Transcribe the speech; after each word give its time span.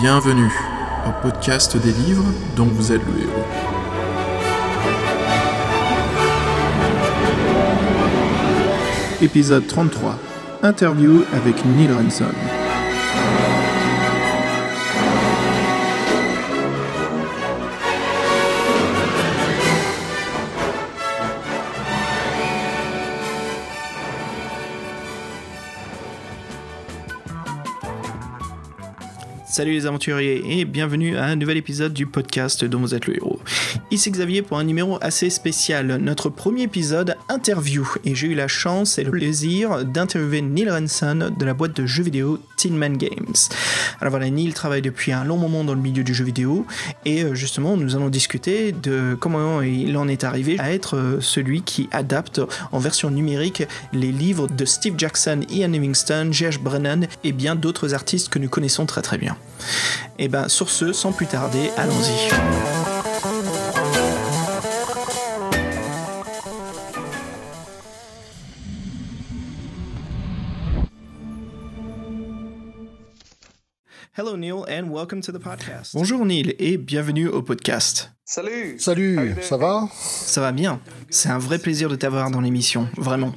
Bienvenue 0.00 0.50
au 1.06 1.22
podcast 1.22 1.76
des 1.76 1.92
livres 1.92 2.24
dont 2.56 2.64
vous 2.64 2.92
êtes 2.92 3.02
le 3.04 3.22
héros. 3.22 3.44
Épisode 9.20 9.66
33. 9.66 10.18
Interview 10.62 11.24
avec 11.34 11.62
Neil 11.66 11.92
Ransom. 11.92 12.32
Salut 29.52 29.72
les 29.72 29.84
aventuriers 29.84 30.42
et 30.48 30.64
bienvenue 30.64 31.18
à 31.18 31.24
un 31.24 31.36
nouvel 31.36 31.58
épisode 31.58 31.92
du 31.92 32.06
podcast 32.06 32.64
dont 32.64 32.80
vous 32.80 32.94
êtes 32.94 33.06
le 33.06 33.16
héros. 33.16 33.38
Ici 33.92 34.10
Xavier 34.10 34.40
pour 34.40 34.56
un 34.56 34.64
numéro 34.64 34.96
assez 35.02 35.28
spécial, 35.28 35.98
notre 35.98 36.30
premier 36.30 36.62
épisode 36.62 37.14
interview 37.28 37.86
et 38.06 38.14
j'ai 38.14 38.28
eu 38.28 38.34
la 38.34 38.48
chance 38.48 38.96
et 38.96 39.04
le 39.04 39.10
plaisir 39.10 39.84
d'interviewer 39.84 40.40
Neil 40.40 40.70
Renson 40.70 41.30
de 41.38 41.44
la 41.44 41.52
boîte 41.52 41.76
de 41.76 41.84
jeux 41.84 42.02
vidéo 42.02 42.38
Tin 42.56 42.70
Man 42.70 42.96
Games. 42.96 43.34
Alors 44.00 44.12
voilà, 44.12 44.30
Neil 44.30 44.54
travaille 44.54 44.80
depuis 44.80 45.12
un 45.12 45.24
long 45.24 45.36
moment 45.36 45.62
dans 45.62 45.74
le 45.74 45.80
milieu 45.82 46.04
du 46.04 46.14
jeu 46.14 46.24
vidéo 46.24 46.64
et 47.04 47.22
euh, 47.22 47.34
justement 47.34 47.76
nous 47.76 47.94
allons 47.94 48.08
discuter 48.08 48.72
de 48.72 49.14
comment 49.20 49.60
il 49.60 49.94
en 49.98 50.08
est 50.08 50.24
arrivé 50.24 50.58
à 50.58 50.72
être 50.72 50.96
euh, 50.96 51.20
celui 51.20 51.60
qui 51.60 51.90
adapte 51.92 52.40
en 52.72 52.78
version 52.78 53.10
numérique 53.10 53.64
les 53.92 54.10
livres 54.10 54.48
de 54.48 54.64
Steve 54.64 54.94
Jackson, 54.96 55.42
Ian 55.50 55.68
Livingstone, 55.68 56.32
J.H. 56.32 56.58
Brennan 56.60 57.08
et 57.24 57.32
bien 57.32 57.56
d'autres 57.56 57.92
artistes 57.92 58.30
que 58.30 58.38
nous 58.38 58.48
connaissons 58.48 58.86
très 58.86 59.02
très 59.02 59.18
bien. 59.18 59.36
Et 60.18 60.28
ben 60.28 60.48
sur 60.48 60.70
ce, 60.70 60.94
sans 60.94 61.12
plus 61.12 61.26
tarder, 61.26 61.68
allons-y. 61.76 62.91
Hello 74.14 74.36
Neil 74.36 74.66
and 74.68 74.90
welcome 74.90 75.22
to 75.22 75.32
the 75.32 75.38
podcast. 75.38 75.94
Bonjour 75.94 76.26
Neil 76.26 76.54
et 76.58 76.76
bienvenue 76.76 77.28
au 77.28 77.40
podcast. 77.40 78.12
Salut. 78.26 78.78
Salut, 78.78 79.34
ça 79.40 79.56
va? 79.56 79.88
Ça 79.94 80.42
va 80.42 80.52
bien. 80.52 80.82
C'est 81.08 81.30
un 81.30 81.38
vrai 81.38 81.58
plaisir 81.58 81.88
de 81.88 81.96
t'avoir 81.96 82.30
dans 82.30 82.42
l'émission, 82.42 82.90
vraiment. 82.98 83.32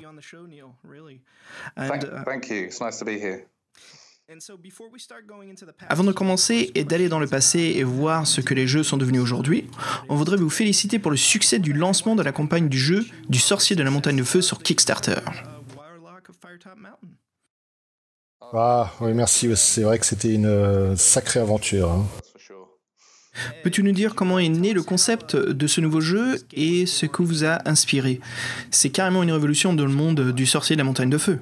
Thank, 1.78 2.26
thank 2.26 2.50
you. 2.50 2.66
It's 2.66 2.82
nice 2.82 3.00
to 3.00 3.06
be 3.06 3.12
here. 3.12 3.45
Avant 5.88 6.04
de 6.04 6.12
commencer 6.12 6.72
et 6.76 6.84
d'aller 6.84 7.08
dans 7.08 7.20
le 7.20 7.28
passé 7.28 7.60
et 7.78 7.86
voir 7.86 8.28
ce 8.28 8.42
que 8.42 8.54
les 8.54 8.67
jeux 8.67 8.84
sont 8.84 8.98
devenus 8.98 9.22
aujourd'hui, 9.22 9.70
on 10.10 10.17
voudrait 10.17 10.36
vous 10.36 10.50
féliciter 10.50 11.00
pour 11.00 11.12
le 11.12 11.16
succès 11.16 11.60
du 11.60 11.72
lancement 11.72 12.17
de 12.17 12.23
la 12.23 12.34
campagne 12.34 12.67
du 12.67 12.80
jeu 12.80 13.06
du 13.30 13.39
sorcier 13.39 13.78
de 13.78 13.84
la 13.84 13.92
montagne 13.92 14.17
de 14.17 14.23
feu 14.23 14.42
sur 14.42 14.62
Kickstarter. 14.62 15.22
Ah 18.54 18.92
oui, 19.02 19.12
merci, 19.14 19.50
c'est 19.56 19.82
vrai 19.82 20.00
que 20.00 20.06
c'était 20.06 20.34
une 20.34 20.46
euh, 20.46 20.96
sacrée 20.96 21.40
aventure. 21.40 21.92
hein. 21.92 22.06
Peux-tu 23.64 23.84
nous 23.84 23.92
dire 23.92 24.16
comment 24.16 24.40
est 24.40 24.48
né 24.48 24.72
le 24.72 24.82
concept 24.82 25.36
de 25.36 25.68
ce 25.68 25.82
nouveau 25.82 26.00
jeu 26.00 26.38
et 26.54 26.86
ce 26.86 27.06
que 27.06 27.22
vous 27.22 27.44
a 27.44 27.68
inspiré? 27.68 28.22
C'est 28.72 28.92
carrément 28.92 29.23
une 29.23 29.32
révolution 29.32 29.73
dans 29.73 29.86
le 29.86 29.92
monde 29.92 30.32
du 30.32 30.46
sorcier 30.46 30.78
de 30.78 30.80
la 30.80 30.86
montagne 30.86 31.10
de 31.10 31.18
feu. 31.18 31.40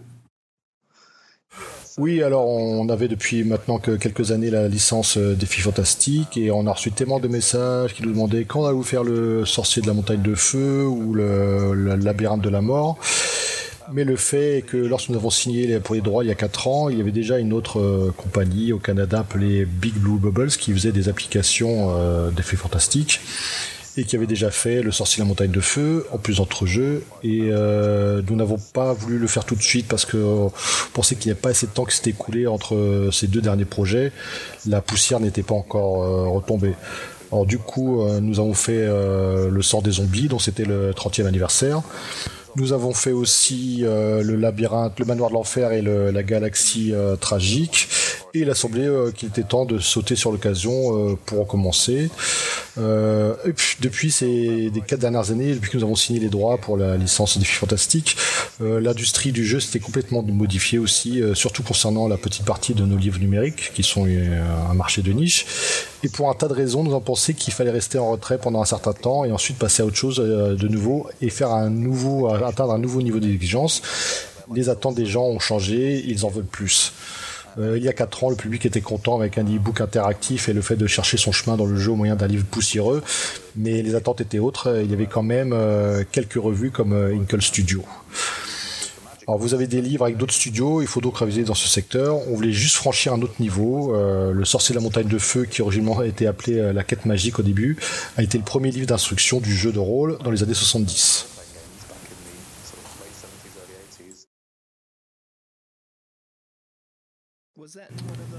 Oui, 2.00 2.24
alors 2.24 2.48
on 2.48 2.90
avait 2.90 3.08
depuis 3.08 3.44
maintenant 3.44 3.78
que 3.78 3.92
quelques 3.92 4.32
années 4.32 4.50
la 4.50 4.68
licence 4.68 5.18
euh, 5.18 5.36
Défi 5.36 5.62
Fantastique 5.62 6.36
et 6.38 6.50
on 6.50 6.66
a 6.66 6.74
reçu 6.74 6.92
tellement 6.92 7.20
de 7.20 7.28
messages 7.28 7.94
qui 7.94 8.02
nous 8.02 8.10
demandaient 8.12 8.46
quand 8.46 8.66
allez-vous 8.66 8.82
faire 8.82 9.04
le 9.04 9.46
sorcier 9.46 9.84
de 9.84 9.88
la 9.88 9.94
montagne 9.94 10.24
de 10.24 10.34
feu 10.34 10.88
ou 10.88 11.14
le, 11.14 11.76
le 11.76 11.96
labyrinthe 11.98 12.42
de 12.42 12.50
la 12.50 12.62
mort. 12.62 12.98
Mais 13.94 14.06
le 14.06 14.16
fait 14.16 14.58
est 14.58 14.62
que 14.64 14.78
lorsque 14.78 15.10
nous 15.10 15.18
avons 15.18 15.30
signé 15.30 15.80
pour 15.80 15.94
les 15.94 16.02
droits 16.02 16.24
il 16.24 16.28
y 16.28 16.32
a 16.32 16.36
4 16.36 16.68
ans, 16.68 16.90
il 16.90 16.98
y 16.98 17.02
avait 17.02 17.12
déjà 17.12 17.38
une 17.38 17.54
autre 17.54 17.80
euh, 17.80 18.12
compagnie 18.18 18.74
au 18.74 18.80
Canada 18.80 19.20
appelée 19.20 19.66
Big 19.66 19.94
Blue 19.94 20.18
Bubbles 20.18 20.50
qui 20.50 20.74
faisait 20.74 20.92
des 20.92 21.10
applications 21.10 21.96
euh, 21.96 22.32
d'effets 22.32 22.56
fantastiques 22.56 23.22
et 23.96 24.04
qui 24.04 24.16
avait 24.16 24.26
déjà 24.26 24.50
fait 24.50 24.82
le 24.82 24.92
sorcier 24.92 25.22
de 25.22 25.26
la 25.26 25.30
montagne 25.30 25.52
de 25.52 25.62
feu 25.62 26.08
en 26.12 26.18
plus 26.18 26.38
d'autres 26.38 26.66
jeux. 26.66 27.04
Et 27.24 27.50
euh, 27.52 28.24
nous 28.28 28.36
n'avons 28.36 28.58
pas 28.58 28.94
voulu 28.94 29.20
le 29.20 29.28
faire 29.28 29.46
tout 29.46 29.54
de 29.54 29.62
suite 29.62 29.88
parce 29.88 30.06
que 30.06 30.18
on 30.18 30.52
pensait 30.94 31.14
qu'il 31.14 31.28
n'y 31.28 31.34
avait 31.34 31.42
pas 31.42 31.50
assez 31.50 31.68
de 31.68 31.72
temps 31.72 31.86
qui 31.86 31.96
s'était 31.96 32.10
écoulé 32.10 32.48
entre 32.48 33.10
ces 33.12 33.28
deux 33.28 33.42
derniers 33.42 33.66
projets. 33.66 34.12
La 34.68 34.82
poussière 34.82 35.20
n'était 35.20 35.44
pas 35.44 35.54
encore 35.54 36.34
retombée. 36.34 36.74
Alors 37.32 37.46
du 37.46 37.60
coup 37.60 38.04
nous 38.20 38.40
avons 38.40 38.56
fait 38.56 38.88
le 38.88 39.62
sort 39.62 39.84
des 39.84 39.92
zombies 39.92 40.28
dont 40.28 40.40
c'était 40.40 40.66
le 40.66 40.92
30e 40.94 41.28
anniversaire 41.28 41.84
nous 42.56 42.72
avons 42.74 42.94
fait 42.94 43.12
aussi 43.12 43.80
euh, 43.84 44.22
le 44.24 44.36
labyrinthe, 44.36 45.00
le 45.00 45.06
manoir 45.06 45.30
de 45.30 45.36
l'enfer 45.36 45.72
et 45.72 45.82
le- 45.82 46.12
la 46.12 46.24
galaxie 46.24 46.92
euh, 46.94 47.16
tragique. 47.16 47.88
Et 48.36 48.40
il 48.40 48.50
a 48.50 48.56
semblé 48.56 48.82
euh, 48.88 49.12
qu'il 49.12 49.30
était 49.30 49.44
temps 49.44 49.66
de 49.66 49.78
sauter 49.78 50.16
sur 50.16 50.32
l'occasion 50.32 51.12
euh, 51.12 51.16
pour 51.26 51.40
recommencer. 51.40 52.10
Euh, 52.80 53.36
et 53.46 53.54
puis, 53.54 53.78
depuis 53.80 54.10
ces 54.10 54.72
quatre 54.88 55.02
dernières 55.02 55.30
années, 55.30 55.54
depuis 55.54 55.70
que 55.70 55.78
nous 55.78 55.84
avons 55.84 55.96
signé 55.96 56.20
les 56.20 56.30
droits 56.30 56.58
pour 56.58 56.76
la 56.76 56.98
licence 56.98 57.38
Défi 57.38 57.54
Fantastique, 57.54 58.18
euh, 58.62 58.80
l'industrie 58.80 59.32
du 59.32 59.46
jeu 59.46 59.60
s'était 59.60 59.80
complètement 59.80 60.24
modifiée 60.24 60.80
aussi, 60.80 61.22
euh, 61.22 61.36
surtout 61.36 61.62
concernant 61.62 62.08
la 62.08 62.18
petite 62.18 62.46
partie 62.46 62.74
de 62.74 62.84
nos 62.84 62.98
livres 62.98 63.20
numériques, 63.20 63.72
qui 63.74 63.84
sont 63.84 64.08
euh, 64.08 64.70
un 64.70 64.74
marché 64.74 65.04
de 65.04 65.12
niche. 65.12 65.46
Et 66.04 66.10
pour 66.10 66.30
un 66.30 66.34
tas 66.34 66.48
de 66.48 66.54
raisons, 66.54 66.84
nous 66.84 66.92
avons 66.92 67.02
pensé 67.02 67.36
qu'il 67.36 67.54
fallait 67.54 67.70
rester 67.70 68.00
en 68.00 68.12
retrait 68.12 68.40
pendant 68.40 68.62
un 68.62 68.66
certain 68.66 68.94
temps 68.94 69.26
et 69.26 69.32
ensuite 69.32 69.58
passer 69.60 69.84
à 69.84 69.86
autre 69.86 69.96
chose 69.96 70.20
euh, 70.20 70.56
de 70.56 70.68
nouveau 70.68 71.08
et 71.22 71.30
faire 71.30 71.52
un 71.52 71.70
nouveau, 71.70 72.34
atteindre 72.34 72.74
un 72.74 72.80
nouveau 72.80 73.04
niveau 73.04 73.20
d'exigence. 73.20 73.84
Les 74.54 74.70
attentes 74.70 74.96
des 74.96 75.06
gens 75.06 75.26
ont 75.26 75.40
changé, 75.40 76.04
ils 76.08 76.26
en 76.26 76.30
veulent 76.30 76.46
plus. 76.46 76.94
Euh, 77.60 77.78
il 77.78 77.84
y 77.84 77.90
a 77.90 77.94
4 77.94 78.24
ans, 78.24 78.30
le 78.30 78.36
public 78.36 78.66
était 78.66 78.82
content 78.82 79.16
avec 79.16 79.38
un 79.38 79.44
e-book 79.44 79.82
interactif 79.82 80.50
et 80.50 80.54
le 80.54 80.62
fait 80.62 80.76
de 80.76 80.88
chercher 80.88 81.18
son 81.18 81.32
chemin 81.32 81.58
dans 81.58 81.66
le 81.66 81.78
jeu 81.78 81.92
au 81.92 81.96
moyen 81.96 82.16
d'un 82.16 82.28
livre 82.28 82.46
poussiéreux, 82.46 83.04
mais 83.56 83.82
les 83.82 83.96
attentes 83.96 84.22
étaient 84.22 84.40
autres. 84.40 84.82
Il 84.84 84.90
y 84.90 84.94
avait 84.94 85.06
quand 85.06 85.24
même 85.24 85.54
euh, 85.54 86.04
quelques 86.12 86.34
revues 86.34 86.72
comme 86.72 86.94
euh, 86.94 87.16
Inkle 87.16 87.42
Studio. 87.42 87.84
Alors 89.26 89.40
vous 89.40 89.54
avez 89.54 89.68
des 89.68 89.82
livres 89.82 90.04
avec 90.04 90.18
d'autres 90.18 90.34
studios, 90.34 90.82
il 90.82 90.88
faut 90.88 91.00
donc 91.00 91.18
réviser 91.18 91.44
dans 91.44 91.54
ce 91.54 91.70
secteur. 91.70 92.18
On 92.28 92.36
voulait 92.36 92.52
juste 92.52 92.76
franchir 92.76 93.14
un 93.14 93.22
autre 93.22 93.36
niveau. 93.40 93.96
Le 93.96 94.44
Sorcier 94.44 94.76
de 94.76 94.80
la 94.80 94.84
montagne 94.84 95.08
de 95.08 95.18
feu, 95.18 95.46
qui 95.46 95.62
originellement 95.62 96.00
a 96.00 96.06
été 96.06 96.28
appelé 96.28 96.74
la 96.74 96.84
quête 96.84 97.06
magique 97.06 97.40
au 97.40 97.42
début, 97.42 97.78
a 98.18 98.24
été 98.24 98.38
le 98.38 98.44
premier 98.44 98.70
livre 98.70 98.88
d'instruction 98.88 99.40
du 99.40 99.56
jeu 99.56 99.72
de 99.72 99.80
rôle 99.80 100.18
dans 100.26 100.30
les 100.30 100.44
années 100.44 100.54
70. 100.54 101.33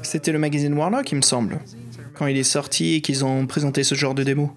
C'était 0.03 0.33
le 0.33 0.39
magazine 0.39 0.75
Warlock, 0.75 1.11
il 1.12 1.17
me 1.17 1.23
semble, 1.23 1.61
quand 2.15 2.27
il 2.27 2.37
est 2.37 2.43
sorti 2.43 2.95
et 2.95 3.01
qu'ils 3.01 3.25
ont 3.25 3.47
présenté 3.47 3.85
ce 3.85 3.95
genre 3.95 4.15
de 4.15 4.23
démo. 4.23 4.51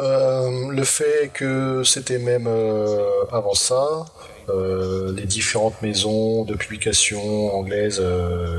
Euh, 0.00 0.70
le 0.70 0.84
fait 0.84 1.30
que 1.32 1.82
c'était 1.84 2.18
même 2.18 2.46
euh, 2.46 3.24
avant 3.32 3.52
ça, 3.52 4.06
euh, 4.48 5.12
les 5.14 5.24
différentes 5.24 5.82
maisons 5.82 6.44
de 6.44 6.54
publication 6.54 7.54
anglaises 7.54 8.02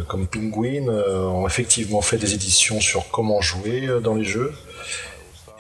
comme 0.07 0.28
Penguin 0.28 0.88
ont 0.88 1.47
effectivement 1.47 2.01
fait 2.01 2.18
des 2.18 2.33
éditions 2.33 2.79
sur 2.79 3.09
comment 3.09 3.41
jouer 3.41 3.88
dans 4.03 4.16
les 4.16 4.23
jeux. 4.23 4.53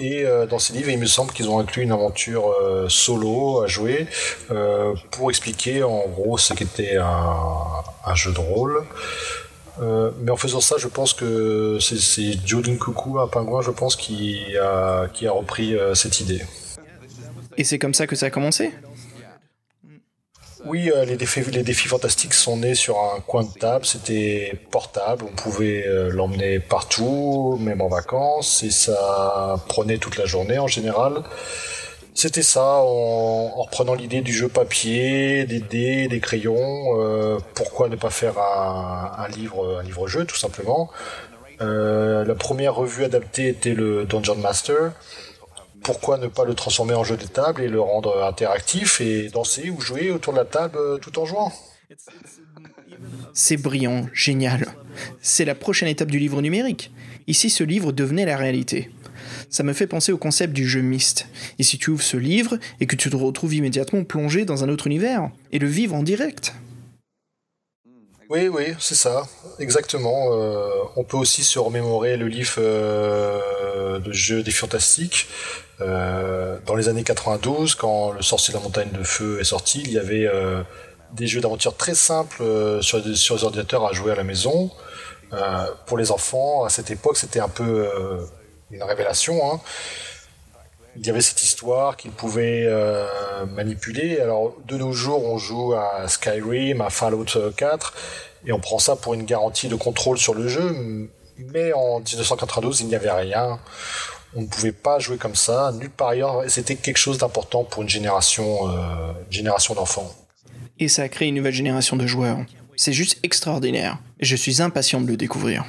Et 0.01 0.25
euh, 0.25 0.47
dans 0.47 0.57
ces 0.57 0.73
livres, 0.73 0.89
il 0.89 0.97
me 0.97 1.05
semble 1.05 1.31
qu'ils 1.31 1.47
ont 1.47 1.59
inclus 1.59 1.83
une 1.83 1.91
aventure 1.91 2.51
euh, 2.51 2.89
solo 2.89 3.61
à 3.61 3.67
jouer 3.67 4.07
euh, 4.49 4.95
pour 5.11 5.29
expliquer 5.29 5.83
en 5.83 6.07
gros 6.07 6.39
ce 6.39 6.55
qu'était 6.55 6.97
un, 6.97 7.35
un 8.05 8.15
jeu 8.15 8.31
de 8.33 8.39
rôle. 8.39 8.83
Mais 10.21 10.29
en 10.31 10.37
faisant 10.37 10.59
ça, 10.59 10.75
je 10.77 10.87
pense 10.87 11.13
que 11.13 11.79
c'est- 11.79 12.37
Joe 12.45 12.61
Dunkuku, 12.61 13.19
un 13.19 13.27
pingouin, 13.27 13.61
je 13.63 13.71
pense, 13.71 13.95
qui 13.95 14.55
a, 14.61 15.07
repris 15.29 15.75
cette 15.95 16.19
idée. 16.19 16.41
Et 17.57 17.63
c'est 17.63 17.79
comme 17.79 17.95
ça 17.95 18.05
que 18.05 18.15
ça 18.15 18.27
a 18.27 18.29
commencé? 18.29 18.71
Oui, 20.63 20.91
euh, 20.91 21.05
les, 21.05 21.17
défis, 21.17 21.41
les 21.51 21.63
défis 21.63 21.87
fantastiques 21.87 22.35
sont 22.35 22.57
nés 22.57 22.75
sur 22.75 22.97
un 22.99 23.19
coin 23.21 23.43
de 23.43 23.51
table, 23.51 23.83
c'était 23.85 24.53
portable, 24.69 25.25
on 25.27 25.35
pouvait 25.35 25.85
euh, 25.87 26.11
l'emmener 26.11 26.59
partout, 26.59 27.57
même 27.59 27.81
en 27.81 27.87
vacances, 27.87 28.61
et 28.63 28.69
ça 28.69 29.55
prenait 29.67 29.97
toute 29.97 30.17
la 30.17 30.25
journée 30.25 30.59
en 30.59 30.67
général. 30.67 31.23
C'était 32.13 32.43
ça, 32.43 32.63
en, 32.63 33.51
en 33.55 33.61
reprenant 33.63 33.95
l'idée 33.95 34.21
du 34.21 34.33
jeu 34.33 34.49
papier, 34.49 35.45
des 35.45 35.61
dés, 35.61 36.07
des 36.07 36.19
crayons. 36.19 36.99
euh, 36.99 37.39
pourquoi 37.55 37.89
ne 37.89 37.95
pas 37.95 38.09
faire 38.11 38.37
un, 38.37 39.11
un 39.17 39.27
livre, 39.29 39.79
un 39.79 39.83
livre-jeu, 39.83 40.25
tout 40.25 40.35
simplement. 40.35 40.91
Euh, 41.61 42.25
la 42.25 42.35
première 42.35 42.75
revue 42.75 43.03
adaptée 43.03 43.47
était 43.49 43.73
le 43.73 44.05
Dungeon 44.05 44.35
Master. 44.35 44.91
Pourquoi 45.83 46.17
ne 46.17 46.27
pas 46.27 46.45
le 46.45 46.53
transformer 46.53 46.93
en 46.93 47.03
jeu 47.03 47.17
de 47.17 47.25
table 47.25 47.61
et 47.61 47.67
le 47.67 47.81
rendre 47.81 48.23
interactif 48.23 49.01
et 49.01 49.29
danser 49.29 49.69
ou 49.69 49.81
jouer 49.81 50.11
autour 50.11 50.33
de 50.33 50.37
la 50.37 50.45
table 50.45 50.77
euh, 50.77 50.97
tout 50.97 51.17
en 51.19 51.25
jouant? 51.25 51.51
C'est 53.33 53.57
brillant, 53.57 54.05
génial. 54.13 54.67
C'est 55.21 55.45
la 55.45 55.55
prochaine 55.55 55.89
étape 55.89 56.11
du 56.11 56.19
livre 56.19 56.41
numérique. 56.41 56.91
Ici, 57.27 57.49
ce 57.49 57.63
livre 57.63 57.91
devenait 57.91 58.25
la 58.25 58.37
réalité. 58.37 58.91
Ça 59.49 59.63
me 59.63 59.73
fait 59.73 59.87
penser 59.87 60.11
au 60.11 60.17
concept 60.17 60.53
du 60.53 60.67
jeu 60.67 60.81
mixte. 60.81 61.27
Et 61.59 61.63
si 61.63 61.77
tu 61.77 61.89
ouvres 61.89 62.03
ce 62.03 62.17
livre 62.17 62.57
et 62.79 62.85
que 62.85 62.95
tu 62.95 63.09
te 63.09 63.15
retrouves 63.15 63.53
immédiatement 63.53 64.03
plongé 64.03 64.45
dans 64.45 64.63
un 64.63 64.69
autre 64.69 64.87
univers, 64.87 65.29
et 65.51 65.59
le 65.59 65.67
vivre 65.67 65.95
en 65.95 66.03
direct? 66.03 66.53
Oui, 68.31 68.47
oui, 68.47 68.73
c'est 68.79 68.95
ça, 68.95 69.27
exactement. 69.59 70.29
Euh, 70.31 70.69
on 70.95 71.03
peut 71.03 71.17
aussi 71.17 71.43
se 71.43 71.59
remémorer 71.59 72.15
le 72.15 72.29
livre 72.29 72.59
euh, 72.59 73.99
de 73.99 74.13
jeu 74.13 74.41
des 74.41 74.51
fantastiques. 74.51 75.27
Euh, 75.81 76.57
dans 76.65 76.75
les 76.75 76.87
années 76.87 77.03
92, 77.03 77.75
quand 77.75 78.13
Le 78.13 78.21
Sorcier 78.21 78.53
de 78.53 78.57
la 78.57 78.63
Montagne 78.63 78.87
de 78.93 79.03
Feu 79.03 79.41
est 79.41 79.43
sorti, 79.43 79.81
il 79.81 79.91
y 79.91 79.99
avait 79.99 80.29
des 81.11 81.27
jeux 81.27 81.41
d'aventure 81.41 81.75
très 81.75 81.93
simples 81.93 82.41
sur, 82.79 83.03
sur, 83.17 83.35
les 83.35 83.43
ordinateurs 83.43 83.85
à 83.85 83.91
jouer 83.91 84.13
à 84.13 84.15
la 84.15 84.23
maison. 84.23 84.71
pour 85.85 85.97
les 85.97 86.09
enfants, 86.09 86.63
à 86.63 86.69
cette 86.69 86.89
époque, 86.89 87.17
c'était 87.17 87.41
un 87.41 87.49
peu 87.49 87.85
une 88.71 88.83
révélation. 88.83 89.41
Hein. 89.51 89.59
Il 90.97 91.05
y 91.05 91.09
avait 91.09 91.21
cette 91.21 91.41
histoire 91.41 91.95
qu'ils 91.95 92.11
pouvaient 92.11 92.65
euh, 92.65 93.05
manipuler. 93.45 94.19
Alors, 94.19 94.55
de 94.67 94.77
nos 94.77 94.91
jours, 94.91 95.23
on 95.23 95.37
joue 95.37 95.73
à 95.73 96.07
Skyrim, 96.07 96.81
à 96.81 96.89
Fallout 96.89 97.25
4, 97.55 97.93
et 98.45 98.51
on 98.51 98.59
prend 98.59 98.79
ça 98.79 98.95
pour 98.95 99.13
une 99.13 99.23
garantie 99.23 99.69
de 99.69 99.75
contrôle 99.75 100.17
sur 100.17 100.33
le 100.33 100.47
jeu. 100.47 101.09
Mais 101.37 101.71
en 101.73 101.99
1992, 101.99 102.81
il 102.81 102.87
n'y 102.87 102.95
avait 102.95 103.11
rien. 103.11 103.59
On 104.35 104.41
ne 104.41 104.47
pouvait 104.47 104.71
pas 104.71 104.99
jouer 104.99 105.17
comme 105.17 105.35
ça, 105.35 105.71
nulle 105.73 105.89
part 105.89 106.09
ailleurs. 106.09 106.43
C'était 106.47 106.75
quelque 106.75 106.97
chose 106.97 107.17
d'important 107.17 107.63
pour 107.63 107.81
une 107.81 107.89
génération, 107.89 108.69
euh, 108.69 109.13
génération 109.29 109.73
d'enfants. 109.73 110.13
Et 110.79 110.87
ça 110.87 111.03
a 111.03 111.09
créé 111.09 111.29
une 111.29 111.35
nouvelle 111.35 111.53
génération 111.53 111.95
de 111.95 112.07
joueurs. 112.07 112.39
C'est 112.75 112.93
juste 112.93 113.19
extraordinaire. 113.23 113.97
Je 114.19 114.35
suis 114.35 114.61
impatient 114.61 115.01
de 115.01 115.07
le 115.07 115.17
découvrir. 115.17 115.65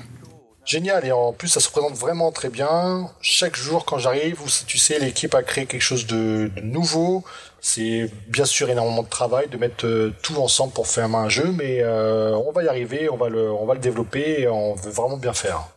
Génial, 0.64 1.04
et 1.04 1.10
en 1.10 1.32
plus 1.32 1.48
ça 1.48 1.60
se 1.60 1.68
présente 1.68 1.94
vraiment 1.94 2.30
très 2.30 2.48
bien. 2.48 3.10
Chaque 3.20 3.56
jour 3.56 3.84
quand 3.84 3.98
j'arrive, 3.98 4.38
tu 4.66 4.78
sais, 4.78 4.98
l'équipe 5.00 5.34
a 5.34 5.42
créé 5.42 5.66
quelque 5.66 5.82
chose 5.82 6.06
de, 6.06 6.50
nouveau. 6.62 7.24
C'est 7.60 8.08
bien 8.28 8.44
sûr 8.44 8.70
énormément 8.70 9.02
de 9.02 9.08
travail 9.08 9.48
de 9.48 9.56
mettre 9.56 9.86
euh, 9.86 10.14
tout 10.22 10.36
ensemble 10.36 10.72
pour 10.72 10.86
faire 10.86 11.12
un 11.14 11.28
jeu, 11.28 11.52
mais 11.56 11.78
euh, 11.80 12.34
on 12.46 12.52
va 12.52 12.62
y 12.64 12.68
arriver, 12.68 13.08
on 13.08 13.16
va, 13.16 13.28
le, 13.28 13.50
on 13.52 13.66
va 13.66 13.74
le 13.74 13.80
développer 13.80 14.42
et 14.42 14.48
on 14.48 14.74
veut 14.74 14.90
vraiment 14.90 15.16
bien 15.16 15.32
faire. 15.32 15.68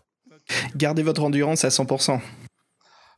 Gardez 0.76 1.04
votre 1.04 1.24
endurance 1.24 1.66
à 1.66 1.70
100%. 1.70 2.20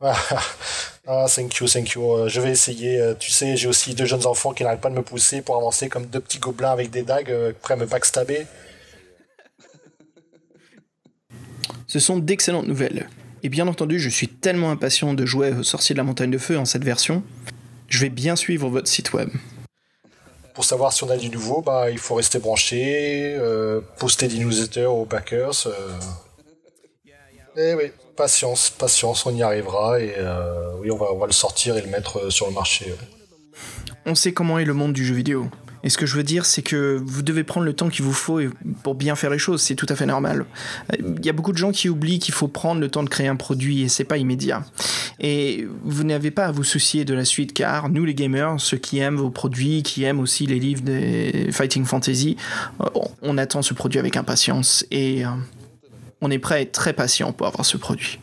ah, 0.00 1.26
thank 1.34 1.56
you, 1.56 1.66
thank 1.66 1.92
you. 1.92 2.12
Euh, 2.12 2.28
je 2.28 2.40
vais 2.40 2.50
essayer. 2.50 3.14
Tu 3.18 3.30
sais, 3.30 3.56
j'ai 3.56 3.68
aussi 3.68 3.94
deux 3.94 4.06
jeunes 4.06 4.26
enfants 4.26 4.52
qui 4.52 4.64
n'arrêtent 4.64 4.80
pas 4.80 4.90
de 4.90 4.94
me 4.94 5.02
pousser 5.02 5.42
pour 5.42 5.56
avancer 5.56 5.88
comme 5.88 6.06
deux 6.06 6.20
petits 6.20 6.38
gobelins 6.38 6.70
avec 6.70 6.90
des 6.90 7.02
dagues 7.02 7.52
prêts 7.60 7.74
à 7.74 7.76
me 7.76 7.86
backstabber. 7.86 8.46
Ce 11.88 11.98
sont 11.98 12.18
d'excellentes 12.18 12.68
nouvelles. 12.68 13.08
Et 13.42 13.48
bien 13.48 13.66
entendu, 13.66 13.98
je 13.98 14.10
suis 14.10 14.28
tellement 14.28 14.70
impatient 14.70 15.14
de 15.14 15.24
jouer 15.24 15.52
au 15.52 15.62
Sorcier 15.62 15.94
de 15.94 15.98
la 15.98 16.04
Montagne 16.04 16.30
de 16.30 16.36
Feu 16.36 16.58
en 16.58 16.66
cette 16.66 16.84
version. 16.84 17.22
Je 17.88 17.98
vais 18.00 18.10
bien 18.10 18.36
suivre 18.36 18.68
votre 18.68 18.88
site 18.88 19.14
web. 19.14 19.30
Pour 20.52 20.66
savoir 20.66 20.92
si 20.92 21.02
on 21.04 21.10
a 21.10 21.16
du 21.16 21.30
nouveau, 21.30 21.62
bah, 21.62 21.90
il 21.90 21.98
faut 21.98 22.14
rester 22.16 22.40
branché, 22.40 23.34
euh, 23.38 23.80
poster 23.98 24.28
des 24.28 24.38
newsletters 24.38 24.84
aux 24.84 25.06
backers. 25.06 25.66
Euh. 25.66 25.98
Eh 27.56 27.74
oui, 27.74 27.84
patience, 28.16 28.68
patience, 28.68 29.24
on 29.24 29.34
y 29.34 29.42
arrivera 29.42 29.98
et 29.98 30.14
euh, 30.18 30.72
oui, 30.80 30.90
on 30.90 30.98
va, 30.98 31.06
on 31.12 31.18
va 31.18 31.26
le 31.26 31.32
sortir 31.32 31.76
et 31.78 31.80
le 31.80 31.88
mettre 31.88 32.30
sur 32.30 32.48
le 32.48 32.52
marché. 32.52 32.92
On 34.04 34.14
sait 34.14 34.32
comment 34.32 34.58
est 34.58 34.64
le 34.66 34.74
monde 34.74 34.92
du 34.92 35.06
jeu 35.06 35.14
vidéo. 35.14 35.48
Et 35.84 35.90
ce 35.90 35.98
que 35.98 36.06
je 36.06 36.16
veux 36.16 36.22
dire, 36.22 36.44
c'est 36.44 36.62
que 36.62 37.00
vous 37.04 37.22
devez 37.22 37.44
prendre 37.44 37.66
le 37.66 37.72
temps 37.72 37.88
qu'il 37.88 38.04
vous 38.04 38.12
faut 38.12 38.40
pour 38.82 38.94
bien 38.94 39.14
faire 39.14 39.30
les 39.30 39.38
choses. 39.38 39.62
C'est 39.62 39.74
tout 39.74 39.86
à 39.88 39.96
fait 39.96 40.06
normal. 40.06 40.44
Il 40.98 41.24
y 41.24 41.28
a 41.28 41.32
beaucoup 41.32 41.52
de 41.52 41.58
gens 41.58 41.70
qui 41.70 41.88
oublient 41.88 42.18
qu'il 42.18 42.34
faut 42.34 42.48
prendre 42.48 42.80
le 42.80 42.88
temps 42.88 43.02
de 43.02 43.08
créer 43.08 43.28
un 43.28 43.36
produit 43.36 43.82
et 43.82 43.88
c'est 43.88 44.04
pas 44.04 44.16
immédiat. 44.16 44.64
Et 45.20 45.66
vous 45.84 46.04
n'avez 46.04 46.30
pas 46.30 46.46
à 46.46 46.52
vous 46.52 46.64
soucier 46.64 47.04
de 47.04 47.14
la 47.14 47.24
suite 47.24 47.52
car 47.52 47.88
nous, 47.88 48.04
les 48.04 48.14
gamers, 48.14 48.56
ceux 48.58 48.76
qui 48.76 48.98
aiment 48.98 49.16
vos 49.16 49.30
produits, 49.30 49.82
qui 49.82 50.04
aiment 50.04 50.20
aussi 50.20 50.46
les 50.46 50.58
livres 50.58 50.82
des 50.82 51.48
Fighting 51.52 51.84
Fantasy, 51.84 52.36
on 53.22 53.38
attend 53.38 53.62
ce 53.62 53.74
produit 53.74 53.98
avec 53.98 54.16
impatience 54.16 54.86
et 54.90 55.24
euh, 55.24 55.30
on 56.20 56.30
est 56.30 56.38
prêt 56.38 56.54
à 56.56 56.60
être 56.60 56.72
très 56.72 56.92
patient 56.92 57.32
pour 57.32 57.46
avoir 57.46 57.64
ce 57.64 57.76
produit. 57.76 58.18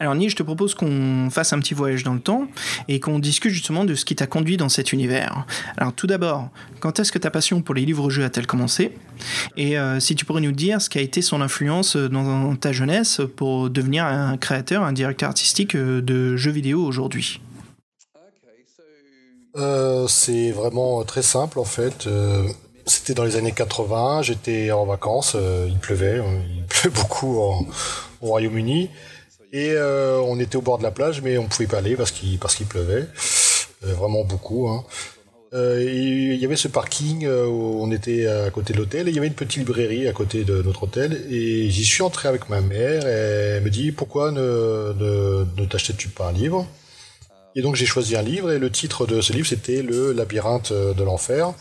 Alors 0.00 0.14
Neil, 0.14 0.30
je 0.30 0.36
te 0.36 0.42
propose 0.42 0.74
qu'on 0.74 1.28
fasse 1.30 1.52
un 1.52 1.58
petit 1.58 1.74
voyage 1.74 2.02
dans 2.02 2.14
le 2.14 2.20
temps 2.20 2.48
et 2.88 2.98
qu'on 2.98 3.18
discute 3.18 3.52
justement 3.52 3.84
de 3.84 3.94
ce 3.94 4.06
qui 4.06 4.16
t'a 4.16 4.26
conduit 4.26 4.56
dans 4.56 4.70
cet 4.70 4.92
univers. 4.92 5.46
Alors 5.76 5.92
tout 5.92 6.06
d'abord, 6.06 6.48
quand 6.80 6.98
est-ce 6.98 7.12
que 7.12 7.18
ta 7.18 7.30
passion 7.30 7.60
pour 7.60 7.74
les 7.74 7.84
livres-jeux 7.84 8.24
a-t-elle 8.24 8.46
commencé? 8.46 8.92
Et 9.58 9.78
euh, 9.78 10.00
si 10.00 10.14
tu 10.14 10.24
pourrais 10.24 10.40
nous 10.40 10.52
dire 10.52 10.80
ce 10.80 10.88
qui 10.88 10.98
a 10.98 11.02
été 11.02 11.20
son 11.20 11.42
influence 11.42 11.96
dans 11.96 12.56
ta 12.56 12.72
jeunesse 12.72 13.20
pour 13.36 13.68
devenir 13.68 14.06
un 14.06 14.38
créateur, 14.38 14.82
un 14.82 14.94
directeur 14.94 15.28
artistique 15.28 15.76
euh, 15.76 16.00
de 16.00 16.36
jeux 16.36 16.52
vidéo 16.52 16.82
aujourd'hui? 16.82 17.40
Euh, 19.56 20.06
C'est 20.08 20.52
vraiment 20.52 21.04
très 21.04 21.22
simple 21.22 21.58
en 21.58 21.64
fait. 21.64 22.08
C'était 22.86 23.12
dans 23.14 23.24
les 23.24 23.36
années 23.36 23.52
80, 23.52 24.22
j'étais 24.22 24.72
en 24.72 24.86
vacances, 24.86 25.36
il 25.68 25.78
pleuvait, 25.78 26.22
il 26.56 26.64
pleut 26.66 26.90
beaucoup 26.90 27.36
au 27.36 27.66
Royaume-Uni. 28.22 28.88
Et 29.52 29.72
euh, 29.72 30.18
on 30.20 30.38
était 30.38 30.56
au 30.56 30.62
bord 30.62 30.78
de 30.78 30.82
la 30.82 30.90
plage, 30.90 31.20
mais 31.20 31.36
on 31.36 31.46
pouvait 31.46 31.66
pas 31.66 31.78
aller 31.78 31.94
parce 31.94 32.10
qu'il 32.10 32.38
parce 32.38 32.54
qu'il 32.54 32.66
pleuvait, 32.66 33.06
euh, 33.84 33.92
vraiment 33.92 34.24
beaucoup. 34.24 34.68
Hein. 34.68 34.84
Euh, 35.52 35.82
il 35.84 36.36
y 36.36 36.44
avait 36.46 36.56
ce 36.56 36.68
parking 36.68 37.28
où 37.28 37.82
on 37.82 37.90
était 37.92 38.26
à 38.26 38.48
côté 38.48 38.72
de 38.72 38.78
l'hôtel 38.78 39.06
et 39.06 39.10
il 39.10 39.14
y 39.14 39.18
avait 39.18 39.26
une 39.26 39.34
petite 39.34 39.58
librairie 39.58 40.08
à 40.08 40.12
côté 40.14 40.44
de 40.44 40.62
notre 40.62 40.84
hôtel 40.84 41.26
et 41.28 41.68
j'y 41.68 41.84
suis 41.84 42.02
entré 42.02 42.26
avec 42.26 42.48
ma 42.48 42.62
mère 42.62 43.06
elle 43.06 43.62
me 43.62 43.68
dit 43.68 43.92
pourquoi 43.92 44.30
ne, 44.32 44.94
ne, 44.94 45.44
ne 45.58 45.66
t'achètes-tu 45.66 46.08
pas 46.08 46.28
un 46.28 46.32
livre? 46.32 46.66
Et 47.54 47.60
donc 47.60 47.76
j'ai 47.76 47.84
choisi 47.84 48.16
un 48.16 48.22
livre 48.22 48.50
et 48.50 48.58
le 48.58 48.70
titre 48.70 49.06
de 49.06 49.20
ce 49.20 49.34
livre 49.34 49.46
c'était 49.46 49.82
Le 49.82 50.12
labyrinthe 50.12 50.72
de 50.72 51.04
l'enfer. 51.04 51.52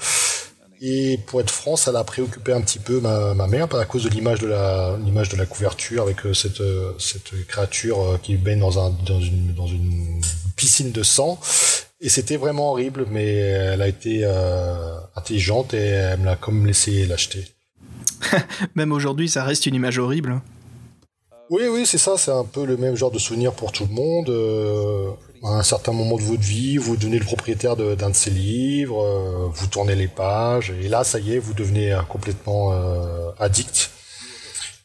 Et 0.84 1.20
pour 1.28 1.40
être 1.42 1.52
franc, 1.52 1.76
ça 1.76 1.92
l'a 1.92 2.04
préoccupé 2.04 2.54
un 2.54 2.62
petit 2.62 2.80
peu 2.80 3.00
ma, 3.00 3.36
ma 3.36 3.46
mère 3.46 3.74
à 3.76 3.86
cause 3.86 4.04
de 4.04 4.10
l'image 4.10 4.40
de 4.40 5.38
la 5.38 5.46
couverture 5.46 6.02
avec 6.02 6.26
euh, 6.26 6.34
cette 6.34 6.60
euh, 6.60 6.94
cette 6.98 7.46
créature 7.48 8.02
euh, 8.02 8.18
qui 8.18 8.36
baigne 8.36 8.60
dans 8.60 8.84
un 8.84 8.90
dans 9.06 9.20
une 9.20 10.22
piscine 10.56 10.92
de 10.92 11.04
sang. 11.04 11.40
Et 12.04 12.10
c'était 12.10 12.38
vraiment 12.38 12.72
horrible, 12.72 13.06
mais 13.12 13.28
elle 13.28 13.82
a 13.84 13.88
été 13.88 14.26
intelligente 15.16 15.76
et 15.76 15.78
elle 15.78 16.20
me 16.20 16.26
l'a 16.26 16.36
comme 16.36 16.66
laissé 16.66 17.06
l'acheter. 17.06 17.46
même 18.76 18.92
aujourd'hui, 18.92 19.30
ça 19.30 19.44
reste 19.44 19.68
une 19.68 19.76
image 19.76 20.00
horrible. 20.00 20.42
Oui, 21.52 21.64
oui, 21.70 21.86
c'est 21.86 22.00
ça. 22.00 22.18
C'est 22.18 22.32
un 22.32 22.46
peu 22.46 22.66
le 22.66 22.78
même 22.78 22.96
genre 22.96 23.12
de 23.12 23.20
souvenir 23.20 23.54
pour 23.54 23.72
tout 23.72 23.86
le 23.86 23.94
monde 23.94 25.18
à 25.44 25.50
un 25.50 25.64
certain 25.64 25.92
moment 25.92 26.18
de 26.18 26.22
votre 26.22 26.42
vie, 26.42 26.78
vous 26.78 26.96
devenez 26.96 27.18
le 27.18 27.26
propriétaire 27.26 27.76
d'un 27.76 28.10
de, 28.10 28.16
ces 28.16 28.30
livres, 28.30 29.02
euh, 29.02 29.50
vous 29.52 29.68
tournez 29.68 29.96
les 29.96 30.08
pages, 30.08 30.72
et 30.82 30.88
là, 30.88 31.04
ça 31.04 31.20
y 31.20 31.34
est, 31.34 31.40
vous 31.40 31.54
devenez 31.54 31.94
euh, 31.94 32.02
complètement 32.04 32.74
euh, 32.74 33.32
addict. 33.40 33.92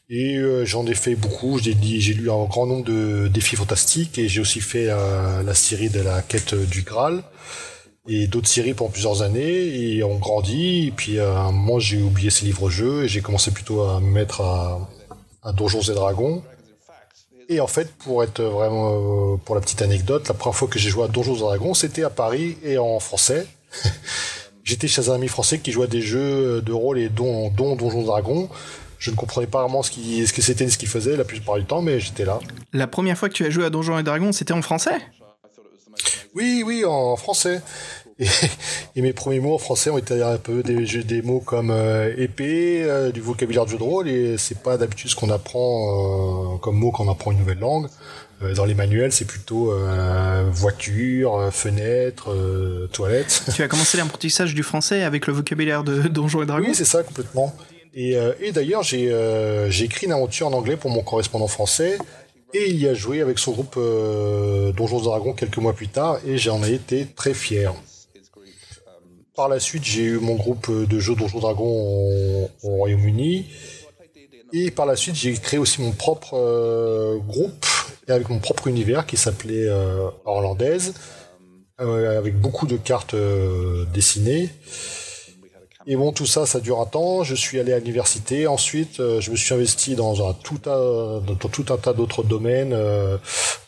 Et 0.09 0.39
j'en 0.63 0.85
ai 0.85 0.93
fait 0.93 1.15
beaucoup, 1.15 1.59
j'ai 1.59 1.73
lu 1.73 2.31
un 2.31 2.45
grand 2.45 2.65
nombre 2.65 2.85
de 2.85 3.27
défis 3.27 3.57
fantastiques, 3.57 4.17
et 4.17 4.29
j'ai 4.29 4.39
aussi 4.39 4.61
fait 4.61 4.85
la 4.85 5.53
série 5.53 5.89
de 5.89 5.99
la 5.99 6.21
quête 6.21 6.55
du 6.55 6.83
Graal, 6.83 7.23
et 8.07 8.27
d'autres 8.27 8.47
séries 8.47 8.73
pendant 8.73 8.89
plusieurs 8.89 9.21
années, 9.21 9.41
et 9.97 10.03
on 10.05 10.15
grandit, 10.15 10.87
et 10.87 10.91
puis 10.91 11.19
à 11.19 11.39
un 11.39 11.51
moment, 11.51 11.79
j'ai 11.79 12.01
oublié 12.01 12.29
ces 12.29 12.45
livres-jeux, 12.45 13.03
et 13.03 13.09
j'ai 13.09 13.19
commencé 13.19 13.51
plutôt 13.51 13.81
à 13.81 13.99
me 13.99 14.09
mettre 14.09 14.39
à 14.39 15.51
Donjons 15.51 15.81
et 15.81 15.93
Dragons, 15.93 16.41
et 17.49 17.59
en 17.59 17.67
fait, 17.67 17.93
pour 17.95 18.23
être 18.23 18.41
vraiment, 18.41 19.33
euh, 19.33 19.37
pour 19.37 19.55
la 19.55 19.61
petite 19.61 19.81
anecdote, 19.81 20.27
la 20.27 20.33
première 20.33 20.55
fois 20.55 20.67
que 20.67 20.79
j'ai 20.79 20.89
joué 20.89 21.03
à 21.03 21.07
Donjons 21.07 21.35
et 21.35 21.39
Dragons, 21.39 21.73
c'était 21.73 22.03
à 22.03 22.09
Paris 22.09 22.57
et 22.63 22.77
en 22.77 22.99
français. 22.99 23.47
J'étais 24.63 24.87
chez 24.89 25.09
un 25.09 25.13
ami 25.13 25.29
français 25.29 25.59
qui 25.59 25.71
jouait 25.71 25.85
à 25.85 25.87
des 25.87 26.01
jeux 26.01 26.61
de 26.61 26.73
rôle 26.73 26.99
et 26.99 27.07
dont, 27.07 27.49
dont 27.49 27.77
Donjons 27.77 28.01
et 28.01 28.05
Dragons. 28.05 28.49
Je 28.99 29.11
ne 29.11 29.15
comprenais 29.15 29.47
pas 29.47 29.61
vraiment 29.61 29.81
ce, 29.81 29.91
qui, 29.91 30.27
ce 30.27 30.33
que 30.33 30.41
c'était, 30.41 30.67
ce 30.69 30.77
qu'il 30.77 30.89
faisait 30.89 31.15
la 31.15 31.23
plupart 31.23 31.55
du 31.55 31.63
temps, 31.63 31.81
mais 31.81 31.99
j'étais 31.99 32.25
là. 32.25 32.39
La 32.73 32.87
première 32.87 33.17
fois 33.17 33.29
que 33.29 33.33
tu 33.33 33.45
as 33.45 33.49
joué 33.49 33.63
à 33.63 33.69
Donjons 33.69 33.97
et 33.97 34.03
Dragons, 34.03 34.33
c'était 34.33 34.53
en 34.53 34.61
français? 34.61 34.97
Oui, 36.35 36.63
oui, 36.65 36.83
en 36.83 37.15
français. 37.15 37.61
Et, 38.95 39.01
mes 39.01 39.13
premiers 39.13 39.39
mots 39.39 39.53
en 39.53 39.57
français 39.59 39.89
ont 39.89 39.97
été 39.97 40.21
un 40.23 40.37
peu 40.37 40.63
des, 40.63 41.03
des 41.03 41.21
mots 41.21 41.39
comme 41.39 41.69
euh, 41.69 42.13
épée, 42.17 42.83
euh, 42.83 43.11
du 43.11 43.21
vocabulaire 43.21 43.65
de 43.65 43.71
jeu 43.71 43.77
de 43.77 43.83
rôle, 43.83 44.07
et 44.09 44.37
c'est 44.37 44.59
pas 44.59 44.77
d'habitude 44.77 45.09
ce 45.09 45.15
qu'on 45.15 45.29
apprend 45.29 46.55
euh, 46.55 46.57
comme 46.57 46.77
mot 46.77 46.91
quand 46.91 47.05
on 47.05 47.11
apprend 47.11 47.31
une 47.31 47.39
nouvelle 47.39 47.59
langue. 47.59 47.87
dans 48.55 48.65
les 48.65 48.73
manuels, 48.73 49.11
c'est 49.11 49.25
plutôt 49.25 49.71
voiture, 50.51 51.49
fenêtre, 51.51 52.35
toilette. 52.91 53.43
Tu 53.55 53.63
as 53.63 53.67
commencé 53.67 53.97
l'apprentissage 53.97 54.55
du 54.55 54.63
français 54.63 55.03
avec 55.03 55.27
le 55.27 55.33
vocabulaire 55.33 55.83
de 55.83 56.07
Donjons 56.07 56.41
et 56.41 56.45
Dragons? 56.45 56.67
Oui, 56.67 56.75
c'est 56.75 56.85
ça, 56.85 57.03
complètement. 57.03 57.53
Et, 57.93 58.15
et 58.41 58.51
d'ailleurs, 58.51 58.83
j'ai 58.83 59.09
écrit 59.81 60.05
une 60.05 60.11
aventure 60.11 60.47
en 60.47 60.53
anglais 60.53 60.77
pour 60.77 60.91
mon 60.91 61.01
correspondant 61.01 61.47
français, 61.47 61.97
et 62.53 62.69
il 62.69 62.79
y 62.79 62.87
a 62.87 62.93
joué 62.93 63.21
avec 63.21 63.39
son 63.39 63.51
groupe 63.51 63.75
Donjons 64.75 64.99
et 64.99 65.03
Dragons 65.03 65.33
quelques 65.33 65.57
mois 65.57 65.73
plus 65.73 65.87
tard, 65.87 66.19
et 66.25 66.37
j'en 66.37 66.63
ai 66.63 66.73
été 66.73 67.07
très 67.15 67.33
fier. 67.33 67.73
Par 69.37 69.47
la 69.49 69.59
suite, 69.59 69.83
j'ai 69.85 70.01
eu 70.01 70.17
mon 70.17 70.33
groupe 70.33 70.71
de 70.71 70.99
jeux 70.99 71.13
Donjons 71.13 71.39
Dragons 71.39 71.63
au, 71.63 72.49
Royaume-Uni. 72.63 73.45
Et 74.51 74.71
par 74.71 74.87
la 74.87 74.95
suite, 74.95 75.15
j'ai 75.15 75.31
créé 75.33 75.59
aussi 75.59 75.79
mon 75.79 75.91
propre 75.91 76.33
euh, 76.33 77.17
groupe 77.19 77.65
avec 78.07 78.29
mon 78.29 78.39
propre 78.39 78.67
univers 78.67 79.05
qui 79.05 79.15
s'appelait 79.15 79.67
euh, 79.67 80.09
Orlandaise, 80.25 80.95
euh, 81.79 82.17
avec 82.17 82.39
beaucoup 82.39 82.65
de 82.65 82.77
cartes 82.77 83.15
dessinées. 83.93 84.49
Et 85.89 85.95
bon, 85.95 86.11
tout 86.11 86.25
ça, 86.25 86.45
ça 86.45 86.59
dure 86.59 86.81
un 86.81 86.85
temps. 86.85 87.23
Je 87.23 87.33
suis 87.33 87.61
allé 87.61 87.71
à 87.71 87.79
l'université. 87.79 88.45
Ensuite, 88.45 88.99
euh, 88.99 89.21
je 89.21 89.31
me 89.31 89.37
suis 89.37 89.53
investi 89.53 89.95
dans, 89.95 90.33
tout, 90.33 90.59
un, 90.65 91.77
tas 91.77 91.93
d'autres 91.93 92.23
domaines, 92.23 92.73
euh, 92.73 93.17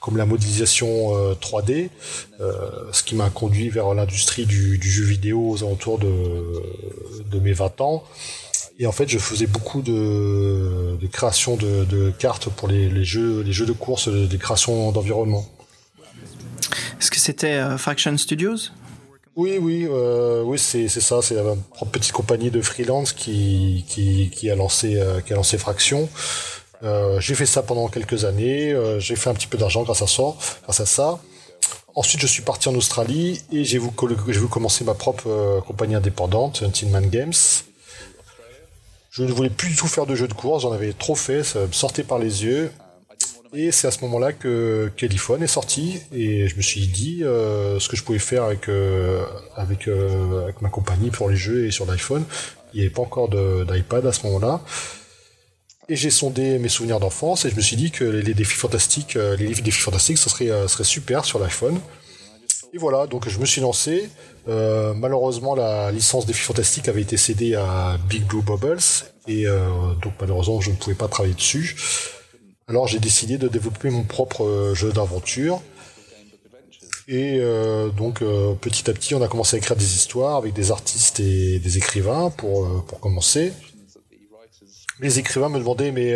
comme 0.01 0.17
la 0.17 0.25
modélisation 0.25 1.13
3D, 1.35 1.89
euh, 2.41 2.53
ce 2.91 3.03
qui 3.03 3.15
m'a 3.15 3.29
conduit 3.29 3.69
vers 3.69 3.93
l'industrie 3.93 4.45
du, 4.45 4.81
jeu 4.81 5.05
vidéo 5.05 5.51
aux 5.51 5.63
alentours 5.63 5.97
de, 5.97 7.39
mes 7.39 7.53
20 7.53 7.79
ans. 7.79 8.03
Et 8.79 8.85
en 8.85 8.91
fait, 8.91 9.07
je 9.07 9.17
faisais 9.17 9.47
beaucoup 9.47 9.81
de, 9.81 10.97
de 10.99 11.07
création 11.07 11.55
de, 11.55 12.11
cartes 12.19 12.49
pour 12.49 12.67
les, 12.67 13.05
jeux, 13.05 13.43
les 13.43 13.53
jeux 13.53 13.65
de 13.65 13.71
course, 13.71 14.09
des 14.09 14.38
créations 14.38 14.91
d'environnement. 14.91 15.45
Est-ce 16.99 17.11
que 17.11 17.19
c'était 17.19 17.77
Faction 17.77 18.17
Studios? 18.17 18.71
Oui, 19.39 19.58
oui, 19.58 19.88
euh, 19.89 20.43
oui, 20.43 20.60
c'est 20.60 20.89
ça. 20.89 21.22
C'est 21.22 21.38
une 21.38 21.89
petite 21.91 22.12
compagnie 22.12 22.51
de 22.51 22.62
freelance 22.62 23.13
qui, 23.13 23.86
qui, 23.88 24.51
a 24.51 24.55
lancé 24.55 24.98
euh, 24.98 25.22
qui 25.22 25.31
a 25.31 25.38
lancé 25.38 25.58
Fraction. 25.58 26.10
Euh, 26.84 27.22
j'ai 27.22 27.36
fait 27.36 27.46
ça 27.46 27.63
pendant 27.63 27.88
quelques 27.88 28.25
années. 28.25 28.75
j'ai 29.00 29.15
fait 29.15 29.29
un 29.29 29.34
petit 29.34 29.48
peu 29.48 29.58
d'argent 29.58 29.84
grâce 29.84 30.01
à 30.01 30.08
ça. 30.08 30.36
Grâce 30.63 30.81
à 30.81 30.86
ça. 30.86 31.19
Ensuite, 31.96 32.19
je 32.22 32.27
suis 32.27 32.43
parti 32.43 32.67
en 32.67 32.75
Australie 32.75 33.41
et 33.53 33.63
j'ai 33.63 33.77
voulu, 33.77 34.48
commencer 34.50 34.84
ma 34.84 34.93
propre 34.93 35.62
compagnie 35.65 35.96
indépendante, 35.96 36.62
Man 36.91 37.08
Games. 37.10 37.34
Je 39.12 39.24
ne 39.24 39.31
voulais 39.31 39.50
plus 39.50 39.69
du 39.69 39.75
tout 39.77 39.88
faire 39.88 40.05
de 40.05 40.15
jeux 40.15 40.27
de 40.27 40.34
course. 40.34 40.63
J'en 40.63 40.74
avais 40.74 40.91
trop 40.91 41.15
fait. 41.15 41.43
Ça 41.46 41.60
me 41.60 41.72
sortait 41.72 42.03
par 42.03 42.19
les 42.19 42.43
yeux. 42.43 42.72
Et 43.53 43.72
c'est 43.72 43.88
à 43.88 43.91
ce 43.91 44.01
moment-là 44.01 44.32
que 44.32 44.91
Kellyphone 44.96 45.41
est 45.41 45.48
sorti 45.48 46.00
et 46.13 46.48
je 46.48 46.56
me 46.56 46.62
suis 46.62 46.86
dit 46.86 47.24
euh, 47.24 47.79
ce 47.79 47.89
que 47.89 47.96
je 47.96 48.03
pouvais 48.03 48.20
faire 48.20 48.44
avec 48.44 48.70
euh, 48.70 49.24
euh, 49.58 50.44
avec 50.44 50.62
ma 50.62 50.70
compagnie 50.70 51.10
pour 51.10 51.29
les 51.29 51.36
jeux 51.36 51.65
et 51.65 51.72
sur 51.72 51.86
l'iPhone. 51.88 52.24
Il 52.74 52.77
n'y 52.77 52.86
avait 52.86 52.94
pas 52.94 53.01
encore 53.01 53.27
d'iPad 53.29 54.06
à 54.06 54.13
ce 54.13 54.27
moment-là. 54.27 54.62
Et 55.91 55.96
j'ai 55.96 56.12
sondé 56.12 56.60
mes 56.60 56.70
souvenirs 56.70 57.00
d'enfance 57.00 57.46
et 57.46 57.50
je 57.50 57.56
me 57.56 57.62
suis 57.62 57.75
dit 57.75 57.89
que 57.89 58.03
les, 58.03 58.36
défis 58.36 58.56
fantastiques, 58.56 59.15
les 59.15 59.48
livres 59.48 59.63
défis 59.63 59.82
fantastiques, 59.82 60.20
ce 60.20 60.29
serait, 60.29 60.68
super 60.84 61.25
sur 61.25 61.39
l'iPhone. 61.39 61.79
Et 62.72 62.77
voilà, 62.77 63.08
donc 63.08 63.27
je 63.27 63.39
me 63.39 63.46
suis 63.48 63.62
lancé. 63.62 64.08
malheureusement, 64.46 65.56
la 65.56 65.91
licence 65.91 66.27
défis 66.27 66.44
fantastiques 66.44 66.88
avait 66.88 67.01
été 67.01 67.18
cédée 67.18 67.56
à 67.56 67.98
Big 68.08 68.24
Blue 68.25 68.44
Bubbles 68.44 68.77
et 69.27 69.46
donc 69.46 70.13
malheureusement, 70.22 70.62
je 70.62 70.70
ne 70.70 70.75
pouvais 70.75 70.96
pas 70.96 71.08
travailler 71.08 71.34
dessus. 71.34 71.75
Alors 72.69 72.85
j'ai 72.85 72.99
décidé 72.99 73.39
de 73.39 73.47
développer 73.47 73.89
mon 73.89 74.03
propre 74.03 74.43
euh, 74.43 74.75
jeu 74.75 74.91
d'aventure. 74.91 75.59
Et 77.07 77.39
euh, 77.39 77.89
donc 77.89 78.21
euh, 78.21 78.53
petit 78.53 78.88
à 78.91 78.93
petit, 78.93 79.15
on 79.15 79.23
a 79.23 79.27
commencé 79.27 79.55
à 79.55 79.57
écrire 79.57 79.75
des 79.75 79.95
histoires 79.95 80.35
avec 80.35 80.53
des 80.53 80.69
artistes 80.69 81.19
et 81.19 81.57
des 81.57 81.77
écrivains 81.77 82.29
pour, 82.29 82.85
pour 82.85 82.99
commencer. 82.99 83.53
Les 84.99 85.17
écrivains 85.17 85.49
me 85.49 85.57
demandaient 85.57 85.91
mais 85.91 86.15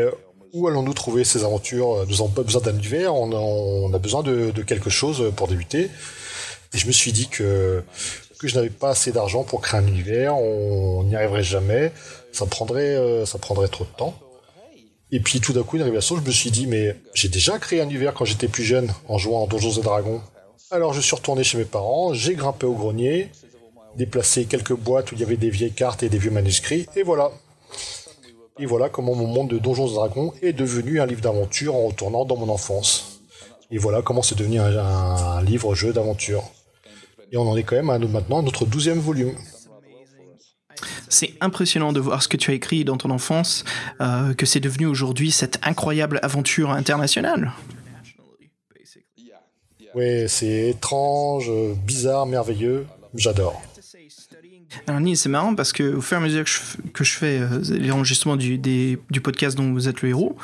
où 0.53 0.67
allons-nous 0.67 0.93
trouver 0.93 1.23
ces 1.23 1.43
aventures? 1.43 2.05
Nous 2.07 2.11
n'avons 2.11 2.27
pas 2.27 2.43
besoin 2.43 2.61
d'un 2.61 2.77
univers, 2.77 3.15
on 3.15 3.91
a, 3.91 3.97
besoin 3.97 4.21
de, 4.21 4.51
quelque 4.61 4.91
chose 4.91 5.33
pour 5.35 5.47
débuter. 5.47 5.89
Et 6.75 6.77
je 6.77 6.85
me 6.85 6.91
suis 6.91 7.11
dit 7.11 7.27
que, 7.27 7.83
que 8.37 8.47
je 8.47 8.53
n'avais 8.53 8.69
pas 8.69 8.89
assez 8.89 9.11
d'argent 9.11 9.43
pour 9.43 9.61
créer 9.61 9.79
un 9.79 9.87
univers, 9.87 10.37
on 10.37 11.03
n'y 11.05 11.15
arriverait 11.15 11.43
jamais, 11.43 11.91
ça 12.31 12.45
prendrait, 12.45 13.25
ça 13.25 13.39
prendrait 13.39 13.69
trop 13.69 13.85
de 13.85 13.97
temps. 13.97 14.19
Et 15.15 15.19
puis 15.19 15.39
tout 15.39 15.53
d'un 15.53 15.61
coup, 15.61 15.75
une 15.77 15.83
révélation, 15.83 16.17
je 16.17 16.25
me 16.25 16.31
suis 16.31 16.49
dit, 16.49 16.65
mais 16.65 16.95
j'ai 17.13 17.29
déjà 17.29 17.59
créé 17.59 17.79
un 17.81 17.83
univers 17.83 18.15
quand 18.15 18.25
j'étais 18.25 18.47
plus 18.47 18.63
jeune 18.63 18.91
en 19.07 19.19
jouant 19.19 19.43
en 19.43 19.47
Donjons 19.47 19.79
et 19.79 19.83
Dragons. 19.83 20.21
Alors 20.71 20.91
je 20.91 21.01
suis 21.01 21.15
retourné 21.15 21.43
chez 21.43 21.59
mes 21.59 21.65
parents, 21.65 22.15
j'ai 22.15 22.33
grimpé 22.33 22.65
au 22.65 22.73
grenier, 22.73 23.29
déplacé 23.95 24.45
quelques 24.45 24.73
boîtes 24.73 25.11
où 25.11 25.15
il 25.15 25.21
y 25.21 25.23
avait 25.23 25.37
des 25.37 25.51
vieilles 25.51 25.71
cartes 25.71 26.01
et 26.01 26.09
des 26.09 26.17
vieux 26.17 26.31
manuscrits, 26.31 26.87
et 26.95 27.03
voilà. 27.03 27.29
Et 28.57 28.65
voilà 28.65 28.89
comment 28.89 29.13
mon 29.13 29.27
monde 29.27 29.49
de 29.49 29.59
Donjons 29.59 29.87
et 29.87 29.93
Dragons 29.93 30.33
est 30.41 30.53
devenu 30.53 30.99
un 30.99 31.05
livre 31.05 31.21
d'aventure 31.21 31.75
en 31.75 31.85
retournant 31.85 32.25
dans 32.25 32.35
mon 32.35 32.49
enfance. 32.49 33.19
Et 33.69 33.77
voilà 33.77 34.01
comment 34.01 34.23
c'est 34.23 34.37
devenu 34.37 34.59
un, 34.59 35.43
livre-jeu 35.43 35.93
d'aventure. 35.93 36.43
Et 37.31 37.37
on 37.37 37.47
en 37.47 37.55
est 37.55 37.61
quand 37.61 37.75
même 37.75 37.91
à 37.91 37.99
maintenant 37.99 38.39
à 38.39 38.41
notre 38.41 38.65
douzième 38.65 38.99
volume. 38.99 39.35
C'est 41.13 41.33
impressionnant 41.41 41.93
de 41.93 41.99
voir 41.99 42.23
ce 42.23 42.27
que 42.27 42.37
tu 42.37 42.49
as 42.49 42.55
écrit 42.55 42.83
dans 42.83 42.97
ton 42.97 43.11
enfance, 43.11 43.63
euh, 44.01 44.33
que 44.33 44.47
c'est 44.47 44.59
devenu 44.59 44.87
aujourd'hui 44.87 45.29
cette 45.29 45.59
incroyable 45.61 46.19
aventure 46.23 46.71
internationale. 46.71 47.53
Oui, 49.93 50.27
c'est 50.27 50.69
étrange, 50.69 51.51
bizarre, 51.85 52.25
merveilleux. 52.25 52.87
J'adore. 53.13 53.61
Alors 54.87 55.01
Nils, 55.01 55.17
c'est 55.17 55.29
marrant 55.29 55.55
parce 55.55 55.71
que 55.71 55.95
au 55.95 56.01
fur 56.01 56.17
et 56.17 56.21
à 56.21 56.23
mesure 56.23 56.45
que 56.93 57.03
je, 57.03 57.11
fais 57.11 57.39
euh, 57.39 57.61
l'enregistrement 57.79 58.35
du, 58.35 58.57
du 58.57 59.21
podcast 59.21 59.57
dont 59.57 59.71
vous 59.71 59.87
êtes 59.87 60.01
le 60.01 60.09
héros, 60.09 60.35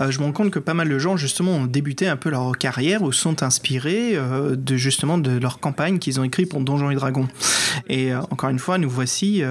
euh, 0.00 0.10
je 0.10 0.18
me 0.20 0.24
rends 0.24 0.32
compte 0.32 0.50
que 0.50 0.58
pas 0.58 0.74
mal 0.74 0.88
de 0.88 0.98
gens 0.98 1.16
justement 1.16 1.52
ont 1.52 1.66
débuté 1.66 2.08
un 2.08 2.16
peu 2.16 2.30
leur 2.30 2.56
carrière 2.58 3.02
ou 3.02 3.12
sont 3.12 3.42
inspirés 3.42 4.12
euh, 4.14 4.56
de 4.56 4.76
justement 4.76 5.18
de 5.18 5.38
leur 5.38 5.60
campagne 5.60 5.98
qu'ils 5.98 6.20
ont 6.20 6.24
écrit 6.24 6.46
pour 6.46 6.60
Donjons 6.60 6.90
et 6.90 6.94
Dragons. 6.94 7.28
Et 7.88 8.14
encore 8.14 8.50
une 8.50 8.58
fois, 8.58 8.78
nous 8.78 8.90
voici 8.90 9.42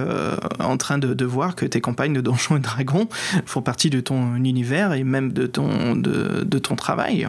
en 0.58 0.76
train 0.76 0.98
de, 0.98 1.24
voir 1.24 1.54
que 1.54 1.64
tes 1.66 1.80
campagnes 1.80 2.12
de 2.12 2.20
Donjons 2.20 2.56
et 2.56 2.60
Dragons 2.60 3.08
font 3.46 3.62
partie 3.62 3.90
de 3.90 4.00
ton 4.00 4.36
univers 4.36 4.92
et 4.92 5.04
même 5.04 5.32
de 5.32 5.46
ton, 5.46 5.96
de, 5.96 6.44
de 6.44 6.58
ton 6.58 6.76
travail. 6.76 7.28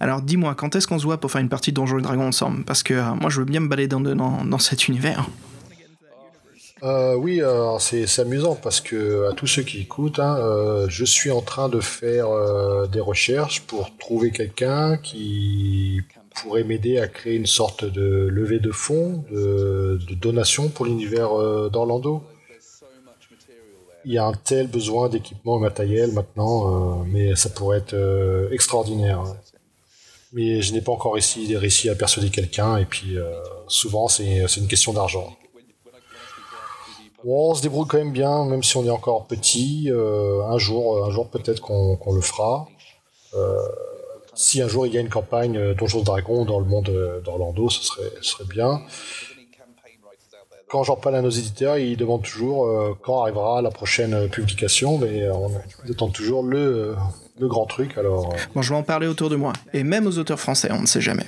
Alors 0.00 0.22
dis-moi, 0.22 0.54
quand 0.54 0.76
est-ce 0.76 0.86
qu'on 0.86 0.98
se 0.98 1.04
voit 1.04 1.18
pour 1.20 1.30
faire 1.30 1.40
une 1.40 1.48
partie 1.48 1.70
de 1.70 1.76
Donjons 1.76 1.98
et 1.98 2.02
Dragons 2.02 2.26
ensemble? 2.26 2.64
Parce 2.64 2.82
que 2.82 2.94
moi 3.20 3.30
je 3.30 3.40
veux 3.40 3.46
bien 3.46 3.60
me 3.60 3.68
balader 3.68 3.88
dans, 3.88 4.00
dans, 4.00 4.44
dans 4.44 4.58
cet 4.58 4.88
univers. 4.88 5.28
Euh, 6.82 7.14
oui, 7.14 7.40
c'est 7.78 8.18
amusant 8.20 8.56
parce 8.56 8.80
que 8.80 9.30
à 9.30 9.32
tous 9.34 9.46
ceux 9.46 9.62
qui 9.62 9.80
écoutent, 9.80 10.18
hein, 10.18 10.36
euh, 10.38 10.86
je 10.88 11.04
suis 11.04 11.30
en 11.30 11.40
train 11.40 11.68
de 11.68 11.80
faire 11.80 12.28
euh, 12.28 12.86
des 12.88 13.00
recherches 13.00 13.62
pour 13.62 13.96
trouver 13.96 14.32
quelqu'un 14.32 14.96
qui 14.96 16.00
pourrait 16.34 16.64
m'aider 16.64 16.98
à 16.98 17.06
créer 17.06 17.36
une 17.36 17.46
sorte 17.46 17.84
de 17.84 18.26
levée 18.28 18.58
de 18.58 18.72
fonds, 18.72 19.24
de, 19.30 19.98
donation 20.20 20.68
pour 20.68 20.86
l'univers 20.86 21.30
d'Orlando. 21.70 22.24
Il 24.04 24.12
y 24.12 24.18
a 24.18 24.26
un 24.26 24.32
tel 24.32 24.66
besoin 24.66 25.08
d'équipement 25.08 25.58
et 25.58 25.62
matériel 25.62 26.12
maintenant, 26.12 27.04
mais 27.04 27.36
ça 27.36 27.50
pourrait 27.50 27.78
être 27.78 28.48
extraordinaire. 28.50 29.22
Mais 30.32 30.60
je 30.60 30.72
n'ai 30.72 30.80
pas 30.80 30.90
encore 30.90 31.14
réussi 31.14 31.88
à 31.88 31.94
persuader 31.94 32.30
quelqu'un, 32.30 32.78
et 32.78 32.84
puis 32.84 33.16
souvent 33.68 34.08
c'est 34.08 34.56
une 34.56 34.66
question 34.66 34.92
d'argent 34.92 35.36
on 37.26 37.54
se 37.54 37.62
débrouille 37.62 37.86
quand 37.86 37.98
même 37.98 38.12
bien, 38.12 38.44
même 38.44 38.62
si 38.62 38.76
on 38.76 38.84
est 38.84 38.90
encore 38.90 39.26
petit. 39.26 39.90
Euh, 39.90 40.42
un 40.46 40.58
jour, 40.58 41.04
un 41.04 41.10
jour 41.10 41.28
peut-être 41.28 41.60
qu'on 41.60 42.14
le 42.14 42.20
fera. 42.20 42.68
Euh, 43.34 43.58
si 44.34 44.60
un 44.60 44.68
jour 44.68 44.86
il 44.86 44.94
y 44.94 44.98
a 44.98 45.00
une 45.00 45.08
campagne 45.08 45.56
euh, 45.56 45.74
Donjons 45.74 46.02
Dragons 46.02 46.44
dans 46.44 46.58
le 46.58 46.66
monde 46.66 46.90
d'Orlando, 47.24 47.68
ce 47.70 47.82
serait, 47.82 48.10
ce 48.20 48.30
serait 48.30 48.44
bien. 48.44 48.82
Quand 50.68 50.82
j'en 50.82 50.96
parle 50.96 51.16
à 51.16 51.22
nos 51.22 51.30
éditeurs, 51.30 51.78
ils 51.78 51.96
demandent 51.96 52.24
toujours 52.24 52.68
quand 53.02 53.22
arrivera 53.22 53.62
la 53.62 53.70
prochaine 53.70 54.28
publication, 54.28 54.98
mais 54.98 55.28
on 55.30 55.50
attend 55.88 56.08
toujours 56.08 56.42
le, 56.42 56.96
le 57.38 57.46
grand 57.46 57.66
truc. 57.66 57.96
Alors, 57.96 58.34
bon, 58.54 58.62
je 58.62 58.70
vais 58.70 58.76
en 58.76 58.82
parler 58.82 59.06
autour 59.06 59.30
de 59.30 59.36
moi, 59.36 59.52
et 59.72 59.84
même 59.84 60.06
aux 60.06 60.18
auteurs 60.18 60.40
français, 60.40 60.70
on 60.72 60.80
ne 60.80 60.86
sait 60.86 61.00
jamais. 61.00 61.26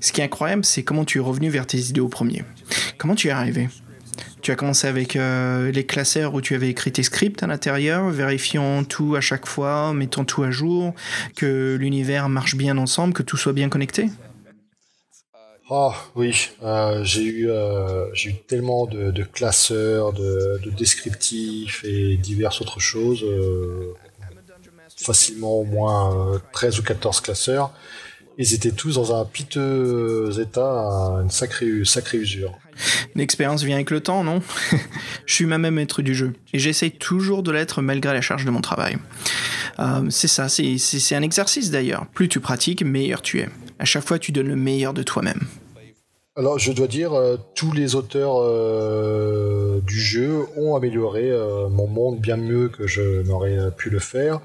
Ce 0.00 0.12
qui 0.12 0.20
est 0.20 0.24
incroyable, 0.24 0.64
c'est 0.64 0.84
comment 0.84 1.04
tu 1.04 1.18
es 1.18 1.20
revenu 1.20 1.48
vers 1.48 1.66
tes 1.66 1.78
idées 1.78 2.00
au 2.00 2.08
premier. 2.08 2.44
Comment 2.96 3.16
tu 3.16 3.28
es 3.28 3.30
arrivé? 3.32 3.68
Tu 4.42 4.50
as 4.50 4.56
commencé 4.56 4.86
avec 4.86 5.16
euh, 5.16 5.70
les 5.70 5.84
classeurs 5.84 6.34
où 6.34 6.40
tu 6.40 6.54
avais 6.54 6.68
écrit 6.68 6.92
tes 6.92 7.02
scripts 7.02 7.42
à 7.42 7.46
l'intérieur, 7.46 8.10
vérifiant 8.10 8.84
tout 8.84 9.14
à 9.16 9.20
chaque 9.20 9.46
fois, 9.46 9.92
mettant 9.92 10.24
tout 10.24 10.42
à 10.42 10.50
jour, 10.50 10.94
que 11.36 11.76
l'univers 11.78 12.28
marche 12.28 12.56
bien 12.56 12.78
ensemble, 12.78 13.14
que 13.14 13.22
tout 13.22 13.36
soit 13.36 13.52
bien 13.52 13.68
connecté? 13.68 14.08
Ah 15.70 15.94
oui, 16.14 16.50
euh, 16.62 17.02
j'ai 17.04 17.22
eu, 17.22 17.50
euh, 17.50 18.06
eu 18.26 18.34
tellement 18.46 18.86
de, 18.86 19.22
classeurs, 19.22 20.12
de, 20.12 20.60
descriptifs 20.76 21.82
et 21.84 22.16
diverses 22.18 22.60
autres 22.60 22.80
choses, 22.80 23.24
facilement 24.96 25.54
au 25.54 25.64
moins 25.64 26.40
13 26.52 26.80
ou 26.80 26.82
14 26.82 27.20
classeurs. 27.20 27.72
Ils 28.36 28.52
étaient 28.52 28.72
tous 28.72 28.96
dans 28.96 29.18
un 29.18 29.24
piteux 29.24 30.32
état, 30.40 30.68
une 31.22 31.30
sacrée, 31.30 31.84
sacrée 31.84 32.18
usure. 32.18 32.58
L'expérience 33.14 33.62
vient 33.62 33.76
avec 33.76 33.90
le 33.90 34.00
temps, 34.00 34.24
non? 34.24 34.42
Je 35.26 35.34
suis 35.34 35.46
moi-même 35.46 35.74
maître 35.74 36.02
du 36.02 36.14
jeu, 36.14 36.32
et 36.52 36.58
j'essaye 36.58 36.92
toujours 36.92 37.42
de 37.42 37.50
l'être 37.52 37.82
malgré 37.82 38.12
la 38.12 38.20
charge 38.20 38.44
de 38.44 38.50
mon 38.50 38.60
travail. 38.60 38.96
Euh, 39.78 40.06
c'est 40.10 40.28
ça, 40.28 40.48
c'est 40.48 41.14
un 41.14 41.22
exercice 41.22 41.70
d'ailleurs. 41.70 42.06
Plus 42.14 42.28
tu 42.28 42.40
pratiques, 42.40 42.82
meilleur 42.82 43.22
tu 43.22 43.40
es. 43.40 43.48
À 43.78 43.84
chaque 43.84 44.06
fois, 44.06 44.18
tu 44.18 44.32
donnes 44.32 44.48
le 44.48 44.56
meilleur 44.56 44.94
de 44.94 45.02
toi-même. 45.02 45.40
Alors, 46.36 46.58
je 46.58 46.72
dois 46.72 46.88
dire, 46.88 47.12
tous 47.54 47.72
les 47.72 47.94
auteurs 47.94 48.42
du 49.82 50.00
jeu 50.00 50.46
ont 50.56 50.74
amélioré 50.74 51.30
mon 51.70 51.86
monde 51.86 52.20
bien 52.20 52.36
mieux 52.36 52.68
que 52.68 52.86
je 52.86 53.22
n'aurais 53.22 53.70
pu 53.76 53.88
le 53.90 54.00
faire. 54.00 54.40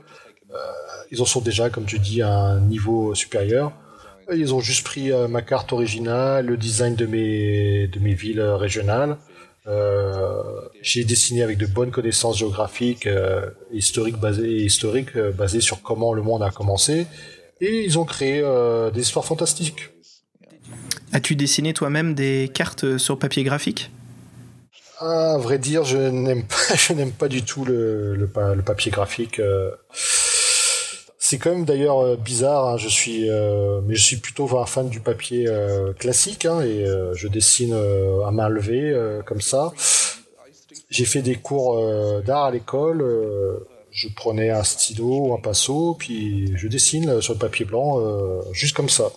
ils 1.12 1.22
en 1.22 1.26
sont 1.26 1.42
déjà, 1.42 1.70
comme 1.70 1.86
tu 1.86 2.00
dis, 2.00 2.22
à 2.22 2.32
un 2.32 2.62
niveau 2.62 3.16
supérieur. 3.16 3.74
Ils 4.36 4.54
ont 4.54 4.60
juste 4.60 4.84
pris 4.84 5.12
ma 5.30 5.42
carte 5.42 5.74
originale, 5.74 6.46
le 6.46 6.58
design 6.58 6.96
de 6.96 7.06
mes, 7.06 7.88
de 7.88 8.00
mes 8.00 8.14
villes 8.14 8.42
régionales, 8.42 9.18
euh, 9.70 10.42
j'ai 10.82 11.04
dessiné 11.04 11.44
avec 11.44 11.58
de 11.58 11.68
bonnes 11.68 11.92
connaissances 11.92 12.40
géographiques, 12.40 13.06
euh, 13.06 13.50
historiques 13.72 14.18
basées, 14.18 14.64
historiques 14.64 15.16
euh, 15.16 15.32
basées 15.32 15.62
sur 15.62 15.82
comment 15.82 16.14
le 16.14 16.24
monde 16.24 16.42
a 16.42 16.50
commencé, 16.50 17.06
et 17.62 17.84
ils 17.84 18.00
ont 18.00 18.06
créé 18.06 18.42
des 18.94 19.02
histoires 19.02 19.26
fantastiques. 19.26 19.90
As-tu 21.12 21.36
dessiné 21.36 21.74
toi-même 21.74 22.14
des 22.14 22.50
cartes 22.54 22.98
sur 22.98 23.20
papier 23.20 23.44
graphique? 23.44 23.92
À 25.00 25.38
vrai 25.38 25.58
dire, 25.58 25.84
je 25.84 25.98
n'aime 25.98 26.44
pas, 26.48 26.76
je 26.76 26.94
n'aime 26.94 27.12
pas 27.12 27.28
du 27.28 27.44
tout 27.44 27.66
le, 27.66 28.16
le, 28.16 28.32
le 28.56 28.62
papier 28.62 28.92
graphique. 28.92 29.42
C'est 31.30 31.38
quand 31.38 31.52
même 31.52 31.64
d'ailleurs 31.64 32.00
euh, 32.00 32.16
bizarre. 32.16 32.70
Hein, 32.70 32.78
je 32.78 32.88
suis, 32.88 33.30
euh, 33.30 33.82
mais 33.86 33.94
je 33.94 34.04
suis 34.04 34.16
plutôt 34.16 34.58
un 34.58 34.66
fan 34.66 34.90
du 34.90 35.00
papier 35.00 35.46
euh, 35.48 35.94
classique 35.94 36.48
hein, 36.48 36.62
et 36.62 36.84
je 37.14 37.28
dessine 37.28 37.76
à 38.26 38.32
main 38.32 38.50
levée 38.50 39.00
comme 39.28 39.40
ça. 39.40 39.72
J'ai 40.90 41.06
fait 41.06 41.22
des 41.22 41.36
cours 41.36 41.80
d'art 42.24 42.46
à 42.46 42.52
l'école. 42.52 43.06
je 43.92 44.08
prenais 44.16 44.50
un 44.50 44.64
stylo 44.64 45.28
ou 45.28 45.34
un 45.36 45.40
pinceau, 45.40 45.96
puis 46.00 46.52
je 46.58 46.68
dessine 46.68 47.22
sur 47.22 47.34
le 47.34 47.40
papier 47.40 47.64
blanc, 47.64 48.00
juste 48.52 48.76
comme 48.76 48.90
ça. 48.90 49.12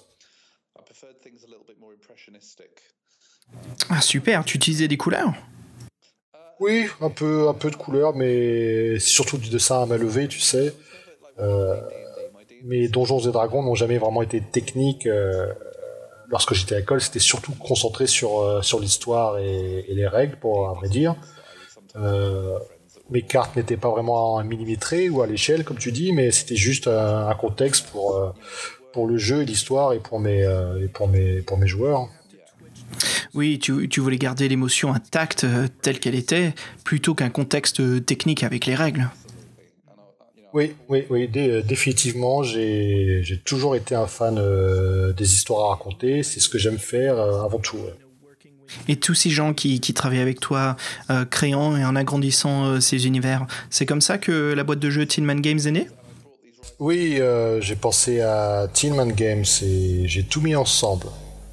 Ah 3.89 4.03
super, 4.03 4.45
tu 4.45 4.59
utilisais 4.59 4.87
des 4.87 4.99
couleurs? 4.99 5.33
Oui, 6.61 6.89
un 7.01 7.09
peu, 7.09 7.49
un 7.49 7.55
peu 7.55 7.71
de 7.71 7.77
couleurs, 7.77 8.15
mais 8.15 8.99
c'est 9.01 9.09
surtout 9.09 9.39
du 9.39 9.49
dessin 9.49 9.83
à 9.83 9.87
main 9.87 9.97
levée, 9.97 10.29
tu 10.29 10.41
sais. 10.41 10.75
Euh, 11.39 11.81
mes 12.65 12.89
Donjons 12.89 13.21
et 13.21 13.33
Dragons 13.33 13.63
n'ont 13.63 13.75
jamais 13.75 13.99
vraiment 13.99 14.23
été 14.23 14.41
techniques. 14.41 15.07
Euh, 15.07 15.53
lorsque 16.29 16.55
j'étais 16.55 16.77
à 16.77 16.79
l'école, 16.79 17.01
c'était 17.01 17.19
surtout 17.19 17.53
concentré 17.53 18.07
sur, 18.07 18.41
euh, 18.41 18.63
sur 18.63 18.81
l'histoire 18.81 19.39
et, 19.39 19.87
les 19.89 20.07
règles, 20.07 20.37
pour 20.37 20.69
à 20.69 20.75
vrai 20.75 20.89
dire. 20.89 21.15
mes 23.11 23.23
cartes 23.23 23.57
n'étaient 23.57 23.77
pas 23.77 23.91
vraiment 23.91 24.39
à 24.39 24.45
millimétré 24.45 25.11
ou 25.11 25.23
à 25.23 25.27
l'échelle, 25.27 25.65
comme 25.65 25.79
tu 25.79 25.93
dis, 25.93 26.13
mais 26.13 26.31
c'était 26.31 26.57
juste 26.57 26.87
un, 26.87 27.35
contexte 27.35 27.89
pour, 27.91 28.35
pour 28.93 29.07
le 29.07 29.19
jeu 29.19 29.43
et 29.43 29.45
l'histoire 29.45 29.93
et 29.93 29.99
pour 29.99 30.19
mes, 30.19 30.47
pour 30.95 31.09
mes, 31.09 31.43
pour 31.43 31.59
mes 31.59 31.67
joueurs. 31.67 32.09
Oui, 33.35 33.59
tu, 33.59 33.89
tu 33.89 34.01
voulais 34.01 34.19
garder 34.19 34.49
l'émotion 34.49 34.95
intacte 34.95 35.47
telle 35.83 36.01
qu'elle 36.01 36.15
était, 36.15 36.55
plutôt 36.85 37.15
qu'un 37.15 37.31
contexte 37.31 38.07
technique 38.07 38.45
avec 38.45 38.65
les 38.65 38.75
règles. 38.75 39.11
Oui, 40.55 40.75
oui, 40.89 41.07
oui, 41.09 41.31
euh, 41.37 41.63
définitivement. 41.63 42.43
J'ai 42.43 43.41
toujours 43.45 43.75
été 43.75 43.95
un 43.95 44.07
fan 44.07 44.37
euh, 44.39 45.13
des 45.13 45.35
histoires 45.35 45.67
à 45.67 45.69
raconter. 45.71 46.23
C'est 46.23 46.41
ce 46.41 46.49
que 46.49 46.59
j'aime 46.59 46.79
faire 46.79 47.19
euh, 47.19 47.43
avant 47.43 47.59
tout. 47.59 47.79
Et 48.89 48.97
tous 48.97 49.15
ces 49.15 49.31
gens 49.31 49.55
qui, 49.55 49.81
qui 49.81 49.93
travaillent 49.93 50.21
avec 50.21 50.41
toi, 50.41 50.77
créant 51.31 51.77
et 51.77 51.85
en 51.85 51.95
agrandissant 51.95 52.81
ces 52.81 53.07
univers, 53.07 53.47
c'est 53.69 53.85
comme 53.85 54.01
ça 54.01 54.17
que 54.17 54.55
la 54.55 54.65
boîte 54.65 54.79
de 54.79 54.89
jeux 54.89 55.05
Tillman 55.05 55.41
Games 55.41 55.59
est 55.59 55.71
née? 55.71 55.89
Oui, 56.79 57.21
j'ai 57.61 57.77
pensé 57.77 58.23
à 58.23 58.67
Tillman 58.73 59.09
Games 59.09 59.45
et 59.63 60.09
j'ai 60.09 60.23
tout 60.23 60.41
mis 60.41 60.57
ensemble 60.57 61.09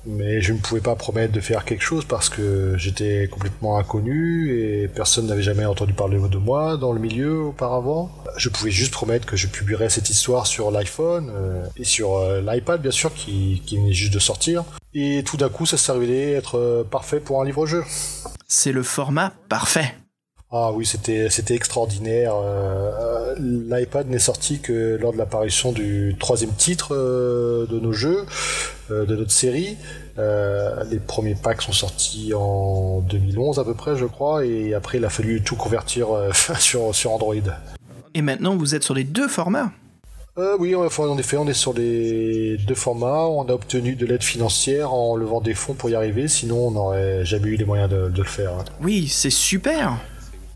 mais 0.05 0.41
je 0.41 0.53
ne 0.53 0.59
pouvais 0.59 0.81
pas 0.81 0.95
promettre 0.95 1.33
de 1.33 1.39
faire 1.39 1.65
quelque 1.65 1.83
chose 1.83 2.05
parce 2.05 2.29
que 2.29 2.75
j'étais 2.77 3.27
complètement 3.29 3.77
inconnu 3.77 4.51
et 4.51 4.87
personne 4.87 5.27
n'avait 5.27 5.41
jamais 5.41 5.65
entendu 5.65 5.93
parler 5.93 6.17
de 6.17 6.37
moi 6.37 6.77
dans 6.77 6.93
le 6.93 6.99
milieu 6.99 7.39
auparavant. 7.39 8.11
Je 8.37 8.49
pouvais 8.49 8.71
juste 8.71 8.91
promettre 8.91 9.25
que 9.25 9.35
je 9.35 9.47
publierais 9.47 9.89
cette 9.89 10.09
histoire 10.09 10.47
sur 10.47 10.71
l'iPhone 10.71 11.31
euh, 11.33 11.65
et 11.77 11.83
sur 11.83 12.17
euh, 12.17 12.41
l'iPad 12.41 12.81
bien 12.81 12.91
sûr 12.91 13.13
qui, 13.13 13.61
venait 13.71 13.93
juste 13.93 14.13
de 14.13 14.19
sortir. 14.19 14.63
Et 14.93 15.23
tout 15.25 15.37
d'un 15.37 15.49
coup 15.49 15.65
ça 15.65 15.77
s'est 15.77 15.91
révélé 15.91 16.31
être 16.31 16.57
euh, 16.57 16.83
parfait 16.83 17.19
pour 17.19 17.41
un 17.41 17.45
livre-jeu. 17.45 17.83
C'est 18.47 18.71
le 18.71 18.83
format 18.83 19.33
parfait. 19.49 19.93
Ah 20.51 20.71
oui, 20.71 20.85
c'était 20.85 21.29
c'était 21.29 21.53
extraordinaire. 21.55 22.33
L'iPad 23.37 24.07
n'est 24.09 24.17
sorti 24.17 24.59
que 24.59 24.97
lors 24.99 25.13
de 25.13 25.17
l'apparition 25.17 25.71
du 25.71 26.15
troisième 26.19 26.53
titre 26.53 26.95
de 26.95 27.79
nos 27.79 27.93
jeux. 27.93 28.25
Euh, 28.91 29.05
de 29.05 29.15
notre 29.15 29.31
série. 29.31 29.77
Euh, 30.17 30.83
les 30.89 30.99
premiers 30.99 31.35
packs 31.35 31.61
sont 31.61 31.71
sortis 31.71 32.33
en 32.33 33.01
2011 33.01 33.59
à 33.59 33.63
peu 33.63 33.73
près, 33.73 33.95
je 33.95 34.05
crois, 34.05 34.45
et 34.45 34.73
après 34.73 34.97
il 34.97 35.05
a 35.05 35.09
fallu 35.09 35.41
tout 35.41 35.55
convertir 35.55 36.11
euh, 36.11 36.31
sur, 36.59 36.93
sur 36.95 37.11
Android. 37.11 37.35
Et 38.13 38.21
maintenant 38.21 38.55
vous 38.55 38.75
êtes 38.75 38.83
sur 38.83 38.95
les 38.95 39.03
deux 39.03 39.27
formats? 39.27 39.71
Oui, 40.57 40.73
en 40.73 40.85
effet, 40.85 41.35
on 41.35 41.49
est 41.49 41.53
sur 41.53 41.73
les 41.73 42.57
deux 42.59 42.75
formats. 42.75 43.25
On 43.25 43.43
a 43.49 43.51
obtenu 43.51 43.95
de 43.95 44.05
l'aide 44.05 44.23
financière 44.23 44.93
en 44.93 45.17
levant 45.17 45.41
des 45.41 45.53
fonds 45.53 45.73
pour 45.73 45.89
y 45.89 45.95
arriver, 45.95 46.29
sinon 46.29 46.67
on 46.67 46.71
n'aurait 46.71 47.25
jamais 47.25 47.49
eu 47.49 47.55
les 47.57 47.65
moyens 47.65 47.89
de, 47.89 48.07
de 48.07 48.17
le 48.17 48.23
faire. 48.23 48.53
Oui, 48.81 49.09
c'est 49.09 49.31
super. 49.31 49.99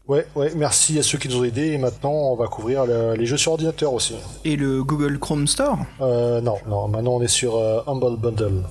Ouais, 0.06 0.28
ouais, 0.36 0.52
merci 0.58 1.00
à 1.00 1.04
ceux 1.04 1.18
qui 1.18 1.30
nous 1.30 1.38
ont 1.38 1.44
aidés. 1.46 1.68
Et 1.68 1.78
maintenant, 1.78 2.12
on 2.12 2.36
va 2.36 2.48
couvrir 2.48 2.86
les 2.86 3.26
jeux 3.26 3.38
sur 3.38 3.54
ordinateur 3.54 3.94
aussi. 3.94 4.16
Et 4.44 4.58
le 4.58 4.84
Google 4.84 5.18
Chrome 5.18 5.48
Store? 5.48 5.80
Euh, 6.02 6.42
Non, 6.42 6.58
non. 6.68 6.90
Maintenant, 6.90 7.14
on 7.16 7.22
est 7.22 7.30
sur 7.30 7.56
euh, 7.56 7.80
Humble 7.88 8.18
Bundle. 8.18 8.64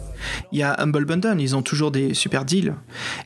Il 0.53 0.59
y 0.59 0.63
a 0.63 0.77
Humble 0.79 1.07
Bundle, 1.07 1.41
ils 1.41 1.57
ont 1.57 1.63
toujours 1.63 1.91
des 1.91 2.13
super 2.13 2.45
deals. 2.45 2.75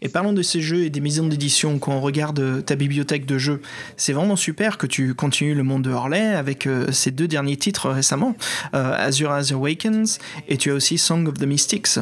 Et 0.02 0.08
parlons 0.08 0.32
de 0.32 0.40
ces 0.42 0.60
jeux 0.60 0.84
et 0.84 0.90
des 0.90 1.00
maisons 1.00 1.26
d'édition. 1.26 1.80
Quand 1.80 1.94
on 1.94 2.00
regarde 2.00 2.64
ta 2.64 2.76
bibliothèque 2.76 3.26
de 3.26 3.38
jeux, 3.38 3.60
c'est 3.96 4.12
vraiment 4.12 4.36
super 4.36 4.78
que 4.78 4.86
tu 4.86 5.14
continues 5.14 5.54
le 5.54 5.64
monde 5.64 5.82
de 5.82 5.90
Harley 5.90 6.28
avec 6.28 6.68
euh, 6.68 6.92
ces 6.92 7.10
deux 7.10 7.26
derniers 7.26 7.56
titres 7.56 7.90
récemment, 7.90 8.36
euh, 8.74 8.94
Azure 8.96 9.32
As 9.32 9.50
Awakens 9.50 10.20
et 10.46 10.56
tu 10.56 10.70
as 10.70 10.74
aussi 10.74 10.96
Song 10.96 11.26
of 11.26 11.34
the 11.34 11.44
Mystics. 11.46 11.98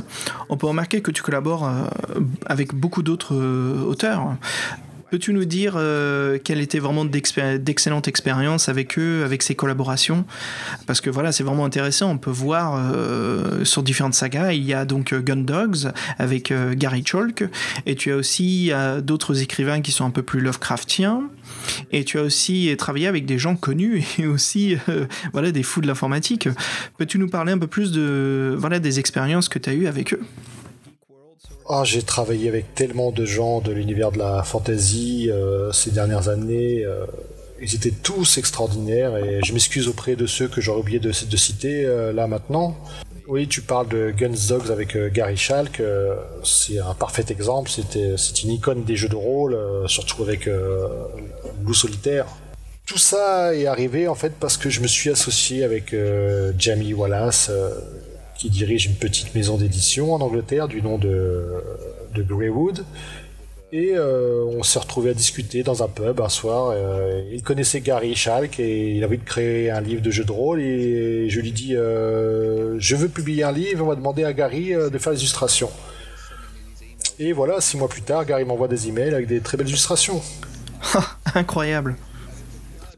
On 0.50 0.58
peut 0.58 0.66
remarquer 0.66 1.00
que 1.00 1.10
tu 1.10 1.22
collabores 1.22 1.68
avec 2.46 2.74
beaucoup 2.74 3.02
d'autres 3.02 3.34
auteurs. 3.86 4.36
Peux-tu 5.14 5.32
nous 5.32 5.44
dire 5.44 5.74
euh, 5.76 6.40
quelle 6.42 6.60
était 6.60 6.80
vraiment 6.80 7.04
d'excellente 7.04 8.08
expérience 8.08 8.68
avec 8.68 8.98
eux, 8.98 9.22
avec 9.24 9.44
ces 9.44 9.54
collaborations? 9.54 10.24
Parce 10.88 11.00
que 11.00 11.08
voilà, 11.08 11.30
c'est 11.30 11.44
vraiment 11.44 11.64
intéressant. 11.64 12.10
On 12.10 12.18
peut 12.18 12.32
voir 12.32 12.74
euh, 12.92 13.64
sur 13.64 13.84
différentes 13.84 14.14
sagas. 14.14 14.54
Il 14.54 14.64
y 14.64 14.74
a 14.74 14.84
donc 14.84 15.12
euh, 15.12 15.20
Gun 15.20 15.36
Dogs 15.36 15.92
avec 16.18 16.52
Gary 16.72 17.04
Chalk, 17.06 17.44
et 17.86 17.94
tu 17.94 18.10
as 18.10 18.16
aussi 18.16 18.72
d'autres 19.04 19.40
écrivains 19.40 19.82
qui 19.82 19.92
sont 19.92 20.04
un 20.04 20.10
peu 20.10 20.24
plus 20.24 20.40
Lovecraftiens. 20.40 21.22
Et 21.92 22.02
tu 22.02 22.18
as 22.18 22.22
aussi 22.22 22.74
travaillé 22.76 23.06
avec 23.06 23.24
des 23.24 23.38
gens 23.38 23.54
connus 23.54 24.02
et 24.18 24.26
aussi 24.26 24.76
voilà 25.32 25.52
des 25.52 25.62
fous 25.62 25.80
de 25.80 25.86
l'informatique. 25.86 26.48
Peux-tu 26.98 27.20
nous 27.20 27.28
parler 27.28 27.52
un 27.52 27.58
peu 27.58 27.68
plus 27.68 27.92
de 27.92 28.56
voilà 28.58 28.80
des 28.80 28.98
expériences 28.98 29.48
que 29.48 29.60
tu 29.60 29.70
as 29.70 29.74
eues 29.74 29.86
avec 29.86 30.12
eux? 30.12 30.20
Ah, 31.66 31.82
j'ai 31.84 32.02
travaillé 32.02 32.48
avec 32.48 32.74
tellement 32.74 33.10
de 33.10 33.24
gens 33.24 33.60
de 33.60 33.72
l'univers 33.72 34.12
de 34.12 34.18
la 34.18 34.42
fantasy 34.42 35.30
euh, 35.30 35.72
ces 35.72 35.90
dernières 35.90 36.28
années. 36.28 36.84
Euh, 36.84 37.06
ils 37.60 37.74
étaient 37.74 37.90
tous 37.90 38.36
extraordinaires 38.36 39.16
et 39.16 39.40
je 39.42 39.52
m'excuse 39.54 39.88
auprès 39.88 40.14
de 40.14 40.26
ceux 40.26 40.48
que 40.48 40.60
j'aurais 40.60 40.80
oublié 40.80 40.98
de, 40.98 41.08
de 41.08 41.36
citer 41.36 41.86
euh, 41.86 42.12
là 42.12 42.26
maintenant. 42.26 42.76
Oui, 43.26 43.48
tu 43.48 43.62
parles 43.62 43.88
de 43.88 44.10
Guns 44.14 44.48
Dogs 44.50 44.70
avec 44.70 44.94
Gary 45.14 45.38
Schalk. 45.38 45.80
c'est 46.42 46.78
un 46.78 46.92
parfait 46.92 47.24
exemple. 47.30 47.70
C'était, 47.70 48.16
c'est 48.18 48.42
une 48.42 48.50
icône 48.50 48.84
des 48.84 48.96
jeux 48.96 49.08
de 49.08 49.16
rôle, 49.16 49.56
surtout 49.86 50.22
avec 50.22 50.46
Loup 51.64 51.72
Solitaire. 51.72 52.26
Tout 52.84 52.98
ça 52.98 53.54
est 53.54 53.64
arrivé 53.64 54.08
en 54.08 54.14
fait 54.14 54.34
parce 54.38 54.58
que 54.58 54.68
je 54.68 54.82
me 54.82 54.86
suis 54.86 55.08
associé 55.08 55.64
avec 55.64 55.96
Jamie 56.58 56.92
Wallace 56.92 57.50
qui 58.36 58.50
dirige 58.50 58.86
une 58.86 58.96
petite 58.96 59.34
maison 59.34 59.56
d'édition 59.56 60.14
en 60.14 60.20
Angleterre 60.20 60.68
du 60.68 60.82
nom 60.82 60.98
de, 60.98 61.62
de 62.14 62.22
Greywood. 62.22 62.84
Et 63.72 63.94
euh, 63.96 64.44
on 64.44 64.62
s'est 64.62 64.78
retrouvé 64.78 65.10
à 65.10 65.14
discuter 65.14 65.64
dans 65.64 65.82
un 65.82 65.88
pub 65.88 66.20
un 66.20 66.28
soir. 66.28 66.70
Euh, 66.72 67.24
il 67.32 67.42
connaissait 67.42 67.80
Gary 67.80 68.14
Schalk 68.14 68.60
et 68.60 68.92
il 68.92 69.02
a 69.02 69.08
envie 69.08 69.18
de 69.18 69.24
créer 69.24 69.68
un 69.68 69.80
livre 69.80 70.00
de 70.00 70.12
jeu 70.12 70.22
de 70.22 70.30
rôle. 70.30 70.60
Et 70.60 71.28
je 71.28 71.40
lui 71.40 71.50
dis 71.50 71.74
euh, 71.74 72.76
Je 72.78 72.94
veux 72.94 73.08
publier 73.08 73.42
un 73.42 73.50
livre, 73.50 73.84
on 73.84 73.88
va 73.88 73.96
demander 73.96 74.22
à 74.22 74.32
Gary 74.32 74.74
de 74.74 74.96
faire 74.98 75.12
les 75.12 75.18
illustrations. 75.18 75.70
Et 77.18 77.32
voilà, 77.32 77.60
six 77.60 77.76
mois 77.76 77.88
plus 77.88 78.02
tard, 78.02 78.24
Gary 78.24 78.44
m'envoie 78.44 78.68
des 78.68 78.88
emails 78.88 79.12
avec 79.12 79.26
des 79.26 79.40
très 79.40 79.56
belles 79.56 79.68
illustrations. 79.68 80.22
Incroyable. 81.34 81.96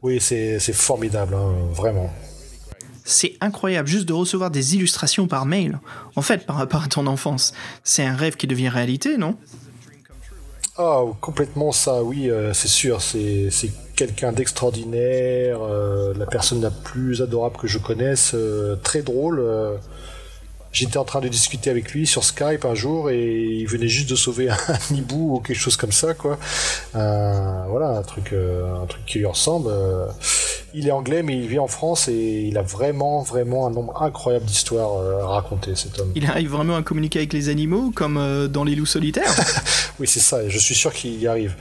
Oui, 0.03 0.19
c'est 0.21 0.59
formidable, 0.73 1.33
hein, 1.33 1.53
vraiment. 1.73 2.11
C'est 3.09 3.37
incroyable 3.39 3.87
juste 3.87 4.05
de 4.05 4.11
recevoir 4.11 4.51
des 4.51 4.75
illustrations 4.75 5.27
par 5.27 5.45
mail. 5.45 5.79
En 6.17 6.21
fait, 6.21 6.45
par 6.45 6.57
rapport 6.57 6.83
à 6.83 6.87
ton 6.87 7.07
enfance, 7.07 7.53
c'est 7.85 8.03
un 8.03 8.13
rêve 8.13 8.35
qui 8.35 8.47
devient 8.47 8.67
réalité, 8.67 9.15
non? 9.15 9.37
Ah, 10.77 11.03
complètement 11.21 11.71
ça, 11.71 12.03
oui, 12.03 12.29
euh, 12.29 12.51
c'est 12.51 12.67
sûr. 12.67 13.01
C'est 13.01 13.49
quelqu'un 13.95 14.33
d'extraordinaire, 14.33 15.59
euh, 15.61 16.13
la 16.17 16.25
personne 16.25 16.61
la 16.61 16.69
plus 16.69 17.21
adorable 17.21 17.55
que 17.55 17.67
je 17.67 17.77
connaisse, 17.77 18.33
euh, 18.33 18.75
très 18.75 19.03
drôle. 19.03 19.41
J'étais 20.71 20.97
en 20.97 21.05
train 21.05 21.21
de 21.21 21.27
discuter 21.27 21.69
avec 21.69 21.91
lui 21.91 22.05
sur 22.05 22.23
Skype 22.23 22.65
un 22.65 22.75
jour 22.75 23.09
et 23.09 23.43
il 23.43 23.67
venait 23.67 23.87
juste 23.87 24.09
de 24.09 24.15
sauver 24.15 24.49
un 24.67 24.95
hibou 24.95 25.35
ou 25.35 25.39
quelque 25.39 25.57
chose 25.57 25.77
comme 25.77 25.91
ça, 25.91 26.13
quoi. 26.13 26.37
Euh, 26.95 27.63
voilà, 27.69 27.97
un 27.97 28.03
truc, 28.03 28.33
euh, 28.33 28.81
un 28.81 28.85
truc 28.85 29.05
qui 29.05 29.19
lui 29.19 29.25
ressemble. 29.25 29.69
Euh, 29.71 30.07
il 30.73 30.87
est 30.87 30.91
anglais, 30.91 31.23
mais 31.23 31.35
il 31.35 31.47
vit 31.47 31.59
en 31.59 31.67
France 31.67 32.07
et 32.09 32.45
il 32.47 32.57
a 32.57 32.61
vraiment, 32.61 33.23
vraiment 33.23 33.65
un 33.65 33.71
nombre 33.71 34.01
incroyable 34.01 34.45
d'histoires 34.45 35.01
à 35.23 35.27
raconter, 35.27 35.75
cet 35.75 35.97
homme. 35.99 36.11
Il 36.15 36.25
arrive 36.25 36.51
vraiment 36.51 36.75
à 36.75 36.83
communiquer 36.83 37.19
avec 37.19 37.33
les 37.33 37.49
animaux, 37.49 37.91
comme 37.95 38.47
dans 38.47 38.63
Les 38.63 38.75
Loups 38.75 38.85
Solitaires? 38.85 39.33
Oui, 39.99 40.05
c'est 40.05 40.19
ça, 40.19 40.43
et 40.43 40.51
je 40.51 40.59
suis 40.59 40.75
sûr 40.75 40.93
qu'il 40.93 41.19
y 41.19 41.25
arrive. 41.25 41.55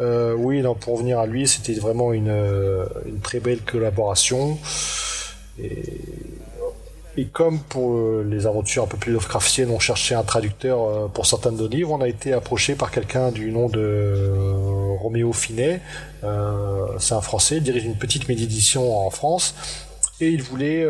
oui, 0.00 0.62
non, 0.62 0.74
pour 0.74 0.94
revenir 0.94 1.20
à 1.20 1.26
lui, 1.26 1.46
c'était 1.46 1.74
vraiment 1.74 2.12
une, 2.12 2.34
une 3.06 3.20
très 3.20 3.38
belle 3.38 3.60
collaboration. 3.60 4.58
Et 5.62 5.92
et 7.18 7.24
comme 7.24 7.58
pour 7.58 7.94
euh, 7.94 8.24
les 8.30 8.46
aventures 8.46 8.84
un 8.84 8.86
peu 8.86 8.96
plus 8.96 9.12
Lovecraftiennes, 9.12 9.70
on 9.70 9.80
cherchait 9.80 10.14
un 10.14 10.22
traducteur 10.22 10.80
euh, 10.80 11.08
pour 11.08 11.26
certains 11.26 11.50
de 11.50 11.56
nos 11.56 11.66
livres, 11.66 11.90
on 11.90 12.00
a 12.00 12.06
été 12.06 12.32
approché 12.32 12.76
par 12.76 12.92
quelqu'un 12.92 13.32
du 13.32 13.50
nom 13.50 13.68
de 13.68 13.80
euh, 13.80 14.96
Roméo 15.00 15.32
Finet. 15.32 15.80
c'est 16.22 17.14
un 17.14 17.20
Français, 17.20 17.56
il 17.56 17.64
dirige 17.64 17.84
une 17.84 17.96
petite 17.96 18.30
édition 18.30 19.04
en 19.04 19.10
France. 19.10 19.56
Et 20.20 20.30
il 20.30 20.42
voulait 20.42 20.84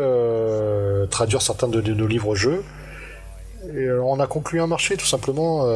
traduire 1.11 1.41
certains 1.41 1.67
de, 1.67 1.81
nos 1.81 2.07
livres-jeux. 2.07 2.63
Et 3.75 3.87
on 3.91 4.19
a 4.19 4.25
conclu 4.25 4.59
un 4.59 4.65
marché, 4.65 4.97
tout 4.97 5.05
simplement. 5.05 5.67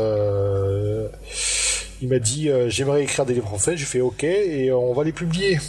il 2.01 2.07
m'a 2.07 2.17
dit 2.17 2.49
J'aimerais 2.67 3.03
écrire 3.03 3.25
des 3.27 3.35
livres 3.35 3.53
en 3.53 3.59
fait. 3.59 3.77
J'ai 3.77 3.85
fait 3.85 4.01
OK, 4.01 4.23
et 4.23 4.71
on 4.71 4.93
va 4.93 5.03
les 5.03 5.11
publier. 5.11 5.59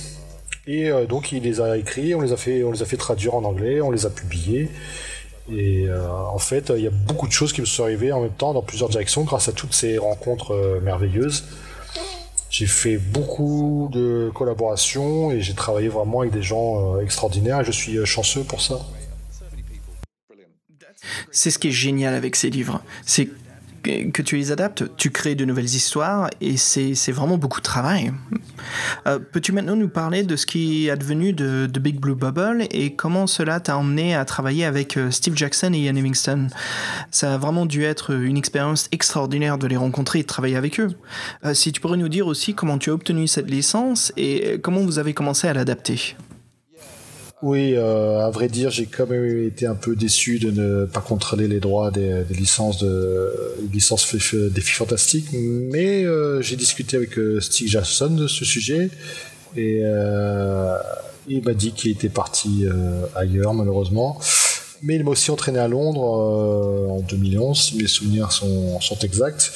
Et 0.67 0.91
euh, 0.91 1.07
donc 1.07 1.33
il 1.33 1.43
les 1.43 1.61
a 1.61 1.77
écrits, 1.77 2.15
on 2.15 2.21
les 2.21 2.33
a 2.33 2.37
fait, 2.37 2.65
on 2.65 2.73
les 2.73 2.83
a 2.83 2.87
fait 2.87 2.97
traduire 2.97 3.35
en 3.35 3.45
anglais, 3.45 3.81
on 3.81 3.91
les 3.91 4.07
a 4.07 4.11
publiés. 4.11 4.71
Et 5.53 5.87
euh, 5.89 6.11
en 6.11 6.39
fait, 6.39 6.73
il 6.75 6.83
y 6.83 6.87
a 6.87 6.91
beaucoup 6.91 7.29
de 7.29 7.33
choses 7.33 7.53
qui 7.53 7.61
me 7.61 7.67
sont 7.67 7.83
arrivées 7.83 8.13
en 8.13 8.23
même 8.23 8.33
temps 8.33 8.55
dans 8.55 8.63
plusieurs 8.63 8.89
directions 8.89 9.25
grâce 9.25 9.49
à 9.49 9.53
toutes 9.53 9.75
ces 9.75 9.99
rencontres 9.99 10.55
euh, 10.55 10.81
merveilleuses. 10.81 11.45
J'ai 12.49 12.67
fait 12.67 12.97
beaucoup 12.97 13.91
de 13.93 14.31
collaborations 14.33 15.33
et 15.33 15.41
j'ai 15.41 15.55
travaillé 15.55 15.89
vraiment 15.89 16.21
avec 16.21 16.33
des 16.33 16.43
gens 16.43 17.01
extraordinaires 17.01 17.61
et 17.61 17.65
je 17.65 17.73
suis 17.73 18.07
chanceux 18.07 18.45
pour 18.45 18.61
ça. 18.61 18.79
C'est 21.33 21.51
ce 21.51 21.59
qui 21.59 21.69
est 21.69 21.73
génial 21.73 22.15
avec 22.15 22.37
ces 22.37 22.51
livres. 22.51 22.81
C'est 23.05 23.29
que 23.83 24.23
tu 24.23 24.37
les 24.37 24.53
adaptes, 24.53 24.85
tu 24.97 25.11
crées 25.11 25.35
de 25.35 25.45
nouvelles 25.45 25.65
histoires 25.65 26.31
et 26.41 26.57
c'est 26.57 27.13
vraiment 27.13 27.39
beaucoup 27.39 27.59
de 27.59 27.65
travail. 27.65 28.13
Euh, 29.07 29.19
peux-tu 29.19 29.53
maintenant 29.53 29.77
nous 29.77 29.89
parler 29.89 30.23
de 30.23 30.37
ce 30.37 30.47
qui 30.47 30.87
est 30.87 30.91
advenu 30.91 31.33
de, 31.33 31.69
Big 31.79 32.01
Blue 32.01 32.15
Bubble 32.15 32.67
et 32.71 32.95
comment 32.95 33.27
cela 33.27 33.61
t'a 33.61 33.77
emmené 33.77 34.15
à 34.15 34.25
travailler 34.25 34.65
avec 34.65 34.97
euh, 34.97 35.11
Steve 35.11 35.37
Jackson 35.37 35.73
et 35.75 35.79
Ian 35.79 35.93
Livingstone 35.93 36.49
Ça 37.11 37.35
a 37.35 37.39
vraiment 37.39 37.67
dû 37.67 37.85
être 37.85 38.15
une 38.15 38.39
expérience 38.39 38.89
extraordinaire 38.91 39.59
de 39.59 39.67
les 39.67 39.77
rencontrer 39.77 40.21
et 40.21 40.23
de 40.23 40.27
travailler 40.27 40.57
avec 40.57 40.81
eux. 40.81 40.91
Euh, 41.45 41.53
si 41.53 41.73
tu 41.73 41.81
pourrais 41.81 41.99
nous 41.99 42.09
dire 42.09 42.27
aussi 42.27 42.55
comment 42.55 42.79
tu 42.79 42.91
as 42.91 42.95
obtenu 42.95 43.29
cette 43.29 43.51
licence 43.51 44.13
et 44.17 44.59
comment 44.63 44.81
vous 44.81 44.99
avez 44.99 45.13
commencé 45.13 45.47
à 45.47 45.53
l'adapter. 45.53 46.17
Oui, 47.45 47.75
euh, 47.77 48.25
à 48.25 48.31
vrai 48.31 48.49
dire, 48.49 48.71
j'ai 48.71 48.87
quand 48.87 49.07
même 49.07 49.47
été 49.47 49.67
un 49.67 49.75
peu 49.75 49.95
déçu 49.95 50.39
de 50.39 50.51
ne 50.51 50.87
pas 50.87 51.03
contrôler 51.03 51.47
les 51.47 51.61
droits 51.61 51.91
des, 51.91 52.25
licences 52.31 52.83
de 52.83 53.35
licences 53.71 54.15
des 54.15 54.61
filles 54.63 54.75
fantastiques, 54.75 55.27
mais 55.35 56.07
euh, 56.07 56.41
j'ai 56.41 56.57
discuté 56.57 56.97
avec 56.97 57.19
euh, 57.19 57.41
Steve 57.41 57.69
Jackson 57.69 58.09
de 58.09 58.29
ce 58.29 58.47
sujet 58.47 58.89
et 59.59 59.83
il 61.29 61.43
m'a 61.45 61.53
dit 61.53 61.73
qu'il 61.73 61.91
était 61.91 62.09
parti 62.09 62.65
ailleurs 63.15 63.53
malheureusement. 63.53 64.19
Mais 64.83 64.97
il 64.97 65.05
m'a 65.05 65.11
aussi 65.11 65.31
entraîné 65.31 65.59
à 65.59 65.69
Londres 65.69 66.01
en 66.89 67.01
2011, 67.01 67.61
si 67.63 67.77
mes 67.77 67.87
souvenirs 67.87 68.33
sont 68.33 68.99
exacts. 69.03 69.53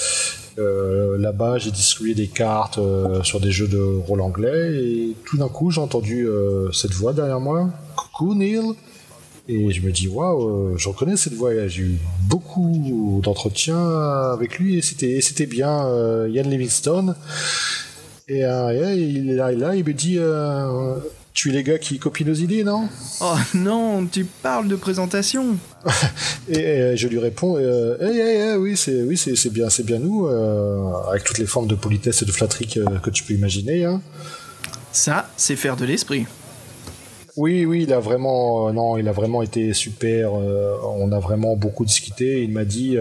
Euh, 0.59 1.17
là-bas, 1.19 1.59
j'ai 1.59 1.71
distribué 1.71 2.15
des 2.15 2.27
cartes 2.27 2.79
euh, 2.79 3.23
sur 3.23 3.39
des 3.39 3.53
jeux 3.53 3.69
de 3.69 3.79
rôle 3.79 4.21
anglais 4.21 4.83
et 4.83 5.17
tout 5.25 5.37
d'un 5.37 5.49
coup, 5.49 5.71
j'ai 5.71 5.81
entendu 5.81 6.27
euh, 6.27 6.73
cette 6.73 6.93
voix 6.93 7.13
derrière 7.13 7.39
moi. 7.39 7.71
Coucou 7.95 8.35
Neil. 8.35 8.73
Et 9.51 9.71
je 9.71 9.81
me 9.81 9.93
dis, 9.93 10.09
waouh, 10.09 10.77
je 10.77 10.89
reconnais 10.89 11.17
cette 11.17 11.33
voix. 11.33 11.69
J'ai 11.69 11.83
eu 11.83 11.99
beaucoup 12.29 13.21
d'entretiens 13.23 13.89
avec 14.33 14.59
lui 14.59 14.77
et 14.77 14.83
c'était, 14.83 15.47
bien 15.47 15.89
Ian 16.27 16.43
Livingstone. 16.43 17.15
Et, 18.29 18.41
il, 18.41 19.37
là, 19.37 19.75
il 19.75 19.85
me 19.85 19.93
dit 19.95 20.19
tu 21.35 21.51
es 21.51 21.53
les 21.53 21.63
gars 21.63 21.79
qui 21.79 21.99
copient 21.99 22.27
nos 22.27 22.35
idées, 22.35 22.65
non 22.65 22.89
Oh 23.21 23.37
non, 23.55 24.07
tu 24.07 24.25
parles 24.25 24.69
de 24.69 24.77
présentation. 24.77 25.57
et, 26.49 26.97
je 26.97 27.09
lui 27.09 27.19
réponds, 27.19 27.57
euh, 27.57 27.97
hey, 28.01 28.57
oui, 28.57 28.77
c'est 28.77 29.03
oui, 29.03 29.17
c'est 29.17 29.53
bien, 29.53 29.71
c'est 29.71 29.85
bien 29.85 29.99
nous, 29.99 30.27
euh, 30.27 30.93
avec 31.09 31.25
toutes 31.25 31.39
les 31.39 31.47
formes 31.47 31.69
de 31.69 31.75
politesse 31.75 32.23
et 32.23 32.25
de 32.25 32.33
flatterie 32.33 32.67
que, 32.67 33.11
tu 33.11 33.23
peux 33.23 33.35
imaginer. 33.35 33.85
Hein. 33.85 34.01
Ça, 34.93 35.29
c'est 35.37 35.57
faire 35.57 35.77
de 35.77 35.85
l'esprit. 35.85 36.27
Oui, 37.37 37.65
oui, 37.65 37.85
il 37.85 37.93
a 37.93 38.01
vraiment, 38.01 38.73
non, 38.73 38.97
il 38.97 39.07
a 39.07 39.13
vraiment 39.13 39.43
été 39.43 39.73
super. 39.75 40.33
Euh, 40.35 40.77
on 40.97 41.13
a 41.13 41.21
vraiment 41.21 41.55
beaucoup 41.55 41.85
discuté. 41.85 42.43
Il 42.43 42.51
m'a 42.51 42.65
dit 42.65 42.97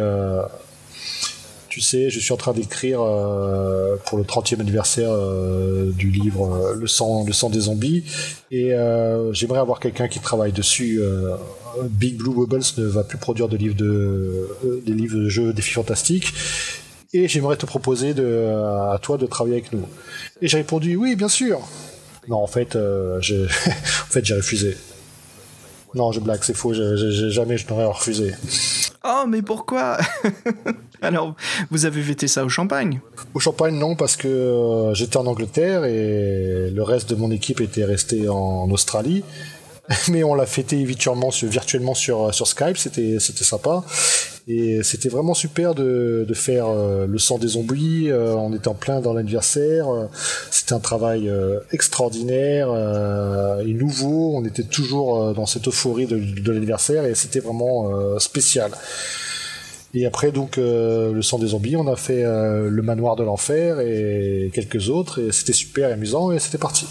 tu 1.78 1.82
sais, 1.82 2.10
je 2.10 2.20
suis 2.20 2.34
en 2.34 2.38
train 2.38 2.54
d'écrire 2.54 3.02
euh, 3.02 3.98
pour 4.08 4.18
le 4.18 4.24
30e 4.24 4.60
anniversaire 4.60 5.12
euh, 5.12 5.92
du 5.92 6.10
livre 6.10 6.52
euh, 6.52 6.74
Le 6.74 6.88
sang, 6.88 7.24
le 7.24 7.32
sang 7.34 7.52
des 7.52 7.60
zombies, 7.60 8.04
et 8.50 8.72
j'aimerais 9.32 9.60
avoir 9.60 9.80
quelqu'un 9.80 10.08
qui 10.08 10.20
travaille 10.20 10.52
dessus. 10.52 11.00
Big 11.84 12.18
Blue 12.18 12.34
Bubbles 12.34 12.64
ne 12.80 12.86
va 12.86 13.04
plus 13.04 13.20
produire 13.20 13.48
de 13.48 13.58
livres 13.58 13.76
de, 13.76 14.50
des 14.88 14.94
livres 14.94 15.20
de 15.20 15.30
jeux 15.30 15.54
défis 15.54 15.74
fantastiques, 15.74 16.34
et 17.14 17.28
j'aimerais 17.28 17.58
te 17.58 17.68
proposer 17.68 18.16
de, 18.16 18.48
à 18.92 18.98
toi 19.00 19.20
de 19.20 19.28
travailler 19.28 19.58
avec 19.58 19.72
nous. 19.72 19.86
Et 20.42 20.48
j'ai 20.48 20.58
répondu 20.58 20.96
oui, 20.96 21.16
bien 21.16 21.30
sûr. 21.30 21.60
Non, 22.28 22.38
en 22.38 22.48
fait, 22.48 22.76
j'ai, 23.20 23.44
en 23.66 24.10
fait, 24.10 24.26
j'ai 24.26 24.34
refusé. 24.34 24.76
Non, 25.94 26.12
je 26.12 26.22
blague, 26.22 26.40
c'est 26.42 26.56
faux. 26.56 26.74
jamais 26.74 27.60
je 27.60 27.68
n'aurais 27.68 27.86
refusé. 27.86 28.34
Oh, 29.04 29.26
mais 29.28 29.44
pourquoi? 29.44 30.00
Alors, 31.02 31.36
vous 31.72 31.86
avez 31.86 32.02
fêté 32.02 32.28
ça 32.28 32.44
au 32.44 32.50
Champagne 32.50 33.00
Au 33.34 33.40
Champagne, 33.40 33.76
non, 33.76 33.96
parce 33.96 34.16
que 34.16 34.28
euh, 34.28 34.94
j'étais 34.94 35.18
en 35.18 35.26
Angleterre 35.26 35.86
et 35.86 36.72
le 36.72 36.84
reste 36.84 37.10
de 37.10 37.16
mon 37.16 37.32
équipe 37.32 37.62
était 37.62 37.86
resté 37.86 38.28
en 38.30 38.70
Australie. 38.72 39.24
Mais 40.10 40.24
on 40.24 40.36
l'a 40.36 40.46
fêté 40.46 40.84
virtuellement 40.84 41.32
sur, 41.94 42.34
sur 42.34 42.48
Skype, 42.48 42.78
c'était 42.78 43.20
sympa. 43.20 43.84
Et 44.50 44.82
c'était 44.82 45.10
vraiment 45.10 45.34
super 45.34 45.76
de, 45.76 46.26
de 46.28 46.34
faire 46.34 46.68
euh, 46.68 47.06
le 47.06 47.18
sang 47.18 47.38
des 47.38 47.50
zombies. 47.50 48.10
Euh, 48.10 48.34
on 48.34 48.54
était 48.54 48.70
en 48.70 48.74
plein 48.74 49.02
dans 49.02 49.14
l'anniversaire. 49.14 49.88
c'était 50.52 50.74
un 50.74 50.80
travail 50.80 51.32
extraordinaire 51.72 52.70
et 53.66 53.74
nouveau. 53.74 54.36
On 54.36 54.46
était 54.46 54.64
toujours 54.64 55.34
dans 55.34 55.46
cette 55.46 55.68
euphorie 55.68 56.08
de, 56.08 56.18
de 56.18 56.52
l'anniversaire 56.52 57.06
et 57.06 57.14
c'était 57.16 57.40
vraiment 57.40 58.20
spécial. 58.20 58.72
Et 60.00 60.06
après, 60.06 60.32
donc, 60.32 60.60
euh, 60.60 61.12
le 61.12 61.24
sang 61.24 61.40
des 61.40 61.48
zombies, 61.48 61.76
on 61.76 61.88
a 61.88 61.96
fait 61.96 62.24
euh, 62.24 62.70
le 62.70 62.82
manoir 62.84 63.16
de 63.16 63.24
l'enfer 63.24 63.80
et 63.80 64.52
quelques 64.54 64.90
autres, 64.90 65.20
et 65.20 65.32
c'était 65.32 65.54
super 65.54 65.92
amusant, 65.92 66.32
et 66.32 66.38
c'était 66.38 66.60
parti. 66.60 66.86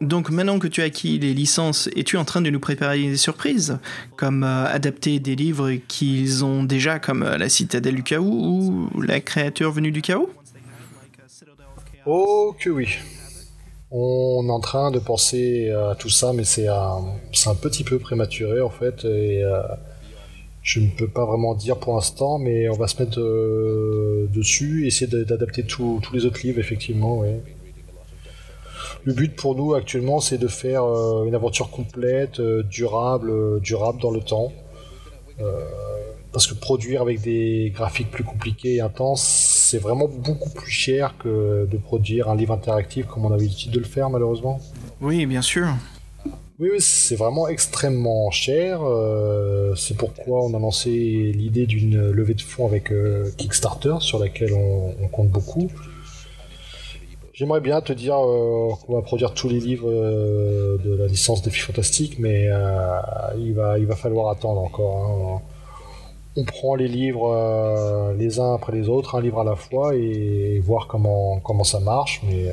Donc 0.00 0.30
maintenant 0.30 0.60
que 0.60 0.68
tu 0.68 0.80
as 0.80 0.84
acquis 0.84 1.18
les 1.18 1.34
licences, 1.34 1.90
es-tu 1.96 2.16
en 2.16 2.24
train 2.24 2.40
de 2.40 2.48
nous 2.48 2.60
préparer 2.60 3.02
des 3.02 3.16
surprises 3.16 3.78
Comme 4.16 4.44
euh, 4.44 4.64
adapter 4.66 5.18
des 5.18 5.34
livres 5.34 5.72
qu'ils 5.88 6.44
ont 6.44 6.62
déjà, 6.62 7.00
comme 7.00 7.24
La 7.24 7.48
citadelle 7.48 7.96
du 7.96 8.04
chaos 8.04 8.88
ou 8.94 9.02
La 9.02 9.20
créature 9.20 9.72
venue 9.72 9.90
du 9.90 10.02
chaos? 10.02 10.30
Oh 12.06 12.54
que 12.58 12.70
oui 12.70 12.96
on 13.92 14.46
est 14.46 14.52
en 14.52 14.60
train 14.60 14.92
de 14.92 15.00
penser 15.00 15.68
à 15.72 15.96
tout 15.96 16.10
ça, 16.10 16.32
mais 16.32 16.44
c'est 16.44 16.68
un, 16.68 17.00
un, 17.46 17.54
petit 17.56 17.82
peu 17.82 17.98
prématuré 17.98 18.60
en 18.60 18.70
fait. 18.70 19.04
Et 19.04 19.42
je 20.62 20.80
ne 20.80 20.88
peux 20.88 21.08
pas 21.08 21.24
vraiment 21.24 21.54
dire 21.54 21.78
pour 21.78 21.94
l'instant, 21.94 22.38
mais 22.38 22.68
on 22.68 22.76
va 22.76 22.86
se 22.86 23.02
mettre 23.02 23.18
euh, 23.18 24.28
dessus, 24.32 24.86
essayer 24.86 25.06
d'adapter 25.24 25.64
tous 25.64 26.00
les 26.12 26.26
autres 26.26 26.40
livres, 26.42 26.58
effectivement. 26.58 27.24
Le 29.04 29.12
but 29.14 29.34
pour 29.34 29.54
nous 29.54 29.74
actuellement, 29.74 30.20
c'est 30.20 30.36
de 30.36 30.48
faire 30.48 30.84
euh, 30.84 31.24
une 31.24 31.34
aventure 31.34 31.70
complète, 31.70 32.40
euh, 32.40 32.62
durable, 32.62 33.60
durable 33.60 34.00
dans 34.00 34.10
le 34.10 34.20
temps. 34.20 34.52
parce 36.32 36.46
que 36.46 36.54
produire 36.54 37.00
avec 37.00 37.22
des 37.22 37.72
graphiques 37.74 38.10
plus 38.10 38.24
compliqués 38.24 38.74
et 38.76 38.80
intenses, 38.82 39.22
c'est 39.22 39.78
vraiment 39.78 40.06
beaucoup 40.06 40.50
plus 40.50 40.70
cher 40.70 41.14
que 41.18 41.66
de 41.66 41.78
produire 41.78 42.28
un 42.28 42.36
livre 42.36 42.52
interactif 42.52 43.06
comme 43.06 43.24
on 43.24 43.32
avait 43.32 43.44
l'habitude 43.44 43.72
de 43.72 43.78
le 43.78 43.86
faire, 43.86 44.10
malheureusement. 44.10 44.60
Oui, 45.00 45.24
bien 45.24 45.42
sûr. 45.42 45.68
Oui, 46.60 46.68
c'est 46.78 47.16
vraiment 47.16 47.48
extrêmement 47.48 48.30
cher. 48.30 48.82
Euh, 48.82 49.74
c'est 49.76 49.96
pourquoi 49.96 50.44
on 50.44 50.52
a 50.52 50.58
lancé 50.58 50.90
l'idée 50.90 51.64
d'une 51.64 52.10
levée 52.10 52.34
de 52.34 52.42
fonds 52.42 52.66
avec 52.66 52.92
euh, 52.92 53.30
Kickstarter, 53.38 53.94
sur 54.00 54.18
laquelle 54.18 54.52
on, 54.52 55.08
compte 55.08 55.30
beaucoup. 55.30 55.70
J'aimerais 57.32 57.62
bien 57.62 57.80
te 57.80 57.94
dire 57.94 58.16
qu'on 58.16 58.92
va 58.92 59.00
produire 59.00 59.32
tous 59.32 59.48
les 59.48 59.58
livres 59.58 59.90
de 59.90 60.96
la 60.98 61.06
licence 61.06 61.40
Défi 61.40 61.60
Fantastique, 61.60 62.18
mais 62.18 62.50
il, 63.38 63.54
va, 63.54 63.78
il 63.78 63.86
va 63.86 63.96
falloir 63.96 64.28
attendre 64.28 64.60
encore. 64.60 65.06
Hein. 65.06 65.40
On 66.36 66.44
prend 66.44 66.74
les 66.74 66.88
livres 66.88 68.12
les 68.18 68.38
uns 68.38 68.52
après 68.52 68.74
les 68.74 68.90
autres, 68.90 69.14
un 69.14 69.22
livre 69.22 69.40
à 69.40 69.44
la 69.44 69.56
fois, 69.56 69.96
et, 69.96 70.58
voir 70.58 70.86
comment, 70.86 71.40
comment 71.40 71.64
ça 71.64 71.80
marche. 71.80 72.20
Mais, 72.28 72.52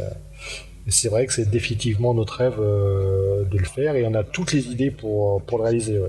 c'est 0.92 1.10
vrai 1.10 1.26
que 1.26 1.34
c'est 1.34 1.50
définitivement 1.50 2.14
notre 2.14 2.38
rêve 2.38 2.58
de 2.60 3.58
le 3.58 3.66
faire, 3.66 3.96
et 3.96 4.06
on 4.06 4.14
a 4.14 4.24
toutes 4.24 4.54
les 4.54 4.68
idées 4.68 4.92
pour, 4.92 5.42
pour 5.44 5.58
le 5.58 5.66
réaliser. 5.66 6.00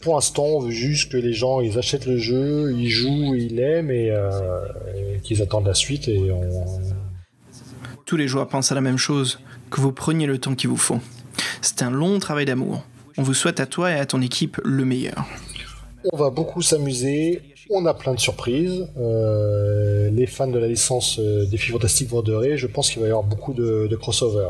Pour 0.00 0.14
l'instant, 0.14 0.44
on 0.44 0.60
veut 0.60 0.70
juste 0.70 1.10
que 1.10 1.16
les 1.16 1.32
gens 1.32 1.60
ils 1.60 1.78
achètent 1.78 2.06
le 2.06 2.18
jeu, 2.18 2.72
ils 2.72 2.90
jouent, 2.90 3.34
ils 3.34 3.56
l'aiment 3.56 3.90
et, 3.90 4.10
euh, 4.10 4.60
qu'ils 5.22 5.42
attendent 5.42 5.66
la 5.66 5.74
suite. 5.74 6.08
Et 6.08 6.30
Tous 8.04 8.16
les 8.16 8.28
joueurs 8.28 8.48
pensent 8.48 8.70
à 8.70 8.74
la 8.74 8.80
même 8.80 8.98
chose, 8.98 9.40
que 9.70 9.80
vous 9.80 9.92
preniez 9.92 10.26
le 10.26 10.38
temps 10.38 10.54
qu'il 10.54 10.70
vous 10.70 10.76
faut. 10.76 11.00
C'est 11.62 11.82
un 11.82 11.90
long 11.90 12.18
travail 12.18 12.44
d'amour. 12.44 12.84
On 13.16 13.22
vous 13.22 13.34
souhaite 13.34 13.60
à 13.60 13.66
toi 13.66 13.90
et 13.90 13.98
à 13.98 14.06
ton 14.06 14.22
équipe 14.22 14.60
le 14.64 14.84
meilleur. 14.84 15.26
On 16.12 16.16
va 16.16 16.30
beaucoup 16.30 16.62
s'amuser, 16.62 17.42
on 17.70 17.86
a 17.86 17.94
plein 17.94 18.14
de 18.14 18.20
surprises. 18.20 18.86
Euh, 18.98 20.10
les 20.10 20.26
fans 20.26 20.48
de 20.48 20.58
la 20.58 20.68
licence 20.68 21.18
euh, 21.18 21.44
Défi 21.46 21.70
Fantastique 21.70 22.08
vont 22.08 22.20
adorer. 22.20 22.56
Je 22.56 22.66
pense 22.66 22.90
qu'il 22.90 23.00
va 23.00 23.08
y 23.08 23.10
avoir 23.10 23.24
beaucoup 23.24 23.52
de, 23.52 23.86
de 23.86 23.96
crossover. 23.96 24.48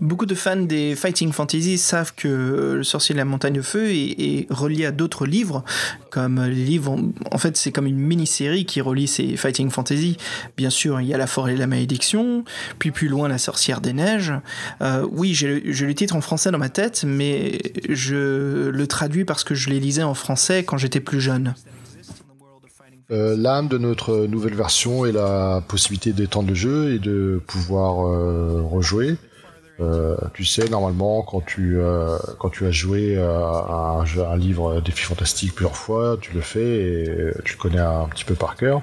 Beaucoup 0.00 0.26
de 0.26 0.34
fans 0.34 0.56
des 0.56 0.94
Fighting 0.96 1.32
Fantasy 1.32 1.78
savent 1.78 2.14
que 2.14 2.74
Le 2.76 2.82
Sorcier 2.82 3.14
de 3.14 3.18
la 3.18 3.24
Montagne 3.24 3.54
de 3.54 3.62
Feu 3.62 3.90
est, 3.90 4.46
relié 4.50 4.86
à 4.86 4.92
d'autres 4.92 5.26
livres, 5.26 5.64
comme 6.10 6.42
les 6.44 6.64
livres. 6.64 6.98
En 7.30 7.38
fait, 7.38 7.56
c'est 7.56 7.72
comme 7.72 7.86
une 7.86 7.98
mini-série 7.98 8.64
qui 8.64 8.80
relie 8.80 9.08
ces 9.08 9.36
Fighting 9.36 9.70
Fantasy. 9.70 10.16
Bien 10.56 10.70
sûr, 10.70 11.00
il 11.00 11.06
y 11.06 11.14
a 11.14 11.18
La 11.18 11.26
Forêt 11.26 11.54
et 11.54 11.56
la 11.56 11.66
Malédiction, 11.66 12.44
puis 12.78 12.90
plus 12.90 13.08
loin 13.08 13.28
La 13.28 13.38
Sorcière 13.38 13.80
des 13.80 13.92
Neiges. 13.92 14.32
Euh, 14.82 15.06
oui, 15.10 15.34
j'ai 15.34 15.60
le 15.60 15.94
titre 15.94 16.16
en 16.16 16.20
français 16.20 16.50
dans 16.50 16.58
ma 16.58 16.68
tête, 16.68 17.04
mais 17.06 17.58
je 17.88 18.68
le 18.68 18.86
traduis 18.86 19.24
parce 19.24 19.44
que 19.44 19.54
je 19.54 19.70
les 19.70 19.80
lisais 19.80 20.02
en 20.02 20.14
français 20.14 20.64
quand 20.64 20.76
j'étais 20.76 21.00
plus 21.00 21.20
jeune. 21.20 21.54
Euh, 23.10 23.36
L'âme 23.38 23.68
de 23.68 23.78
notre 23.78 24.26
nouvelle 24.26 24.54
version 24.54 25.06
est 25.06 25.12
la 25.12 25.62
possibilité 25.66 26.12
d'étendre 26.12 26.48
le 26.48 26.54
jeu 26.54 26.92
et 26.92 26.98
de 26.98 27.40
pouvoir 27.46 28.06
euh, 28.06 28.60
rejouer. 28.62 29.16
Euh, 29.80 30.16
tu 30.34 30.44
sais, 30.44 30.68
normalement, 30.68 31.22
quand 31.22 31.40
tu, 31.40 31.78
euh, 31.78 32.18
quand 32.38 32.50
tu 32.50 32.66
as 32.66 32.72
joué 32.72 33.16
euh, 33.16 33.44
un, 33.44 34.04
un, 34.04 34.36
livre 34.36 34.80
défi 34.80 35.04
fantastique 35.04 35.54
plusieurs 35.54 35.76
fois, 35.76 36.16
tu 36.20 36.32
le 36.32 36.40
fais 36.40 36.80
et 36.80 37.32
tu 37.44 37.56
connais 37.56 37.78
un 37.78 38.08
petit 38.08 38.24
peu 38.24 38.34
par 38.34 38.56
cœur. 38.56 38.82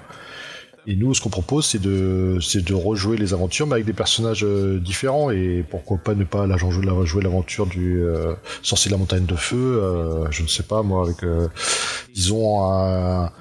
Et 0.88 0.95
nous, 0.95 1.15
ce 1.15 1.21
qu'on 1.21 1.29
propose, 1.29 1.65
c'est 1.65 1.81
de, 1.81 2.38
c'est 2.41 2.63
de 2.63 2.73
rejouer 2.75 3.17
les 3.17 3.34
aventures, 3.34 3.65
mais 3.65 3.73
avec 3.73 3.86
des 3.86 3.93
personnages 3.93 4.45
différents. 4.45 5.31
Et 5.31 5.65
pourquoi 5.67 5.97
pas 5.97 6.13
ne 6.13 6.23
pas 6.23 6.45
la 6.45 6.58
jouer 6.58 7.23
l'aventure 7.23 7.65
du 7.65 8.03
sorcier 8.62 8.89
de 8.89 8.93
la 8.93 8.99
montagne 8.99 9.25
de 9.25 9.36
feu, 9.36 9.81
je 10.29 10.43
ne 10.43 10.47
sais 10.47 10.62
pas 10.62 10.84
moi, 10.84 11.08
avec, 11.08 11.25
disons, 12.13 12.71
un, 12.71 13.31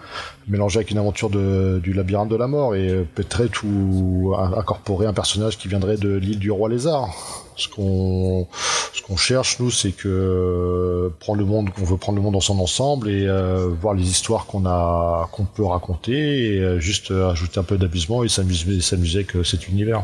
mélangé 0.48 0.78
avec 0.78 0.90
une 0.90 0.96
aventure 0.96 1.28
de, 1.28 1.80
du 1.82 1.92
labyrinthe 1.92 2.30
de 2.30 2.36
la 2.36 2.46
mort 2.46 2.74
et 2.76 3.06
peut-être 3.14 3.62
ou 3.62 4.34
incorporer 4.34 5.04
un 5.04 5.12
personnage 5.12 5.58
qui 5.58 5.68
viendrait 5.68 5.98
de 5.98 6.14
l'île 6.14 6.38
du 6.38 6.50
roi 6.50 6.70
lézard. 6.70 7.43
Ce 7.56 7.68
qu'on 7.68 8.48
ce 8.92 9.02
qu'on 9.02 9.16
cherche 9.16 9.58
nous, 9.60 9.70
c'est 9.70 9.92
que 9.92 10.08
euh, 10.08 11.14
prendre 11.20 11.38
le 11.38 11.44
monde, 11.44 11.70
qu'on 11.70 11.84
veut 11.84 11.96
prendre 11.96 12.16
le 12.16 12.22
monde 12.22 12.34
dans 12.34 12.40
son 12.40 12.58
ensemble 12.58 13.10
et 13.10 13.26
euh, 13.26 13.68
voir 13.80 13.94
les 13.94 14.08
histoires 14.08 14.46
qu'on 14.46 14.66
a 14.66 15.28
qu'on 15.32 15.44
peut 15.44 15.64
raconter 15.64 16.54
et 16.54 16.58
euh, 16.58 16.80
juste 16.80 17.10
ajouter 17.10 17.60
un 17.60 17.64
peu 17.64 17.78
d'amusement 17.78 18.24
et 18.24 18.28
s'amuser 18.28 18.80
s'amuser 18.80 19.18
avec 19.20 19.46
cet 19.46 19.68
univers. 19.68 20.02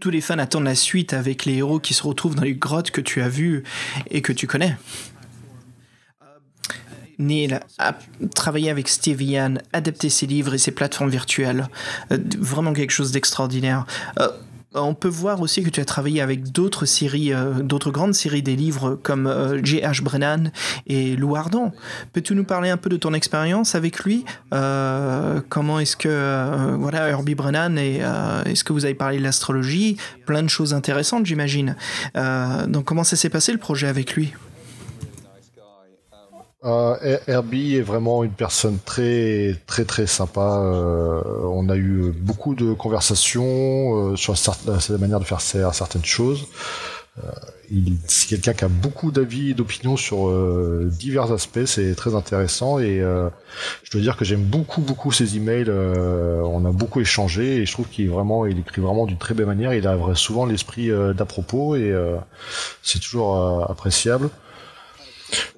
Tous 0.00 0.10
les 0.10 0.20
fans 0.20 0.38
attendent 0.38 0.64
la 0.64 0.74
suite 0.74 1.12
avec 1.12 1.44
les 1.44 1.56
héros 1.56 1.78
qui 1.78 1.94
se 1.94 2.02
retrouvent 2.02 2.34
dans 2.34 2.42
les 2.42 2.54
grottes 2.54 2.90
que 2.90 3.00
tu 3.00 3.20
as 3.20 3.28
vues 3.28 3.64
et 4.10 4.22
que 4.22 4.32
tu 4.32 4.46
connais. 4.46 4.76
Neil 7.18 7.60
a 7.78 7.98
travaillé 8.34 8.70
avec 8.70 8.88
Steve 8.88 9.20
Ian, 9.20 9.56
adapté 9.74 10.08
ses 10.08 10.26
livres 10.26 10.54
et 10.54 10.58
ses 10.58 10.70
plateformes 10.70 11.10
virtuelles. 11.10 11.68
vraiment 12.38 12.72
quelque 12.72 12.92
chose 12.92 13.12
d'extraordinaire. 13.12 13.84
On 14.74 14.94
peut 14.94 15.08
voir 15.08 15.40
aussi 15.40 15.62
que 15.62 15.70
tu 15.70 15.80
as 15.80 15.84
travaillé 15.84 16.20
avec 16.20 16.52
d'autres 16.52 16.86
séries, 16.86 17.32
euh, 17.32 17.54
d'autres 17.62 17.90
grandes 17.90 18.14
séries 18.14 18.42
des 18.42 18.56
livres 18.56 18.98
comme 19.02 19.26
J.H. 19.62 20.00
Euh, 20.00 20.04
Brennan 20.04 20.52
et 20.86 21.16
Lou 21.16 21.36
Ardon. 21.36 21.72
Peux-tu 22.12 22.34
nous 22.34 22.44
parler 22.44 22.70
un 22.70 22.76
peu 22.76 22.88
de 22.88 22.96
ton 22.96 23.12
expérience 23.12 23.74
avec 23.74 24.00
lui? 24.00 24.24
Comment 24.50 25.80
est-ce 25.80 25.96
que 25.96 26.76
voilà 26.78 27.08
Herbie 27.08 27.34
Brennan 27.34 27.78
et 27.78 28.00
est-ce 28.46 28.64
que 28.64 28.72
vous 28.72 28.84
avez 28.84 28.94
parlé 28.94 29.18
de 29.18 29.22
l'astrologie? 29.22 29.96
Plein 30.26 30.42
de 30.42 30.48
choses 30.48 30.74
intéressantes, 30.74 31.26
j'imagine. 31.26 31.76
donc 32.14 32.84
comment 32.84 33.04
ça 33.04 33.16
s'est 33.16 33.28
passé 33.28 33.52
le 33.52 33.58
projet 33.58 33.86
avec 33.86 34.14
lui? 34.14 34.32
Euh, 36.64 37.18
Herbie 37.26 37.76
est 37.76 37.82
vraiment 37.82 38.22
une 38.22 38.32
personne 38.32 38.78
très 38.84 39.56
très 39.66 39.84
très 39.84 40.06
sympa. 40.06 40.60
Euh, 40.62 41.22
on 41.44 41.68
a 41.70 41.76
eu 41.76 42.12
beaucoup 42.12 42.54
de 42.54 42.74
conversations 42.74 44.12
euh, 44.12 44.16
sur 44.16 44.34
la 44.66 44.98
manière 44.98 45.20
de 45.20 45.24
faire 45.24 45.40
certaines 45.40 46.04
choses. 46.04 46.46
Euh, 47.18 47.30
c'est 48.06 48.28
quelqu'un 48.28 48.52
qui 48.52 48.64
a 48.64 48.68
beaucoup 48.68 49.10
d'avis 49.10 49.50
et 49.50 49.54
d'opinions 49.54 49.96
sur 49.96 50.28
euh, 50.28 50.88
divers 50.92 51.32
aspects. 51.32 51.64
C'est 51.64 51.94
très 51.94 52.14
intéressant 52.14 52.78
et 52.78 52.98
je 52.98 53.90
dois 53.90 54.00
dire 54.02 54.16
que 54.18 54.24
j'aime 54.26 54.42
beaucoup 54.42 54.82
beaucoup 54.82 55.12
ses 55.12 55.36
emails. 55.36 55.70
on 55.70 56.64
a 56.66 56.72
beaucoup 56.72 57.00
échangé 57.00 57.56
et 57.56 57.66
je 57.66 57.72
trouve 57.72 57.88
qu'il 57.88 58.10
vraiment 58.10 58.44
il 58.44 58.58
écrit 58.58 58.82
vraiment 58.82 59.06
d'une 59.06 59.18
très 59.18 59.34
belle 59.34 59.46
manière. 59.46 59.72
Il 59.72 59.86
a 59.86 59.96
souvent 60.14 60.44
l'esprit 60.44 60.90
d'à 61.14 61.24
propos 61.24 61.76
et 61.76 61.94
c'est 62.82 62.98
toujours 62.98 63.70
appréciable. 63.70 64.28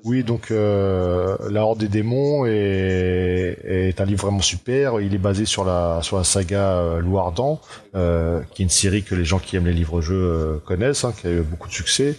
Oui, 0.04 0.24
donc 0.24 0.50
euh, 0.50 1.36
La 1.50 1.64
Horde 1.64 1.78
des 1.78 1.88
démons 1.88 2.44
est, 2.46 3.94
un 3.98 4.04
livre 4.04 4.22
vraiment 4.22 4.40
super. 4.40 5.00
Il 5.00 5.14
est 5.14 5.18
basé 5.18 5.44
sur 5.44 5.64
la 5.64 6.00
sur 6.02 6.16
la 6.16 6.24
saga 6.24 6.72
euh, 6.72 7.00
Louardan, 7.00 7.60
euh, 7.94 8.40
qui 8.52 8.62
est 8.62 8.64
une 8.64 8.70
série 8.70 9.02
que 9.02 9.14
les 9.14 9.24
gens 9.24 9.38
qui 9.38 9.56
aiment 9.56 9.66
les 9.66 9.72
livres-jeux 9.72 10.14
euh, 10.14 10.58
connaissent, 10.64 11.04
hein, 11.04 11.14
qui 11.18 11.28
a 11.28 11.30
eu 11.30 11.40
beaucoup 11.40 11.68
de 11.68 11.74
succès. 11.74 12.16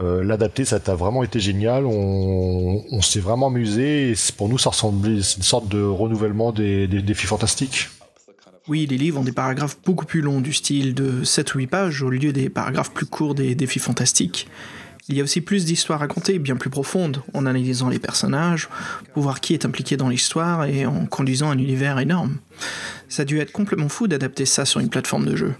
L'adapter, 0.00 0.64
ça 0.64 0.80
a 0.84 0.94
vraiment 0.96 1.22
été 1.22 1.38
génial. 1.38 1.86
On, 1.86 3.00
s'est 3.02 3.20
vraiment 3.20 3.46
amusé. 3.46 4.14
Pour 4.36 4.48
nous, 4.48 4.58
ça 4.58 4.70
ressemblait, 4.70 5.22
c'est 5.22 5.36
une 5.36 5.44
sorte 5.44 5.68
de 5.68 5.80
renouvellement 5.80 6.50
des, 6.50 6.88
des 6.88 7.02
défis 7.02 7.28
fantastiques. 7.28 7.88
Oui, 8.66 8.86
les 8.90 8.96
livres 8.96 9.20
ont 9.20 9.24
des 9.24 9.30
paragraphes 9.30 9.76
beaucoup 9.84 10.04
plus 10.04 10.20
longs, 10.20 10.40
du 10.40 10.52
style 10.52 10.94
de 10.94 11.22
7 11.22 11.54
ou 11.54 11.58
8 11.58 11.66
pages, 11.68 12.02
au 12.02 12.10
lieu 12.10 12.32
des 12.32 12.48
paragraphes 12.48 12.92
plus 12.92 13.06
courts 13.06 13.36
des 13.36 13.54
défis 13.54 13.78
fantastiques. 13.78 14.48
Il 15.08 15.16
y 15.16 15.20
a 15.20 15.24
aussi 15.24 15.40
plus 15.40 15.64
d'histoires 15.64 16.00
racontées, 16.00 16.38
bien 16.38 16.56
plus 16.56 16.70
profondes, 16.70 17.22
en 17.34 17.46
analysant 17.46 17.88
les 17.88 17.98
personnages, 17.98 18.68
pour 19.14 19.24
voir 19.24 19.40
qui 19.40 19.52
est 19.54 19.64
impliqué 19.64 19.96
dans 19.96 20.08
l'histoire 20.08 20.64
et 20.64 20.86
en 20.86 21.06
conduisant 21.06 21.50
un 21.50 21.58
univers 21.58 21.98
énorme. 21.98 22.38
Ça 23.08 23.22
a 23.22 23.24
dû 23.24 23.40
être 23.40 23.52
complètement 23.52 23.88
fou 23.88 24.06
d'adapter 24.06 24.46
ça 24.46 24.64
sur 24.64 24.80
une 24.80 24.88
plateforme 24.88 25.26
de 25.26 25.36
jeu. 25.36 25.54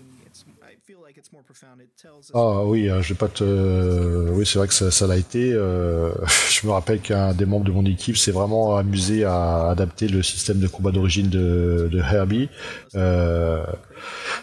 Ah 2.34 2.62
oui, 2.64 2.88
euh, 2.88 3.02
je 3.02 3.10
vais 3.10 3.18
pas 3.18 3.28
te. 3.28 4.30
Oui, 4.30 4.46
c'est 4.46 4.58
vrai 4.58 4.68
que 4.68 4.74
ça, 4.74 5.06
l'a 5.06 5.16
été. 5.16 5.52
Euh, 5.52 6.12
je 6.50 6.66
me 6.66 6.72
rappelle 6.72 7.00
qu'un 7.00 7.34
des 7.34 7.46
membres 7.46 7.64
de 7.64 7.72
mon 7.72 7.84
équipe 7.84 8.16
s'est 8.16 8.30
vraiment 8.30 8.76
amusé 8.76 9.24
à 9.24 9.68
adapter 9.70 10.08
le 10.08 10.22
système 10.22 10.58
de 10.58 10.68
combat 10.68 10.92
d'origine 10.92 11.28
de, 11.28 11.90
Herbie. 11.94 12.48
Euh, 12.94 13.64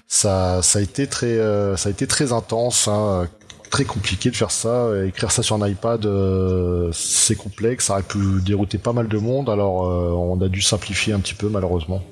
ça, 0.07 0.59
a 0.59 0.81
été 0.81 1.07
très, 1.07 1.37
ça 1.77 1.89
a 1.89 1.91
été 1.91 2.05
très 2.05 2.33
intense. 2.33 2.87
Hein 2.87 3.27
très 3.69 3.85
compliqué 3.85 4.29
de 4.29 4.35
faire 4.35 4.51
ça. 4.51 4.89
Écrire 5.05 5.31
ça 5.31 5.43
sur 5.43 5.61
un 5.61 5.67
iPad, 5.67 6.05
euh, 6.05 6.89
c'est 6.93 7.35
complexe. 7.35 7.85
Ça 7.85 7.93
aurait 7.93 8.03
pu 8.03 8.19
dérouter 8.43 8.77
pas 8.77 8.93
mal 8.93 9.07
de 9.07 9.17
monde. 9.17 9.49
Alors, 9.49 9.89
euh, 9.89 10.11
on 10.11 10.41
a 10.41 10.49
dû 10.49 10.61
simplifier 10.61 11.13
un 11.13 11.19
petit 11.19 11.33
peu, 11.33 11.49
malheureusement. 11.49 12.03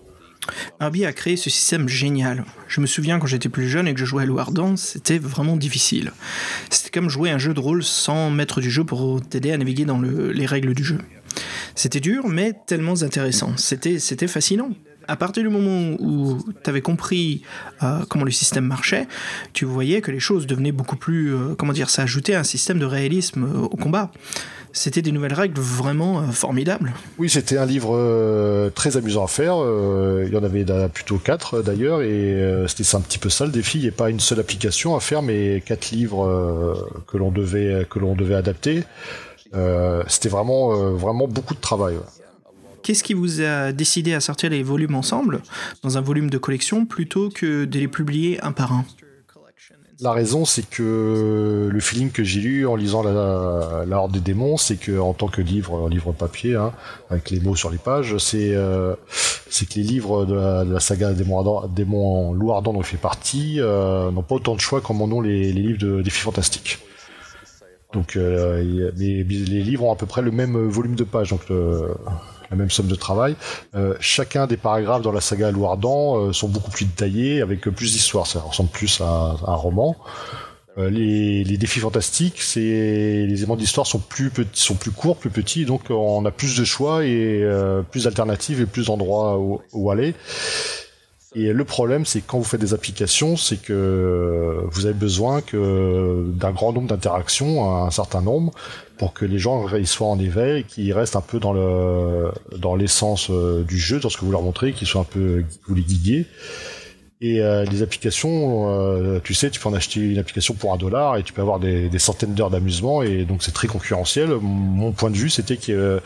Herbie 0.79 1.05
a 1.05 1.11
créé 1.11 1.35
ce 1.35 1.49
système 1.49 1.89
génial. 1.89 2.45
Je 2.69 2.79
me 2.79 2.85
souviens 2.85 3.19
quand 3.19 3.27
j'étais 3.27 3.49
plus 3.49 3.67
jeune 3.67 3.87
et 3.87 3.93
que 3.93 3.99
je 3.99 4.05
jouais 4.05 4.23
à 4.23 4.25
Louardan, 4.25 4.77
c'était 4.77 5.17
vraiment 5.17 5.57
difficile. 5.57 6.13
C'était 6.69 6.91
comme 6.91 7.09
jouer 7.09 7.31
un 7.31 7.37
jeu 7.37 7.53
de 7.53 7.59
rôle 7.59 7.83
sans 7.83 8.29
maître 8.29 8.61
du 8.61 8.71
jeu 8.71 8.85
pour 8.85 9.19
t'aider 9.21 9.51
à 9.51 9.57
naviguer 9.57 9.83
dans 9.83 9.99
les 9.99 10.45
règles 10.45 10.73
du 10.73 10.85
jeu. 10.85 10.99
C'était 11.75 11.99
dur, 11.99 12.27
mais 12.27 12.53
tellement 12.65 13.01
intéressant. 13.03 13.57
C'était 13.57 14.27
fascinant 14.27 14.71
à 15.07 15.15
partir 15.15 15.43
du 15.43 15.49
moment 15.49 15.95
où 15.99 16.37
tu 16.63 16.69
avais 16.69 16.81
compris 16.81 17.41
euh, 17.83 17.99
comment 18.09 18.25
le 18.25 18.31
système 18.31 18.65
marchait, 18.65 19.07
tu 19.53 19.65
voyais 19.65 20.01
que 20.01 20.11
les 20.11 20.19
choses 20.19 20.47
devenaient 20.47 20.71
beaucoup 20.71 20.97
plus, 20.97 21.33
euh, 21.33 21.55
comment 21.57 21.73
dire, 21.73 21.89
ça 21.89 22.03
ajoutait 22.03 22.35
un 22.35 22.43
système 22.43 22.79
de 22.79 22.85
réalisme 22.85 23.43
euh, 23.43 23.61
au 23.61 23.77
combat. 23.77 24.11
C'était 24.73 25.01
des 25.01 25.11
nouvelles 25.11 25.33
règles 25.33 25.59
vraiment 25.59 26.31
formidables. 26.31 26.93
Oui, 27.17 27.29
c'était 27.29 27.57
un 27.57 27.65
livre 27.65 28.69
très 28.75 28.95
amusant 28.95 29.23
à 29.23 29.27
faire. 29.27 29.55
il 30.23 30.31
y 30.31 30.37
en 30.37 30.43
avait 30.43 30.65
plutôt 30.89 31.17
quatre 31.17 31.63
d'ailleurs, 31.63 32.03
et 32.03 32.65
c'était 32.67 32.95
un 32.95 33.01
petit 33.01 33.17
peu 33.17 33.29
ça 33.29 33.45
le 33.45 33.51
défi. 33.51 33.79
Il 33.79 33.83
n'y 33.83 33.87
a 33.87 33.93
pas 33.93 34.11
une 34.11 34.19
seule 34.19 34.39
application 34.39 34.95
à 34.95 34.99
faire, 34.99 35.23
mais 35.23 35.63
quatre 35.65 35.89
livres 35.89 37.01
que 37.07 37.17
l'on 37.17 37.31
devait 37.31 37.87
devait 37.89 38.35
adapter. 38.35 38.83
c'était 40.07 40.29
vraiment 40.29 40.91
vraiment 40.91 41.27
beaucoup 41.27 41.55
de 41.55 41.61
travail. 41.61 41.95
Qu'est-ce 42.83 43.03
qui 43.03 43.13
vous 43.13 43.41
a 43.41 43.71
décidé 43.71 44.13
à 44.13 44.19
sortir 44.19 44.49
les 44.49 44.63
volumes 44.63 44.95
ensemble, 44.95 45.41
dans 45.83 45.97
un 45.97 46.01
volume 46.01 46.29
de 46.29 46.37
collection, 46.37 46.85
plutôt 46.85 47.29
que 47.29 47.65
de 47.65 47.79
les 47.79 47.87
publier 47.87 48.41
un 48.43 48.51
par 48.51 48.73
un? 48.73 48.85
La 49.99 50.11
raison, 50.11 50.45
c'est 50.45 50.69
que 50.69 51.69
le 51.71 51.79
feeling 51.79 52.11
que 52.11 52.23
j'ai 52.23 52.41
eu 52.41 52.67
en 52.67 52.75
lisant 52.75 53.01
la, 53.01 53.97
Horde 53.97 54.11
des 54.11 54.19
démons, 54.19 54.55
c'est 54.55 54.75
que 54.75 54.99
en 54.99 55.13
tant 55.13 55.27
que 55.27 55.41
livre, 55.41 55.89
livre 55.89 56.11
papier, 56.11 56.53
hein, 56.53 56.71
avec 57.09 57.31
les 57.31 57.39
mots 57.39 57.55
sur 57.55 57.71
les 57.71 57.79
pages, 57.79 58.15
c'est 58.19 58.53
euh, 58.53 58.93
que 58.93 59.75
les 59.75 59.81
livres 59.81 60.25
de 60.25 60.35
la, 60.71 60.79
saga 60.79 61.13
Démons, 61.13 61.65
démons 61.67 62.31
Loup 62.33 62.51
Ardent 62.51 62.73
dont 62.73 62.83
je 62.83 62.89
fais 62.89 62.97
partie 62.97 63.55
euh, 63.59 64.11
n'ont 64.11 64.21
pas 64.21 64.35
autant 64.35 64.53
de 64.53 64.61
choix 64.61 64.81
comme 64.81 65.01
en 65.01 65.05
ont 65.05 65.21
les, 65.21 65.51
livres 65.51 65.79
de 65.79 66.03
défis 66.03 66.21
fantastiques. 66.21 66.77
Donc 67.91 68.17
euh, 68.17 68.91
les, 68.95 69.23
livres 69.23 69.85
ont 69.85 69.91
à 69.91 69.95
peu 69.95 70.05
près 70.05 70.21
le 70.21 70.29
même 70.29 70.67
volume 70.67 70.93
de 70.93 71.05
pages, 71.05 71.33
la 72.49 72.57
même 72.57 72.69
somme 72.69 72.87
de 72.87 72.95
travail. 72.95 73.35
Euh, 73.75 73.95
chacun 73.99 74.47
des 74.47 74.57
paragraphes 74.57 75.01
dans 75.01 75.11
la 75.11 75.21
saga 75.21 75.51
Louardan 75.51 76.17
euh, 76.17 76.33
sont 76.33 76.47
beaucoup 76.47 76.71
plus 76.71 76.85
détaillés, 76.85 77.41
avec 77.41 77.61
plus 77.61 77.93
d'histoire. 77.93 78.27
Ça 78.27 78.39
ressemble 78.39 78.69
plus 78.69 79.01
à, 79.01 79.35
un 79.45 79.55
roman. 79.55 79.95
Euh, 80.77 80.89
les, 80.89 81.57
défis 81.57 81.79
fantastiques, 81.79 82.41
c'est 82.41 82.59
les 82.59 83.33
éléments 83.33 83.55
d'histoire 83.55 83.87
sont 83.87 83.99
plus 83.99 84.31
sont 84.53 84.75
plus 84.75 84.91
courts, 84.91 85.17
plus 85.17 85.31
petits, 85.31 85.65
donc 85.65 85.89
on 85.89 86.23
a 86.25 86.31
plus 86.31 86.55
de 86.55 86.63
choix 86.63 87.03
et 87.03 87.43
plus 87.89 88.03
d'alternatives 88.03 88.61
et 88.61 88.65
plus 88.65 88.87
d'endroits 88.87 89.39
où, 89.39 89.91
aller. 89.91 90.13
Et 91.35 91.51
le 91.51 91.65
problème, 91.65 92.05
c'est 92.05 92.21
quand 92.21 92.37
vous 92.37 92.43
faites 92.43 92.61
des 92.61 92.73
applications, 92.73 93.37
c'est 93.37 93.57
que 93.57 94.63
vous 94.71 94.85
avez 94.85 94.93
besoin 94.93 95.41
que 95.41 96.25
d'un 96.27 96.51
grand 96.51 96.73
nombre 96.73 96.87
d'interactions, 96.87 97.83
un 97.83 97.91
certain 97.91 98.21
nombre, 98.21 98.53
pour 98.97 99.13
que 99.13 99.25
les 99.25 99.39
gens 99.39 99.67
ils 99.75 99.87
soient 99.87 100.07
en 100.07 100.19
éveil, 100.19 100.63
qu'ils 100.63 100.93
restent 100.93 101.15
un 101.15 101.21
peu 101.21 101.39
dans 101.39 101.53
le 101.53 102.31
dans 102.57 102.75
l'essence 102.75 103.29
euh, 103.29 103.63
du 103.63 103.77
jeu, 103.77 103.99
dans 103.99 104.09
ce 104.09 104.17
que 104.17 104.25
vous 104.25 104.31
leur 104.31 104.41
montrez, 104.41 104.73
qu'ils 104.73 104.87
soient 104.87 105.01
un 105.01 105.05
peu 105.05 105.43
vous 105.67 105.75
les 105.75 105.83
guidiez. 105.83 106.25
Et 107.19 107.41
euh, 107.41 107.65
les 107.65 107.81
applications, 107.81 108.69
euh, 108.69 109.19
tu 109.23 109.33
sais, 109.33 109.49
tu 109.49 109.59
peux 109.59 109.67
en 109.67 109.73
acheter 109.73 109.99
une 110.01 110.19
application 110.19 110.53
pour 110.53 110.71
un 110.71 110.77
dollar 110.77 111.17
et 111.17 111.23
tu 111.23 111.33
peux 111.33 111.41
avoir 111.41 111.59
des, 111.59 111.89
des 111.89 111.97
centaines 111.97 112.35
d'heures 112.35 112.51
d'amusement 112.51 113.01
et 113.01 113.25
donc 113.25 113.41
c'est 113.41 113.53
très 113.53 113.67
concurrentiel. 113.67 114.29
Mon 114.39 114.91
point 114.91 115.09
de 115.09 115.15
vue, 115.15 115.31
c'était 115.31 115.57
que 115.57 115.99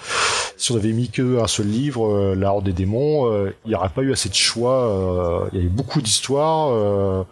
si 0.56 0.72
on 0.72 0.78
avait 0.78 0.94
mis 0.94 1.10
que 1.10 1.42
un 1.42 1.48
seul 1.48 1.68
livre, 1.68 2.34
La 2.36 2.54
Horde 2.54 2.64
des 2.64 2.72
démons, 2.72 3.30
il 3.66 3.68
n'y 3.68 3.76
aurait 3.76 3.90
pas 3.90 4.04
eu 4.04 4.14
assez 4.14 4.30
de 4.30 4.36
choix. 4.36 5.50
il 5.52 5.58
y 5.58 5.60
avait 5.60 5.70
beaucoup 5.70 6.02
d'histoires 6.02 7.26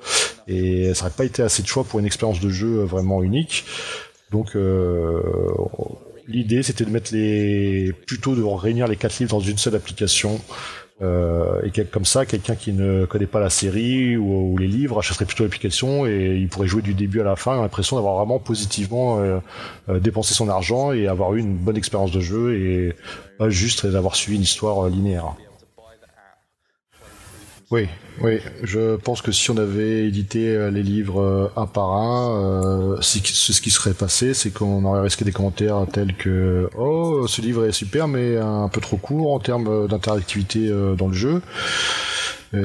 et 0.50 0.93
ça 0.93 1.06
n'aurait 1.06 1.15
pas 1.15 1.24
été 1.24 1.41
assez 1.41 1.63
de 1.63 1.67
choix 1.67 1.86
pour 1.86 2.00
une 2.00 2.06
expérience 2.06 2.41
de 2.41 2.50
jeu 2.50 2.84
vraiment 2.84 3.24
unique. 3.24 3.63
Donc 4.32 4.56
euh, 4.56 5.22
l'idée 6.28 6.63
c'était 6.63 6.86
de 6.86 6.92
mettre 6.92 7.13
les 7.13 7.94
plutôt 8.06 8.36
de 8.36 8.44
réunir 8.44 8.88
les 8.88 8.96
quatre 8.96 9.18
livres 9.20 9.32
dans 9.32 9.39
une 9.39 9.58
seule 9.58 9.76
application. 9.76 10.39
Euh, 11.02 11.62
et 11.63 11.86
comme 11.86 12.04
ça, 12.04 12.26
quelqu'un 12.26 12.56
qui 12.56 12.74
ne 12.74 13.06
connaît 13.06 13.26
pas 13.26 13.39
la 13.39 13.50
série 13.50 14.18
ou, 14.18 14.58
les 14.58 14.68
livres 14.68 15.00
achèterait 15.00 15.24
plutôt 15.24 15.46
l'application 15.46 16.06
et 16.06 16.36
il 16.36 16.50
pourrait 16.50 16.68
jouer 16.68 16.82
du 16.82 16.94
début 16.94 17.22
à 17.22 17.24
la 17.24 17.38
fin, 17.38 17.56
l'impression 17.62 17.96
d'avoir 17.96 18.18
vraiment 18.18 18.38
positivement 18.38 19.22
euh, 19.22 19.39
dépensé 20.00 20.34
son 20.34 20.50
argent 20.50 20.92
et 20.92 21.08
avoir 21.08 21.36
eu 21.36 21.39
une 21.39 21.56
bonne 21.56 21.78
expérience 21.78 22.12
de 22.12 22.20
jeu 22.20 22.54
et 22.56 22.96
pas 23.38 23.50
juste 23.50 23.86
d'avoir 23.88 24.18
suivi 24.18 24.36
une 24.36 24.44
histoire 24.44 24.89
linéaire. 24.89 25.36
Oui, 27.72 27.88
oui, 28.21 28.39
je 28.63 28.97
pense 28.97 29.21
que 29.21 29.32
si 29.32 29.49
on 29.49 29.58
avait 29.58 30.05
édité 30.05 30.49
euh, 30.49 30.71
les 30.71 30.84
livres 30.84 31.21
euh, 31.21 31.51
un 31.55 31.65
par 31.65 31.93
un, 31.93 32.95
euh, 32.95 32.97
ce 33.01 33.62
qui 33.62 33.71
serait 33.71 33.93
passé, 33.93 34.34
c'est 34.34 34.51
qu'on 34.51 34.84
aurait 34.84 35.01
risqué 35.01 35.23
des 35.23 35.32
commentaires 35.32 35.86
tels 35.91 36.15
que 36.15 36.69
oh 36.77 37.27
ce 37.27 37.41
livre 37.41 37.65
est 37.65 37.71
super 37.71 38.08
mais 38.08 38.38
un 38.38 38.67
peu 38.67 38.82
trop 38.82 38.97
court 38.97 39.34
en 39.34 39.39
termes 39.39 39.88
d'interactivité 39.88 40.69
dans 40.97 41.08
le 41.08 41.13
jeu. 41.13 41.41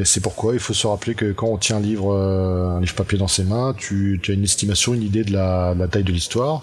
C'est 0.05 0.23
pourquoi 0.23 0.55
il 0.55 0.61
faut 0.61 0.73
se 0.73 0.87
rappeler 0.87 1.15
que 1.15 1.33
quand 1.33 1.47
on 1.47 1.59
tient 1.59 1.77
un 1.77 1.81
livre, 1.81 2.15
un 2.15 2.81
livre 2.81 2.95
papier 2.95 3.19
dans 3.19 3.29
ses 3.29 3.45
mains, 3.45 3.75
tu, 3.77 4.19
as 4.27 4.33
une 4.33 4.45
estimation, 4.45 4.95
une 4.95 5.03
idée 5.03 5.25
de 5.25 5.33
la, 5.33 5.75
taille 5.91 6.05
de 6.05 6.13
l'histoire. 6.13 6.63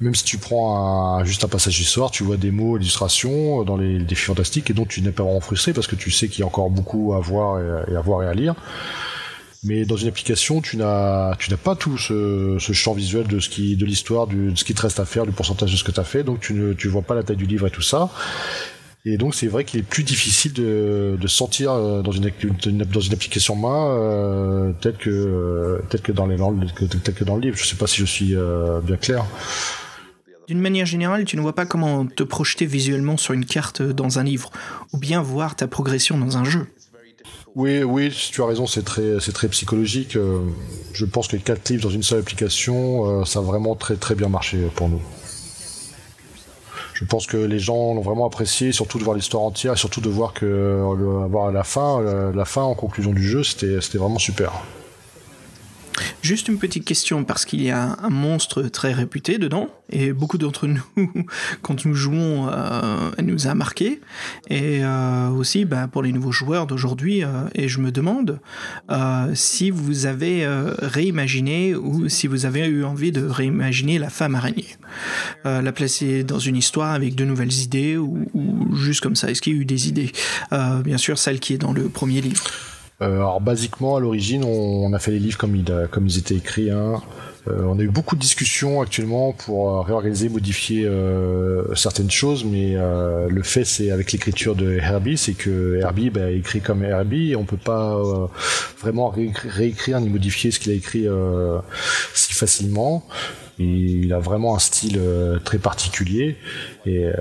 Même 0.00 0.14
si 0.14 0.22
tu 0.22 0.38
prends 0.38 1.24
juste 1.24 1.42
un 1.42 1.48
passage 1.48 1.76
d'histoire, 1.76 2.12
tu 2.12 2.22
vois 2.22 2.36
des 2.36 2.52
mots, 2.52 2.76
illustrations 2.76 3.64
dans 3.64 3.76
les, 3.76 3.98
défis 3.98 4.26
fantastiques 4.26 4.70
et 4.70 4.74
donc 4.74 4.88
tu 4.88 5.02
n'es 5.02 5.10
pas 5.10 5.24
vraiment 5.24 5.40
frustré 5.40 5.72
parce 5.72 5.88
que 5.88 5.96
tu 5.96 6.12
sais 6.12 6.28
qu'il 6.28 6.40
y 6.40 6.42
a 6.44 6.46
encore 6.46 6.70
beaucoup 6.70 7.14
à 7.14 7.18
voir 7.18 7.58
et, 7.58 7.96
à 7.96 8.00
voir 8.00 8.21
à 8.28 8.34
lire. 8.34 8.54
Mais 9.64 9.84
dans 9.84 9.96
une 9.96 10.08
application, 10.08 10.60
tu 10.60 10.76
n'as 10.76 11.36
pas 11.62 11.76
tout 11.76 11.96
ce, 11.96 12.58
champ 12.58 12.94
visuel 12.94 13.26
de 13.28 13.84
l'histoire, 13.84 14.26
de 14.26 14.54
ce 14.56 14.64
qui 14.64 14.74
te 14.74 14.82
reste 14.82 14.98
à 14.98 15.04
faire, 15.04 15.24
du 15.24 15.32
pourcentage 15.32 15.70
de 15.70 15.76
ce 15.76 15.84
que 15.84 15.92
tu 15.92 16.00
as 16.00 16.04
fait, 16.04 16.24
donc 16.24 16.40
tu 16.40 16.52
ne 16.54 16.88
vois 16.88 17.02
pas 17.02 17.14
la 17.14 17.22
taille 17.22 17.36
du 17.36 17.46
livre 17.46 17.66
et 17.66 17.70
tout 17.70 17.82
ça. 17.82 18.10
Et 19.04 19.16
donc 19.16 19.34
c'est 19.34 19.48
vrai 19.48 19.64
qu'il 19.64 19.80
est 19.80 19.84
plus 19.84 20.04
difficile 20.04 20.52
de, 20.52 21.26
sentir 21.26 21.72
euh, 21.72 22.02
dans 22.02 22.12
une, 22.12 22.26
application 23.12 23.56
main 23.56 23.90
euh, 23.90 24.72
tel 24.80 24.96
que 24.96 25.10
euh, 25.10 26.12
dans 26.14 26.26
le 26.26 27.40
livre. 27.40 27.56
Je 27.56 27.66
sais 27.66 27.76
pas 27.76 27.88
si 27.88 28.00
je 28.00 28.04
suis 28.04 28.36
euh, 28.36 28.80
bien 28.80 28.96
clair. 28.96 29.24
D'une 30.46 30.60
manière 30.60 30.86
générale, 30.86 31.24
tu 31.24 31.36
ne 31.36 31.42
vois 31.42 31.54
pas 31.54 31.66
comment 31.66 32.06
te 32.06 32.22
projeter 32.22 32.66
visuellement 32.66 33.16
sur 33.16 33.34
une 33.34 33.44
carte 33.44 33.82
dans 33.82 34.18
un 34.20 34.24
livre, 34.24 34.50
ou 34.92 34.98
bien 34.98 35.20
voir 35.20 35.56
ta 35.56 35.66
progression 35.66 36.18
dans 36.18 36.36
un 36.36 36.44
jeu. 36.44 36.66
Oui, 37.54 37.82
oui, 37.82 38.10
tu 38.10 38.42
as 38.42 38.46
raison, 38.46 38.66
c'est 38.66 38.82
très, 38.82 39.20
c'est 39.20 39.32
très 39.32 39.48
psychologique. 39.48 40.16
Je 40.94 41.04
pense 41.04 41.28
que 41.28 41.36
quatre 41.36 41.68
livres 41.68 41.82
dans 41.82 41.90
une 41.90 42.02
seule 42.02 42.20
application, 42.20 43.24
ça 43.26 43.40
a 43.40 43.42
vraiment 43.42 43.74
très, 43.74 43.96
très 43.96 44.14
bien 44.14 44.28
marché 44.28 44.58
pour 44.74 44.88
nous 44.88 45.02
je 47.02 47.08
pense 47.08 47.26
que 47.26 47.36
les 47.36 47.58
gens 47.58 47.94
l'ont 47.94 48.00
vraiment 48.00 48.26
apprécié, 48.26 48.70
surtout 48.70 48.98
de 48.98 49.02
voir 49.02 49.16
l'histoire 49.16 49.42
entière, 49.42 49.72
et 49.72 49.76
surtout 49.76 50.00
de 50.00 50.08
voir 50.08 50.32
que 50.32 50.46
euh, 50.46 51.24
avoir 51.24 51.50
la 51.50 51.64
fin, 51.64 52.00
euh, 52.00 52.32
la 52.32 52.44
fin 52.44 52.62
en 52.62 52.74
conclusion 52.74 53.12
du 53.12 53.26
jeu, 53.26 53.42
c'était 53.42 53.98
vraiment 53.98 54.20
super. 54.20 54.52
Juste 56.22 56.48
une 56.48 56.58
petite 56.58 56.84
question, 56.84 57.24
parce 57.24 57.44
qu'il 57.44 57.62
y 57.62 57.70
a 57.70 57.96
un 58.02 58.10
monstre 58.10 58.62
très 58.62 58.92
réputé 58.92 59.38
dedans, 59.38 59.68
et 59.90 60.12
beaucoup 60.12 60.38
d'entre 60.38 60.66
nous, 60.66 60.82
quand 61.62 61.84
nous 61.84 61.94
jouons, 61.94 62.48
euh, 62.48 63.10
nous 63.22 63.46
a 63.46 63.54
marqué. 63.54 64.00
Et 64.48 64.84
euh, 64.84 65.28
aussi 65.28 65.64
bah, 65.64 65.88
pour 65.90 66.02
les 66.02 66.12
nouveaux 66.12 66.32
joueurs 66.32 66.66
d'aujourd'hui, 66.66 67.24
euh, 67.24 67.44
et 67.54 67.68
je 67.68 67.80
me 67.80 67.90
demande 67.92 68.40
si 69.34 69.70
vous 69.70 70.06
avez 70.06 70.46
réimaginé 70.80 71.74
ou 71.74 72.08
si 72.08 72.26
vous 72.26 72.46
avez 72.46 72.66
eu 72.66 72.84
envie 72.84 73.12
de 73.12 73.24
réimaginer 73.24 73.98
la 73.98 74.10
femme 74.10 74.34
araignée. 74.34 74.76
la 75.44 75.72
placer 75.72 76.24
dans 76.24 76.38
une 76.38 76.56
histoire 76.56 76.92
avec 76.92 77.14
de 77.14 77.24
nouvelles 77.24 77.52
idées 77.52 77.96
ou, 77.96 78.26
ou 78.34 78.76
juste 78.76 79.00
comme 79.00 79.16
ça. 79.16 79.30
Est-ce 79.30 79.40
qu'il 79.40 79.54
y 79.54 79.58
a 79.58 79.60
eu 79.60 79.64
des 79.64 79.88
idées? 79.88 80.12
Bien 80.50 80.98
sûr, 80.98 81.18
celle 81.18 81.40
qui 81.40 81.54
est 81.54 81.58
dans 81.58 81.72
le 81.72 81.88
premier 81.88 82.20
livre. 82.20 82.44
Euh, 83.02 83.16
alors 83.16 83.40
basiquement 83.40 83.96
à 83.96 84.00
l'origine 84.00 84.44
on, 84.44 84.92
a 84.92 84.98
fait 84.98 85.10
les 85.10 85.18
livres 85.18 85.38
comme, 85.38 85.56
ils 85.56 86.18
étaient 86.18 86.36
écrits. 86.36 86.70
Hein. 86.70 87.02
Euh, 87.48 87.64
on 87.64 87.78
a 87.78 87.82
eu 87.82 87.88
beaucoup 87.88 88.14
de 88.14 88.20
discussions 88.20 88.80
actuellement 88.80 89.32
pour 89.32 89.70
euh, 89.70 89.80
réorganiser, 89.80 90.28
modifier 90.28 90.88
certaines 91.74 92.10
choses, 92.10 92.44
mais 92.44 92.76
le 92.76 93.42
fait 93.42 93.64
c'est 93.64 93.90
avec 93.90 94.12
l'écriture 94.12 94.54
de 94.54 94.72
Herbie, 94.72 95.18
c'est 95.18 95.34
que 95.34 95.78
Herbie 95.80 96.10
bah, 96.10 96.30
écrit 96.30 96.60
comme 96.60 96.84
Herbie 96.84 97.32
et 97.32 97.36
on 97.36 97.44
peut 97.44 97.56
pas 97.56 98.00
vraiment 98.80 99.08
réécrire 99.08 100.00
ni 100.00 100.08
modifier 100.08 100.50
ce 100.50 100.60
qu'il 100.60 100.72
a 100.72 100.74
écrit 100.74 101.06
si 102.14 102.32
facilement 102.34 103.04
il 103.58 104.12
a 104.12 104.18
vraiment 104.18 104.54
un 104.54 104.58
style 104.58 104.98
euh, 104.98 105.38
très 105.38 105.58
particulier. 105.58 106.36
Euh, 106.86 107.12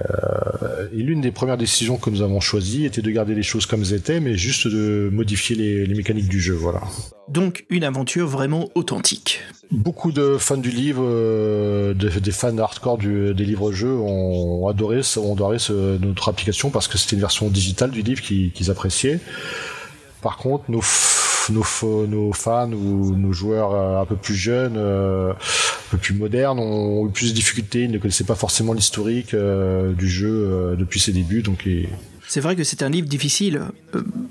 et, 0.94 0.98
l'une 0.98 1.22
des 1.22 1.32
premières 1.32 1.58
décisions 1.58 1.98
que 1.98 2.10
nous 2.10 2.22
avons 2.22 2.40
choisies 2.40 2.86
était 2.86 3.02
de 3.02 3.12
garder 3.12 3.36
les 3.36 3.44
choses 3.44 3.66
comme 3.66 3.82
elles 3.82 3.94
étaient, 3.94 4.20
mais 4.20 4.36
juste 4.36 4.68
de 4.68 5.10
modifier 5.12 5.56
les, 5.56 5.94
mécaniques 5.94 6.30
du 6.30 6.40
jeu. 6.40 6.54
Voilà. 6.54 6.82
Donc 7.28 7.66
une 7.70 7.84
aventure 7.84 8.28
vraiment 8.28 8.70
authentique. 8.76 9.42
Beaucoup 9.72 10.12
de 10.12 10.38
fans 10.38 10.58
du 10.58 10.70
livre, 10.70 11.04
euh, 11.06 11.94
des 11.94 12.32
fans 12.32 12.58
hardcore 12.58 12.98
des 12.98 13.34
livres-jeux 13.34 13.94
ont 13.94 14.68
adoré, 14.68 15.02
ont 15.18 15.34
adoré 15.34 15.58
notre 16.02 16.30
application 16.30 16.70
parce 16.70 16.88
que 16.88 16.98
c'était 16.98 17.16
une 17.16 17.22
version 17.22 17.50
digitale 17.50 17.92
du 17.92 18.02
livre 18.02 18.22
qu'ils 18.22 18.72
appréciaient. 18.72 19.20
Par 20.22 20.38
contre, 20.38 20.70
nos 20.70 20.82
nos, 21.50 22.08
nos, 22.08 22.34
fans 22.34 22.72
ou 22.72 23.16
nos 23.16 23.34
joueurs 23.34 24.00
un 24.00 24.06
peu 24.06 24.16
plus 24.16 24.36
jeunes, 24.36 24.76
euh, 24.78 25.32
un 25.32 25.36
plus 25.98 26.14
modernes, 26.14 26.60
ont 26.60 27.08
eu 27.08 27.12
plus 27.12 27.30
de 27.30 27.36
difficultés. 27.36 27.84
Ils 27.84 27.92
ne 27.92 27.98
connaissaient 27.98 28.24
pas 28.24 28.36
forcément 28.36 28.74
l'historique 28.74 29.34
euh, 29.34 29.94
du 29.94 30.10
jeu 30.10 30.76
depuis 30.78 31.00
ses 31.00 31.12
débuts, 31.12 31.42
donc 31.42 31.68
c'est 32.28 32.40
vrai 32.40 32.56
que 32.56 32.64
c'est 32.64 32.82
un 32.82 32.90
livre 32.90 33.10
difficile. 33.10 33.62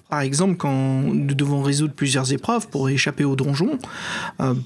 par 0.08 0.20
exemple, 0.20 0.56
quand 0.56 1.02
nous 1.02 1.34
devons 1.34 1.60
résoudre 1.62 1.92
plusieurs 1.92 2.32
épreuves 2.32 2.68
pour 2.68 2.88
échapper 2.88 3.24
au 3.24 3.36
donjon, 3.36 3.78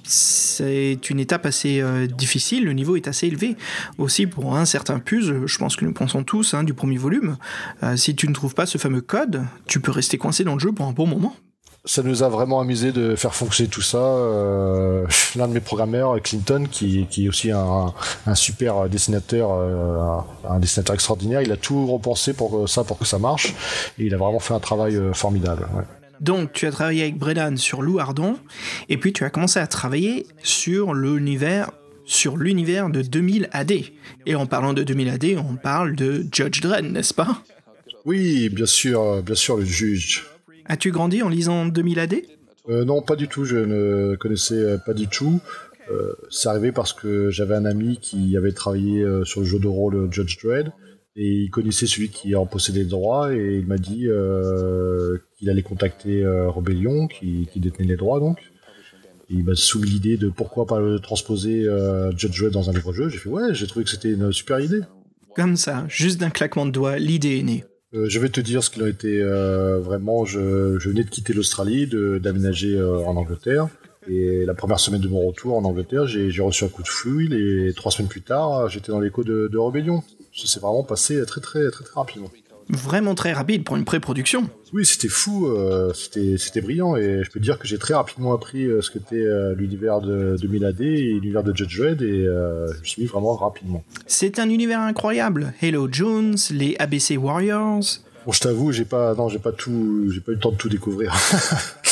c'est 0.04 1.10
une 1.10 1.18
étape 1.18 1.44
assez 1.46 1.82
difficile, 2.16 2.64
le 2.64 2.72
niveau 2.72 2.94
est 2.94 3.08
assez 3.08 3.26
élevé. 3.26 3.56
Aussi, 3.98 4.26
pour 4.26 4.56
un 4.56 4.64
certain 4.64 5.00
puzzle, 5.00 5.46
je 5.46 5.58
pense 5.58 5.74
que 5.74 5.84
nous 5.84 5.92
pensons 5.92 6.22
tous, 6.22 6.54
hein, 6.54 6.62
du 6.62 6.74
premier 6.74 6.96
volume, 6.96 7.36
si 7.96 8.14
tu 8.14 8.28
ne 8.28 8.34
trouves 8.34 8.54
pas 8.54 8.66
ce 8.66 8.78
fameux 8.78 9.00
code, 9.00 9.42
tu 9.66 9.80
peux 9.80 9.90
rester 9.90 10.16
coincé 10.16 10.44
dans 10.44 10.54
le 10.54 10.60
jeu 10.60 10.72
pour 10.72 10.86
un 10.86 10.92
bon 10.92 11.06
moment. 11.06 11.34
Ça 11.86 12.02
nous 12.02 12.22
a 12.22 12.28
vraiment 12.28 12.60
amusé 12.60 12.92
de 12.92 13.14
faire 13.14 13.34
fonctionner 13.34 13.68
tout 13.68 13.82
ça. 13.82 13.98
Euh, 13.98 15.06
L'un 15.36 15.48
de 15.48 15.52
mes 15.52 15.60
programmeurs, 15.60 16.20
Clinton, 16.22 16.66
qui, 16.70 17.06
qui 17.10 17.26
est 17.26 17.28
aussi 17.28 17.50
un, 17.50 17.92
un 18.26 18.34
super 18.34 18.88
dessinateur, 18.88 19.52
euh, 19.52 20.18
un 20.48 20.58
dessinateur 20.58 20.94
extraordinaire, 20.94 21.42
il 21.42 21.52
a 21.52 21.56
tout 21.56 21.86
repensé 21.86 22.32
pour 22.32 22.68
ça, 22.68 22.84
pour 22.84 22.98
que 22.98 23.04
ça 23.04 23.18
marche, 23.18 23.54
et 23.98 24.06
il 24.06 24.14
a 24.14 24.16
vraiment 24.16 24.40
fait 24.40 24.54
un 24.54 24.60
travail 24.60 24.96
euh, 24.96 25.12
formidable. 25.12 25.66
Ouais. 25.74 25.84
Donc, 26.20 26.52
tu 26.52 26.66
as 26.66 26.70
travaillé 26.70 27.02
avec 27.02 27.18
Brennan 27.18 27.56
sur 27.58 27.82
Lou 27.82 27.98
Ardon, 27.98 28.38
et 28.88 28.96
puis 28.96 29.12
tu 29.12 29.24
as 29.24 29.30
commencé 29.30 29.58
à 29.58 29.66
travailler 29.66 30.26
sur 30.42 30.94
l'univers 30.94 31.70
sur 32.06 32.36
l'univers 32.36 32.90
de 32.90 33.00
2000 33.00 33.48
AD. 33.52 33.72
Et 34.26 34.34
en 34.34 34.44
parlant 34.44 34.74
de 34.74 34.82
2000 34.82 35.08
AD, 35.08 35.24
on 35.38 35.56
parle 35.56 35.96
de 35.96 36.26
Judge 36.30 36.60
Dredd, 36.60 36.84
n'est-ce 36.84 37.14
pas? 37.14 37.42
Oui, 38.04 38.50
bien 38.50 38.66
sûr, 38.66 39.22
bien 39.22 39.34
sûr, 39.34 39.56
le 39.56 39.64
juge. 39.64 40.26
As-tu 40.66 40.90
grandi 40.90 41.22
en 41.22 41.28
lisant 41.28 41.66
2000 41.66 41.98
AD 41.98 42.14
euh, 42.68 42.84
Non, 42.84 43.02
pas 43.02 43.16
du 43.16 43.28
tout, 43.28 43.44
je 43.44 43.56
ne 43.56 44.16
connaissais 44.16 44.78
pas 44.84 44.94
du 44.94 45.08
tout. 45.08 45.40
Euh, 45.90 46.14
c'est 46.30 46.48
arrivé 46.48 46.72
parce 46.72 46.92
que 46.92 47.30
j'avais 47.30 47.54
un 47.54 47.66
ami 47.66 47.98
qui 48.00 48.36
avait 48.36 48.52
travaillé 48.52 49.02
euh, 49.02 49.24
sur 49.24 49.40
le 49.40 49.46
jeu 49.46 49.58
de 49.58 49.66
rôle 49.66 50.08
Judge 50.10 50.38
Dredd. 50.42 50.72
Et 51.16 51.42
il 51.44 51.50
connaissait 51.50 51.86
celui 51.86 52.08
qui 52.08 52.34
en 52.34 52.44
possédait 52.44 52.82
le 52.82 52.88
droit 52.88 53.32
et 53.32 53.58
il 53.58 53.66
m'a 53.66 53.78
dit 53.78 54.08
euh, 54.08 55.16
qu'il 55.38 55.48
allait 55.48 55.62
contacter 55.62 56.24
euh, 56.24 56.50
Rebellion 56.50 57.06
qui, 57.06 57.48
qui, 57.52 57.60
détenait 57.60 57.86
les 57.86 57.96
droits 57.96 58.18
donc. 58.18 58.38
Et 59.30 59.34
il 59.34 59.44
m'a 59.44 59.54
soumis 59.54 59.88
l'idée 59.88 60.16
de 60.16 60.28
pourquoi 60.28 60.66
pas 60.66 60.80
le 60.80 60.98
transposer 60.98 61.68
euh, 61.68 62.10
Judge 62.16 62.40
Dredd 62.40 62.52
dans 62.52 62.68
un 62.68 62.72
livre 62.72 62.92
jeu. 62.92 63.08
J'ai 63.08 63.18
fait 63.18 63.28
ouais 63.28 63.54
j'ai 63.54 63.68
trouvé 63.68 63.84
que 63.84 63.92
c'était 63.92 64.10
une 64.10 64.32
super 64.32 64.58
idée. 64.58 64.80
Comme 65.36 65.56
ça 65.56 65.84
juste 65.88 66.18
d'un 66.18 66.30
claquement 66.30 66.66
de 66.66 66.72
doigts 66.72 66.98
l'idée 66.98 67.38
est 67.38 67.44
née 67.44 67.64
euh, 67.94 68.08
je 68.08 68.18
vais 68.18 68.28
te 68.28 68.40
dire 68.40 68.62
ce 68.62 68.70
qu'il 68.70 68.82
a 68.82 68.88
été 68.88 69.20
euh, 69.22 69.78
vraiment 69.78 70.24
je, 70.24 70.38
venais 70.78 71.04
de 71.04 71.10
quitter 71.10 71.32
l'Australie 71.32 71.86
d'aménager 72.20 72.82
en 72.82 73.16
Angleterre. 73.16 73.68
Et 74.06 74.44
la 74.44 74.52
première 74.52 74.80
semaine 74.80 75.00
de 75.00 75.08
mon 75.08 75.26
retour 75.26 75.56
en 75.56 75.64
Angleterre, 75.64 76.06
j'ai 76.06 76.42
reçu 76.42 76.64
un 76.64 76.68
coup 76.68 76.82
de 76.82 76.88
fouille. 76.88 77.32
Et 77.32 77.72
trois 77.72 77.90
semaines 77.90 78.10
plus 78.10 78.20
tard, 78.20 78.68
j'étais 78.68 78.92
dans 78.92 79.00
l'écho 79.00 79.24
de, 79.24 79.48
de 79.50 79.58
Rebellion 79.58 80.02
ça 80.34 80.46
s'est 80.46 80.60
vraiment 80.60 80.82
passé 80.82 81.24
très 81.26 81.40
très 81.40 81.70
très 81.70 81.84
très 81.84 81.94
rapidement. 81.94 82.30
Vraiment 82.68 83.14
très 83.14 83.32
rapide 83.32 83.64
pour 83.64 83.76
une 83.76 83.84
pré-production. 83.84 84.48
Oui, 84.72 84.84
c'était 84.84 85.08
fou, 85.08 85.46
euh, 85.46 85.92
c'était 85.94 86.60
brillant 86.60 86.96
et 86.96 87.22
je 87.22 87.30
peux 87.30 87.40
dire 87.40 87.58
que 87.58 87.66
j'ai 87.68 87.78
très 87.78 87.94
rapidement 87.94 88.34
appris 88.34 88.64
euh, 88.64 88.80
ce 88.80 88.90
qu'était 88.90 89.16
euh, 89.16 89.54
l'univers 89.54 90.00
de, 90.00 90.36
de 90.40 90.48
Milad 90.48 90.80
et 90.80 91.12
l'univers 91.12 91.44
de 91.44 91.54
Judge 91.54 91.78
Dredd 91.78 92.02
et 92.02 92.26
euh, 92.26 92.72
je 92.72 92.80
me 92.80 92.84
suis 92.84 93.02
mis 93.02 93.08
vraiment 93.08 93.36
rapidement. 93.36 93.84
C'est 94.06 94.38
un 94.38 94.48
univers 94.48 94.80
incroyable. 94.80 95.52
Halo 95.62 95.88
Jones, 95.90 96.36
les 96.50 96.74
ABC 96.78 97.16
Warriors. 97.16 97.82
Bon, 98.26 98.32
je 98.32 98.40
t'avoue, 98.40 98.72
j'ai 98.72 98.86
pas, 98.86 99.14
non, 99.14 99.28
j'ai 99.28 99.38
pas 99.38 99.52
tout, 99.52 100.10
j'ai 100.10 100.20
pas 100.20 100.32
eu 100.32 100.36
le 100.36 100.40
temps 100.40 100.52
de 100.52 100.56
tout 100.56 100.70
découvrir. 100.70 101.14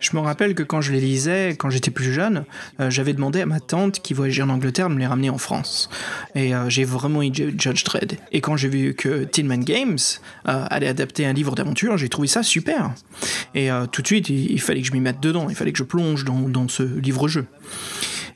Je 0.00 0.16
me 0.16 0.20
rappelle 0.20 0.54
que 0.54 0.62
quand 0.62 0.80
je 0.80 0.92
les 0.92 1.00
lisais, 1.00 1.56
quand 1.58 1.70
j'étais 1.70 1.90
plus 1.90 2.12
jeune, 2.12 2.44
euh, 2.80 2.90
j'avais 2.90 3.12
demandé 3.12 3.40
à 3.40 3.46
ma 3.46 3.60
tante 3.60 4.00
qui 4.00 4.14
voyageait 4.14 4.42
en 4.42 4.48
Angleterre 4.48 4.88
de 4.88 4.94
me 4.94 5.00
les 5.00 5.06
ramener 5.06 5.30
en 5.30 5.38
France. 5.38 5.88
Et 6.34 6.54
euh, 6.54 6.68
j'ai 6.68 6.84
vraiment 6.84 7.22
eu 7.22 7.32
Judge 7.34 7.84
Dredd. 7.84 8.16
Et 8.32 8.40
quand 8.40 8.56
j'ai 8.56 8.68
vu 8.68 8.94
que 8.94 9.24
Tillman 9.24 9.58
Games 9.58 9.98
euh, 10.48 10.64
allait 10.70 10.88
adapter 10.88 11.26
un 11.26 11.32
livre 11.32 11.54
d'aventure, 11.54 11.96
j'ai 11.96 12.08
trouvé 12.08 12.28
ça 12.28 12.42
super. 12.42 12.92
Et 13.54 13.70
tout 13.92 14.02
de 14.02 14.06
suite, 14.06 14.28
il, 14.28 14.60
fallait 14.60 14.82
que 14.82 14.86
je 14.86 14.92
m'y 14.92 15.00
mette 15.00 15.20
dedans, 15.20 15.48
il 15.48 15.56
fallait 15.56 15.72
que 15.72 15.78
je 15.78 15.84
plonge 15.84 16.24
dans 16.24 16.68
ce 16.68 16.82
livre-jeu. 16.82 17.46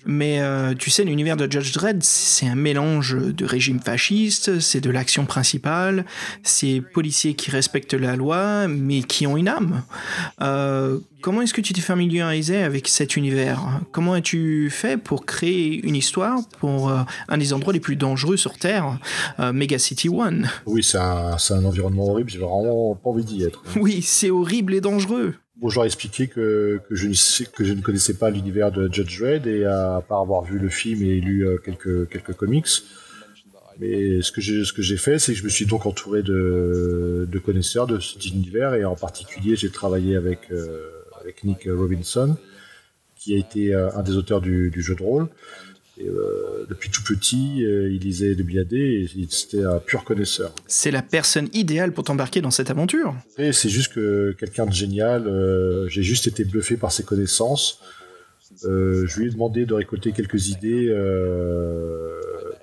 Mais 0.05 0.41
euh, 0.41 0.75
tu 0.75 0.91
sais, 0.91 1.05
l'univers 1.05 1.37
de 1.37 1.51
Judge 1.51 1.73
Dredd, 1.73 2.03
c'est 2.03 2.47
un 2.47 2.55
mélange 2.55 3.17
de 3.17 3.45
régime 3.45 3.81
fasciste, 3.81 4.61
c'est 4.61 4.81
de 4.81 4.91
l'action 4.91 5.27
principale, 5.27 6.05
c'est 6.43 6.83
policiers 6.93 7.35
qui 7.35 7.51
respectent 7.51 7.95
la 7.95 8.17
loi, 8.17 8.69
mais 8.69 9.03
qui 9.03 9.27
ont 9.27 9.37
une 9.37 9.49
âme. 9.49 9.83
Euh, 10.41 10.99
comment 11.21 11.43
est-ce 11.43 11.55
que 11.55 11.61
tu 11.61 11.73
t'es 11.73 11.81
familiarisé 11.81 12.63
avec 12.63 12.89
cet 12.89 13.17
univers? 13.17 13.81
Comment 13.93 14.15
as-tu 14.15 14.71
fait 14.71 14.97
pour 14.97 15.25
créer 15.25 15.81
une 15.87 15.97
histoire 15.97 16.41
pour 16.59 16.91
euh, 16.91 17.01
un 17.29 17.39
des 17.39 17.53
endroits 17.53 17.73
les 17.73 17.81
plus 17.81 17.97
dangereux 17.97 18.37
sur 18.37 18.59
Terre, 18.59 18.99
euh, 19.41 19.53
Mega 19.53 19.79
City 19.79 20.09
One? 20.09 20.49
Oui, 20.67 20.83
c'est 20.83 20.99
un, 20.99 21.37
un 21.51 21.65
environnement 21.65 22.09
horrible, 22.09 22.31
j'ai 22.31 22.39
vraiment 22.39 22.95
pas 22.95 23.11
envie 23.11 23.25
d'y 23.25 23.45
être. 23.45 23.63
Oui, 23.77 24.03
c'est 24.03 24.31
horrible 24.31 24.75
et 24.75 24.81
dangereux. 24.81 25.35
Bon, 25.63 25.69
je 25.69 25.77
leur 25.77 25.85
ai 25.85 25.87
expliqué 25.87 26.27
que, 26.27 26.81
je, 26.91 27.07
ne, 27.07 27.81
connaissais 27.83 28.15
pas 28.15 28.31
l'univers 28.31 28.73
de 28.73 28.93
Judge 28.93 29.21
Dredd 29.21 29.47
et 29.47 29.65
à 29.65 30.03
part 30.07 30.19
avoir 30.21 30.43
vu 30.43 30.59
le 30.59 30.69
film 30.69 31.05
et 31.05 31.21
lu 31.21 31.47
euh, 31.47 31.57
quelques, 31.57 32.33
comics. 32.33 32.67
Mais 33.79 34.23
ce 34.23 34.33
que 34.33 34.41
j'ai 34.41 34.97
fait, 34.97 35.21
c'est 35.21 35.35
que 35.35 35.39
je 35.39 35.45
me 35.45 35.49
suis 35.49 35.67
donc 35.67 35.87
entouré 35.87 36.25
de, 36.25 37.29
connaisseurs 37.45 37.87
de 37.87 38.01
cet 38.01 38.27
univers 38.27 38.75
et 38.75 38.85
en 38.85 38.97
particulier 38.97 39.55
j'ai 39.55 39.71
travaillé 39.71 40.17
avec 40.17 40.51
euh, 40.51 40.91
Nick 41.45 41.69
Robinson, 41.69 42.37
qui 43.15 43.37
a 43.37 43.39
été 43.39 43.73
euh, 43.73 43.89
un 43.95 44.03
des 44.03 44.17
auteurs 44.17 44.41
du 44.41 44.83
jeu 44.83 44.97
de 44.97 45.03
rôle. 45.03 45.29
Et, 46.03 46.09
euh, 46.09 46.67
depuis 46.69 46.91
tout 46.91 47.03
petit, 47.03 47.65
euh, 47.65 47.91
il 47.91 48.01
lisait 48.01 48.35
de 48.35 48.43
Biadé 48.43 49.09
et 49.17 49.27
c'était 49.29 49.65
un 49.65 49.79
pur 49.79 50.05
connaisseur. 50.05 50.53
C'est 50.67 50.91
la 50.91 51.03
personne 51.03 51.49
idéale 51.53 51.93
pour 51.93 52.05
t'embarquer 52.05 52.41
dans 52.41 52.51
cette 52.51 52.71
aventure. 52.71 53.15
Et 53.39 53.53
c'est 53.53 53.69
juste 53.69 53.93
que 53.93 54.35
quelqu'un 54.39 54.67
de 54.67 54.73
génial. 54.73 55.27
Euh, 55.27 55.89
J'ai 55.89 56.03
juste 56.03 56.27
été 56.27 56.45
bluffé 56.45 56.77
par 56.77 56.93
ses 56.93 57.05
connaissances. 57.05 57.81
Je 58.63 59.19
lui 59.19 59.27
ai 59.27 59.31
demandé 59.31 59.67
de 59.67 59.75
récolter 59.75 60.13
quelques 60.13 60.49
idées 60.49 60.89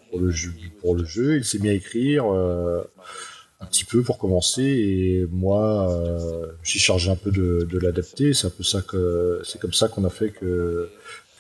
pour 0.10 0.20
le 0.20 0.30
jeu. 0.30 0.52
Pour 0.82 0.96
le 0.96 1.04
jeu. 1.04 1.38
Il 1.38 1.46
s'est 1.46 1.60
mis 1.60 1.70
à 1.70 1.74
écrire 1.74 2.26
un 2.26 3.66
petit 3.66 3.84
peu 3.84 4.02
pour 4.02 4.18
commencer 4.18 4.64
et 4.64 5.28
moi, 5.32 5.90
je 6.62 6.70
suis 6.70 6.80
chargé 6.80 7.10
un 7.10 7.16
peu 7.16 7.32
de, 7.32 7.68
de 7.70 7.80
l'adapter. 7.80 8.34
C'est 8.34 8.48
un 8.48 8.52
peu 8.52 8.64
ça 8.64 8.82
que 8.82 9.42
c'est 9.44 9.60
comme 9.60 9.74
ça 9.74 9.90
qu'on 9.90 10.06
a 10.06 10.10
fait 10.10 10.30
que 10.30 10.90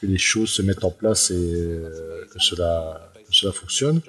que 0.01 0.07
les 0.07 0.17
choses 0.17 0.49
se 0.49 0.61
mettent 0.61 0.83
en 0.83 0.91
place 0.91 1.31
et 1.31 1.35
euh, 1.35 2.25
que 2.31 2.39
cela, 2.39 3.11
que 3.15 3.35
cela 3.35 3.51
fonctionne. 3.51 4.01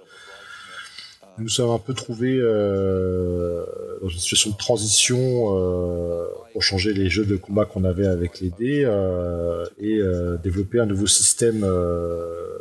Nous 1.38 1.48
sommes 1.48 1.70
un 1.70 1.78
peu 1.78 1.94
trouvés 1.94 2.38
euh, 2.38 3.64
dans 4.02 4.08
une 4.08 4.18
situation 4.18 4.50
de 4.50 4.56
transition 4.56 5.18
euh, 5.18 6.26
pour 6.52 6.62
changer 6.62 6.92
les 6.92 7.08
jeux 7.08 7.24
de 7.24 7.36
combat 7.36 7.64
qu'on 7.64 7.84
avait 7.84 8.06
avec 8.06 8.40
les 8.40 8.50
dés 8.50 8.82
euh, 8.84 9.64
et 9.78 9.98
euh, 9.98 10.36
développer 10.36 10.80
un 10.80 10.86
nouveau 10.86 11.06
système. 11.06 11.62
Euh, 11.64 12.58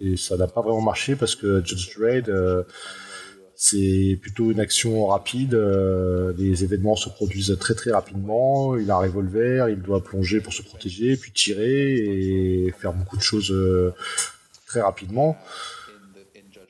et 0.00 0.16
ça 0.18 0.36
n'a 0.36 0.46
pas 0.46 0.60
vraiment 0.60 0.82
marché 0.82 1.16
parce 1.16 1.34
que 1.34 1.64
Judge 1.64 1.96
Dredd 1.96 2.30
c'est 3.56 4.18
plutôt 4.20 4.52
une 4.52 4.60
action 4.60 5.06
rapide. 5.06 5.54
Euh, 5.54 6.32
les 6.36 6.62
événements 6.62 6.94
se 6.94 7.08
produisent 7.08 7.56
très 7.58 7.74
très 7.74 7.90
rapidement. 7.90 8.76
Il 8.76 8.90
a 8.90 8.96
un 8.96 9.00
revolver, 9.00 9.70
il 9.70 9.80
doit 9.80 10.04
plonger 10.04 10.40
pour 10.40 10.52
se 10.52 10.62
protéger, 10.62 11.16
puis 11.16 11.32
tirer 11.32 11.94
et 11.94 12.74
faire 12.78 12.92
beaucoup 12.92 13.16
de 13.16 13.22
choses 13.22 13.50
euh, 13.50 13.94
très 14.66 14.82
rapidement. 14.82 15.36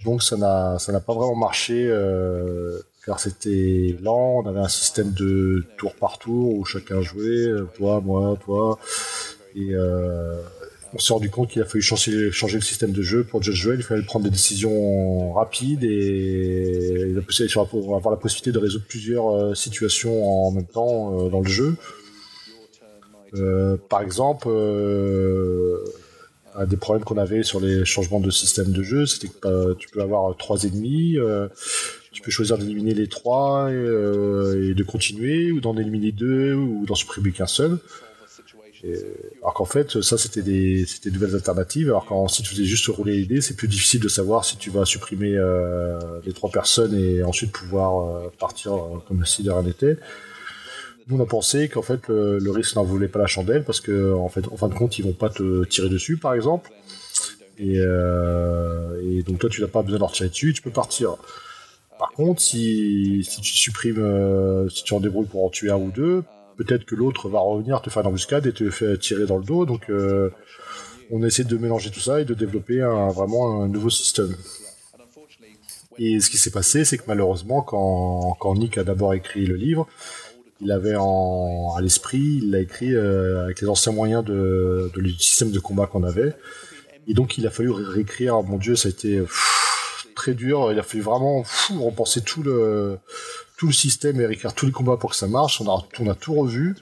Donc 0.05 0.23
ça 0.23 0.37
n'a 0.37 0.79
ça 0.79 0.93
n'a 0.93 1.01
pas 1.01 1.13
vraiment 1.15 1.35
marché 1.35 1.89
euh, 1.89 2.79
car 3.05 3.19
c'était 3.19 3.97
lent. 4.01 4.43
On 4.45 4.47
avait 4.47 4.61
un 4.61 4.69
système 4.69 5.13
de 5.13 5.65
tour 5.79 5.95
par 5.97 6.19
tour 6.19 6.55
où 6.55 6.65
chacun 6.65 7.03
jouait, 7.03 7.49
toi, 7.77 8.01
moi, 8.01 8.39
toi, 8.45 8.79
et 9.57 9.75
euh, 9.75 10.41
on 10.97 10.99
s'est 10.99 11.13
rendu 11.13 11.29
compte 11.29 11.51
qu'il 11.51 11.61
a 11.61 11.67
fallu 11.67 11.83
changer, 11.83 12.31
le 12.31 12.61
système 12.63 12.93
de 12.93 13.03
jeu 13.03 13.23
pour 13.23 13.43
Judge 13.43 13.67
Dredd. 13.67 13.81
Il 13.81 13.83
fallait 13.83 14.03
prendre 14.03 14.25
des 14.25 14.31
décisions 14.31 15.33
rapides 15.33 15.85
et 15.85 17.15
avoir 17.15 18.11
la 18.11 18.17
possibilité 18.17 18.51
de 18.51 18.59
résoudre 18.59 18.87
plusieurs 18.89 19.29
euh, 19.29 19.55
situations 19.55 20.47
en 20.47 20.51
même 20.53 20.67
temps 20.67 21.27
euh, 21.27 21.29
dans 21.29 21.41
le 21.41 21.49
jeu. 21.49 21.77
Euh, 23.35 23.77
par 23.91 24.01
exemple, 24.01 24.49
un 26.55 26.65
des 26.65 26.79
problèmes 26.79 27.05
qu'on 27.05 27.19
avait 27.19 27.43
sur 27.43 27.61
les 27.61 27.85
changements 27.85 28.21
de 28.21 28.31
système 28.31 28.73
de 28.73 28.83
jeu, 28.83 29.05
c'était 29.05 29.29
que 29.29 29.75
tu 29.75 29.89
peux 29.91 30.01
avoir 30.01 30.35
trois 30.39 30.65
ennemis, 30.65 31.19
tu 32.13 32.23
peux 32.23 32.31
choisir 32.31 32.57
d'éliminer 32.57 32.95
les 32.95 33.09
trois 33.09 33.71
et, 33.71 33.75
et, 33.75 34.75
de 34.75 34.83
continuer, 34.83 35.53
ou 35.53 35.61
d'en 35.61 35.77
éliminer 35.77 36.13
deux, 36.13 36.55
ou 36.55 36.87
d'en 36.87 36.95
supprimer 36.95 37.33
qu'un 37.33 37.47
seul. 37.47 37.79
Alors 39.41 39.55
qu'en 39.55 39.65
fait, 39.65 40.01
ça 40.03 40.19
c'était 40.19 40.43
des 40.43 40.87
nouvelles 41.13 41.35
alternatives. 41.35 41.89
Alors 41.89 42.07
quand 42.07 42.29
si 42.29 42.43
tu 42.43 42.51
faisais 42.51 42.65
juste 42.65 42.87
rouler 42.89 43.17
les 43.19 43.27
dés, 43.27 43.41
c'est 43.41 43.55
plus 43.55 43.69
difficile 43.69 44.01
de 44.01 44.09
savoir 44.09 44.45
si 44.45 44.57
tu 44.57 44.71
vas 44.71 44.85
supprimer 44.85 45.35
euh, 45.35 45.99
les 46.25 46.33
trois 46.33 46.51
personnes 46.51 46.95
et 46.95 47.23
ensuite 47.23 47.53
pouvoir 47.53 48.07
euh, 48.07 48.33
partir 48.39 48.75
euh, 48.75 49.03
comme 49.07 49.25
si 49.25 49.43
de 49.43 49.51
rien 49.51 49.63
n'était. 49.63 49.97
Nous 51.09 51.17
on 51.17 51.23
a 51.23 51.27
pensé 51.27 51.69
qu'en 51.69 51.83
fait 51.83 52.09
le, 52.09 52.51
risque 52.51 52.75
n'en 52.75 52.83
voulait 52.85 53.09
pas 53.09 53.21
la 53.21 53.29
chandelle 53.29 53.63
parce 53.63 53.81
que 53.81 54.13
en 54.13 54.29
fait 54.29 54.47
en 54.49 54.57
fin 54.57 54.69
de 54.69 54.75
compte 54.75 54.99
ils 54.99 55.05
vont 55.05 55.13
pas 55.13 55.29
te 55.29 55.65
tirer 55.65 55.89
dessus 55.89 56.17
par 56.17 56.35
exemple. 56.35 56.71
Et, 57.59 57.79
donc 59.23 59.39
toi 59.39 59.49
tu 59.49 59.61
n'as 59.61 59.69
pas 59.69 59.83
besoin 59.83 60.05
de 60.05 60.13
tirer 60.13 60.29
dessus, 60.29 60.53
tu 60.53 60.63
peux 60.63 60.71
partir. 60.71 61.17
Par 61.99 62.11
contre, 62.11 62.43
si, 62.43 63.25
si 63.25 63.41
tu 63.41 63.55
supprimes, 63.55 64.69
si 64.69 64.83
tu 64.83 64.93
en 64.93 65.01
débrouilles 65.01 65.29
pour 65.29 65.47
en 65.47 65.49
tuer 65.49 65.71
un 65.71 65.77
ou 65.77 65.91
deux, 65.91 66.25
peut-être 66.57 66.85
que 66.85 66.95
l'autre 66.95 67.29
va 67.29 67.41
revenir 67.41 67.83
te 67.83 67.91
faire 67.91 68.03
une 68.03 68.09
embuscade 68.09 68.47
et 68.47 68.53
te 68.53 68.71
faire 68.71 68.99
tirer 68.99 69.27
dans 69.27 69.39
le 69.39 69.45
dos. 69.45 69.67
Donc, 69.67 69.91
euh, 69.91 70.31
on 71.11 71.23
essaie 71.23 71.45
de 71.45 71.57
mélanger 71.57 71.91
tout 71.91 72.01
ça 72.01 72.21
et 72.21 72.25
de 72.25 72.35
développer 72.35 72.83
un, 72.83 73.09
vraiment 73.09 73.63
un 73.63 73.69
nouveau 73.69 73.91
système. 73.91 74.35
Et 75.99 76.21
ce 76.21 76.29
qui 76.31 76.37
s'est 76.37 76.51
passé, 76.51 76.85
c'est 76.85 76.99
que 76.99 77.05
malheureusement, 77.07 77.63
quand, 77.63 78.55
Nick 78.55 78.77
a 78.79 78.85
d'abord 78.85 79.15
écrit 79.15 79.47
le 79.47 79.55
livre, 79.55 79.87
il 80.61 80.73
avait 80.73 80.95
à 80.95 81.81
l'esprit, 81.81 82.41
il 82.43 82.51
l'a 82.51 82.61
écrit 82.61 82.95
euh, 82.95 83.45
avec 83.45 83.61
les 83.61 83.69
anciens 83.69 83.93
moyens 83.93 84.25
de, 84.25 84.91
du 84.95 85.13
système 85.13 85.51
de 85.51 85.59
combat 85.59 85.87
qu'on 85.87 86.03
avait. 86.03 86.35
Et 87.09 87.15
donc 87.15 87.39
il 87.39 87.47
a 87.47 87.51
fallu 87.51 87.71
réécrire, 87.71 88.43
mon 88.43 88.59
dieu, 88.59 88.75
ça 88.75 88.89
a 88.89 88.91
été 88.91 89.23
très 90.15 90.35
dur, 90.35 90.73
il 90.73 90.79
a 90.79 90.83
fallu 90.83 91.03
vraiment 91.03 91.45
repenser 91.79 92.21
tout 92.23 92.43
le, 92.43 92.99
tout 93.57 93.67
le 93.67 93.73
système 93.73 94.21
et 94.21 94.27
réécrire 94.27 94.55
tous 94.55 94.67
les 94.67 94.73
combats 94.73 94.97
pour 94.97 95.11
que 95.11 95.17
ça 95.17 95.29
marche. 95.29 95.61
On 95.61 95.69
a, 95.69 95.85
on 95.99 96.15
tout 96.15 96.35
revu. 96.35 96.77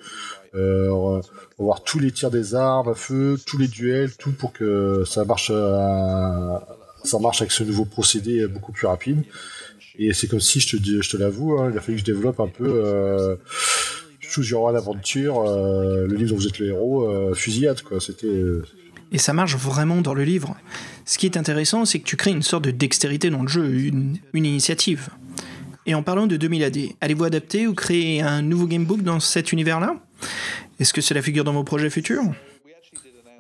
Euh, 0.55 1.21
voir 1.59 1.83
tous 1.83 1.99
les 1.99 2.13
tirs 2.13 2.31
des 2.31 2.55
armes 2.55 2.89
à 2.89 2.95
feu, 2.95 3.39
tous 3.45 3.59
les 3.59 3.67
duels, 3.67 4.15
tout 4.17 4.33
pour 4.33 4.53
que 4.53 5.03
ça 5.05 5.25
marche, 5.25 5.51
euh, 5.53 6.59
ça 7.03 7.19
marche 7.19 7.41
avec 7.41 7.51
ce 7.51 7.65
nouveau 7.65 7.85
procédé 7.85 8.47
beaucoup 8.47 8.73
plus 8.73 8.87
rapide. 8.87 9.25
Et 9.99 10.13
c'est 10.13 10.27
comme 10.27 10.41
si, 10.41 10.61
je 10.61 10.77
te, 10.77 11.17
l'avoue, 11.17 11.59
hein, 11.59 11.71
il 11.73 11.79
a 11.79 11.81
fallu 11.81 11.97
que 11.97 12.01
je 12.01 12.05
développe 12.05 12.41
un 12.41 12.49
peu 12.49 12.67
euh, 12.67 13.37
Choose 14.21 14.49
Your 14.49 14.65
Own 14.65 14.77
Adventure, 14.77 15.41
euh, 15.41 16.07
le 16.07 16.17
livre 16.17 16.31
dont 16.31 16.37
vous 16.37 16.49
êtes 16.49 16.59
le 16.59 16.69
héros, 16.69 17.09
euh, 17.09 17.35
fusillade, 17.35 17.83
quoi. 17.83 18.01
C'était. 18.01 18.27
Euh, 18.27 18.65
et 19.13 19.19
ça 19.19 19.33
marche 19.33 19.57
vraiment 19.57 20.01
dans 20.01 20.15
le 20.15 20.25
livre. 20.25 20.57
Ce 21.05 21.19
qui 21.19 21.27
est 21.27 21.37
intéressant, 21.37 21.85
c'est 21.85 22.01
que 22.01 22.05
tu 22.05 22.17
crées 22.17 22.33
une 22.33 22.43
sorte 22.43 22.65
de 22.65 22.73
dextérité 22.73 23.31
dans 23.31 23.43
le 23.43 23.49
jeu, 23.49 23.65
une 23.73 24.19
initiative. 24.33 25.11
Et 25.87 25.95
en 25.95 26.03
parlant 26.03 26.27
de 26.27 26.37
2000 26.37 26.65
AD, 26.65 26.79
allez-vous 27.01 27.25
adapter 27.25 27.67
ou 27.67 27.75
créer 27.75 28.23
un 28.23 28.43
nouveau 28.43 28.67
gamebook 28.67 29.03
dans 29.03 29.21
cet 29.21 29.53
univers-là? 29.53 29.97
Est-ce 30.81 30.93
que 30.93 31.01
cela 31.01 31.23
figure 31.23 31.45
dans 31.45 31.53
vos 31.53 31.65
projets 31.65 31.91
futurs? 31.91 32.25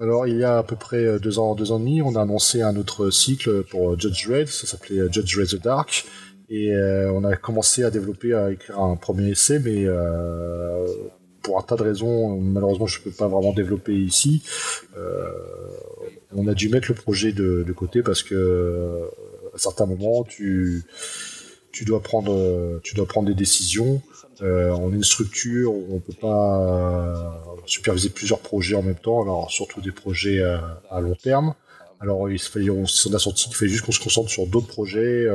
Alors, 0.00 0.26
il 0.26 0.38
y 0.38 0.44
a 0.44 0.58
à 0.58 0.62
peu 0.62 0.76
près 0.76 1.18
deux 1.20 1.38
ans, 1.38 1.54
deux 1.54 1.72
ans 1.72 1.78
et 1.78 1.80
demi, 1.80 2.02
on 2.02 2.16
a 2.16 2.22
annoncé 2.22 2.62
un 2.62 2.76
autre 2.76 3.10
cycle 3.10 3.62
pour 3.64 3.98
Judge 3.98 4.28
Red, 4.28 4.48
ça 4.48 4.66
s'appelait 4.66 5.10
Judge 5.10 5.38
Red 5.38 5.48
the 5.48 5.62
Dark, 5.62 6.04
et 6.50 6.72
euh, 6.72 7.10
on 7.12 7.24
a 7.24 7.36
commencé 7.36 7.84
à 7.84 7.90
développer, 7.90 8.34
à 8.34 8.50
écrire 8.52 8.78
un 8.78 8.96
premier 8.96 9.30
essai, 9.30 9.58
mais 9.58 9.84
euh, 9.86 10.86
pour 11.42 11.58
un 11.58 11.62
tas 11.62 11.76
de 11.76 11.82
raisons, 11.82 12.38
malheureusement, 12.38 12.86
je 12.86 12.98
ne 12.98 13.04
peux 13.04 13.10
pas 13.10 13.28
vraiment 13.28 13.52
développer 13.52 13.94
ici. 13.94 14.42
Euh, 14.96 15.30
on 16.34 16.46
a 16.46 16.54
dû 16.54 16.68
mettre 16.68 16.88
le 16.88 16.94
projet 16.94 17.32
de, 17.32 17.64
côté 17.74 18.02
parce 18.02 18.22
que 18.22 19.08
à 19.54 19.58
certains 19.58 19.86
moments, 19.86 20.24
tu, 20.24 20.84
tu 21.74 21.84
dois 21.84 22.02
prendre, 22.02 22.80
tu 22.82 22.94
dois 22.94 23.06
prendre 23.06 23.28
des 23.28 23.34
décisions. 23.34 24.00
on 24.40 24.92
est 24.92 24.96
une 24.96 25.04
structure 25.04 25.72
où 25.72 25.86
on 25.90 26.00
peut 26.00 26.18
pas 26.18 27.42
superviser 27.66 28.10
plusieurs 28.10 28.40
projets 28.40 28.76
en 28.76 28.82
même 28.82 28.94
temps, 28.94 29.22
alors 29.22 29.50
surtout 29.50 29.80
des 29.80 29.92
projets 29.92 30.42
à, 30.42 31.00
long 31.00 31.16
terme. 31.16 31.54
Alors 32.00 32.30
il 32.30 32.38
fallait, 32.38 32.70
on, 32.70 32.84
a 32.84 33.18
senti 33.18 33.48
qu'il 33.48 33.56
fallait 33.56 33.70
juste 33.70 33.84
qu'on 33.84 33.92
se 33.92 34.00
concentre 34.00 34.30
sur 34.30 34.46
d'autres 34.46 34.68
projets. 34.68 35.28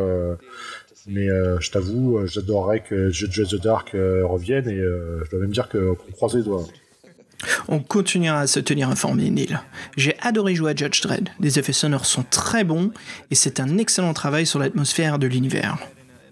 Mais 1.10 1.28
euh, 1.28 1.60
je 1.60 1.72
t'avoue, 1.72 2.18
euh, 2.18 2.28
j'adorerais 2.28 2.82
que 2.82 3.10
Judge 3.10 3.42
the 3.50 3.56
Dark 3.56 3.96
euh, 3.96 4.26
revienne 4.26 4.70
et 4.70 4.78
je 4.78 5.30
dois 5.30 5.40
même 5.40 5.52
dire 5.52 5.68
qu'on 5.70 5.96
croise 6.12 6.36
les 6.36 6.44
doigts. 6.44 6.66
On 7.68 7.80
continuera 7.80 8.42
à 8.42 8.48
se 8.48 8.60
tenir 8.60 8.90
informé, 8.90 9.30
Neil. 9.30 9.58
J'ai 9.96 10.18
adoré 10.20 10.56
jouer 10.56 10.72
à 10.72 10.76
Judge 10.76 11.02
Dredd. 11.02 11.30
Les 11.40 11.58
effets 11.58 11.74
sonores 11.74 12.06
sont 12.06 12.26
très 12.30 12.64
bons 12.64 12.92
et 13.32 13.36
c'est 13.36 13.60
un 13.60 13.78
excellent 13.78 14.14
travail 14.14 14.46
sur 14.46 14.60
l'atmosphère 14.60 15.20
de 15.20 15.28
l'univers. 15.28 15.78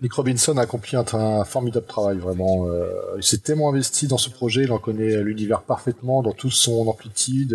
Nick 0.02 0.14
Robinson 0.14 0.58
a 0.58 0.62
accompli 0.62 0.96
un, 0.96 1.44
formidable 1.46 1.86
travail, 1.86 2.18
vraiment. 2.18 2.68
il 3.16 3.24
s'est 3.24 3.40
tellement 3.40 3.70
investi 3.70 4.08
dans 4.08 4.18
ce 4.18 4.30
projet, 4.30 4.64
il 4.64 4.72
en 4.72 4.80
connaît 4.80 5.22
l'univers 5.24 5.64
parfaitement, 5.64 6.22
dans 6.22 6.34
toute 6.34 6.52
son 6.52 6.88
amplitude, 6.88 7.50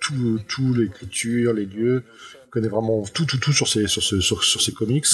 tout, 0.00 0.40
tout 0.48 0.74
l'écriture, 0.74 1.52
les 1.52 1.66
lieux. 1.66 2.04
Il 2.46 2.50
connaît 2.50 2.68
vraiment 2.68 3.02
tout, 3.02 3.24
tout, 3.24 3.38
tout 3.38 3.52
sur 3.52 3.68
ses, 3.68 3.86
sur, 3.86 4.02
sur, 4.02 4.42
sur 4.42 4.60
ses 4.60 4.72
comics 4.72 5.06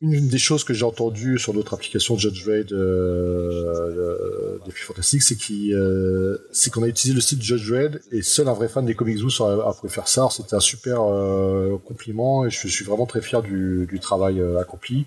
une 0.00 0.28
des 0.28 0.38
choses 0.38 0.64
que 0.64 0.74
j'ai 0.74 0.84
entendues 0.84 1.38
sur 1.38 1.52
d'autres 1.52 1.74
applications 1.74 2.18
Judge 2.18 2.46
Raid 2.46 2.72
euh, 2.72 2.76
euh, 2.76 4.58
des 4.64 4.72
Fantastique, 4.72 5.22
c'est 5.22 5.36
euh, 5.72 6.38
qu'on 6.72 6.82
a 6.82 6.88
utilisé 6.88 7.14
le 7.14 7.20
site 7.20 7.42
Judge 7.42 7.70
Raid 7.70 8.02
et 8.12 8.22
seul 8.22 8.48
un 8.48 8.52
vrai 8.52 8.68
fan 8.68 8.84
des 8.84 8.94
comics 8.94 9.18
Zoo 9.18 9.44
a, 9.44 9.74
pu 9.80 9.88
faire 9.88 10.08
ça. 10.08 10.28
C'était 10.30 10.54
un 10.54 10.60
super 10.60 11.02
euh, 11.02 11.78
compliment 11.84 12.44
et 12.44 12.50
je 12.50 12.68
suis 12.68 12.84
vraiment 12.84 13.06
très 13.06 13.22
fier 13.22 13.42
du, 13.42 13.86
du 13.88 14.00
travail 14.00 14.40
euh, 14.40 14.60
accompli. 14.60 15.06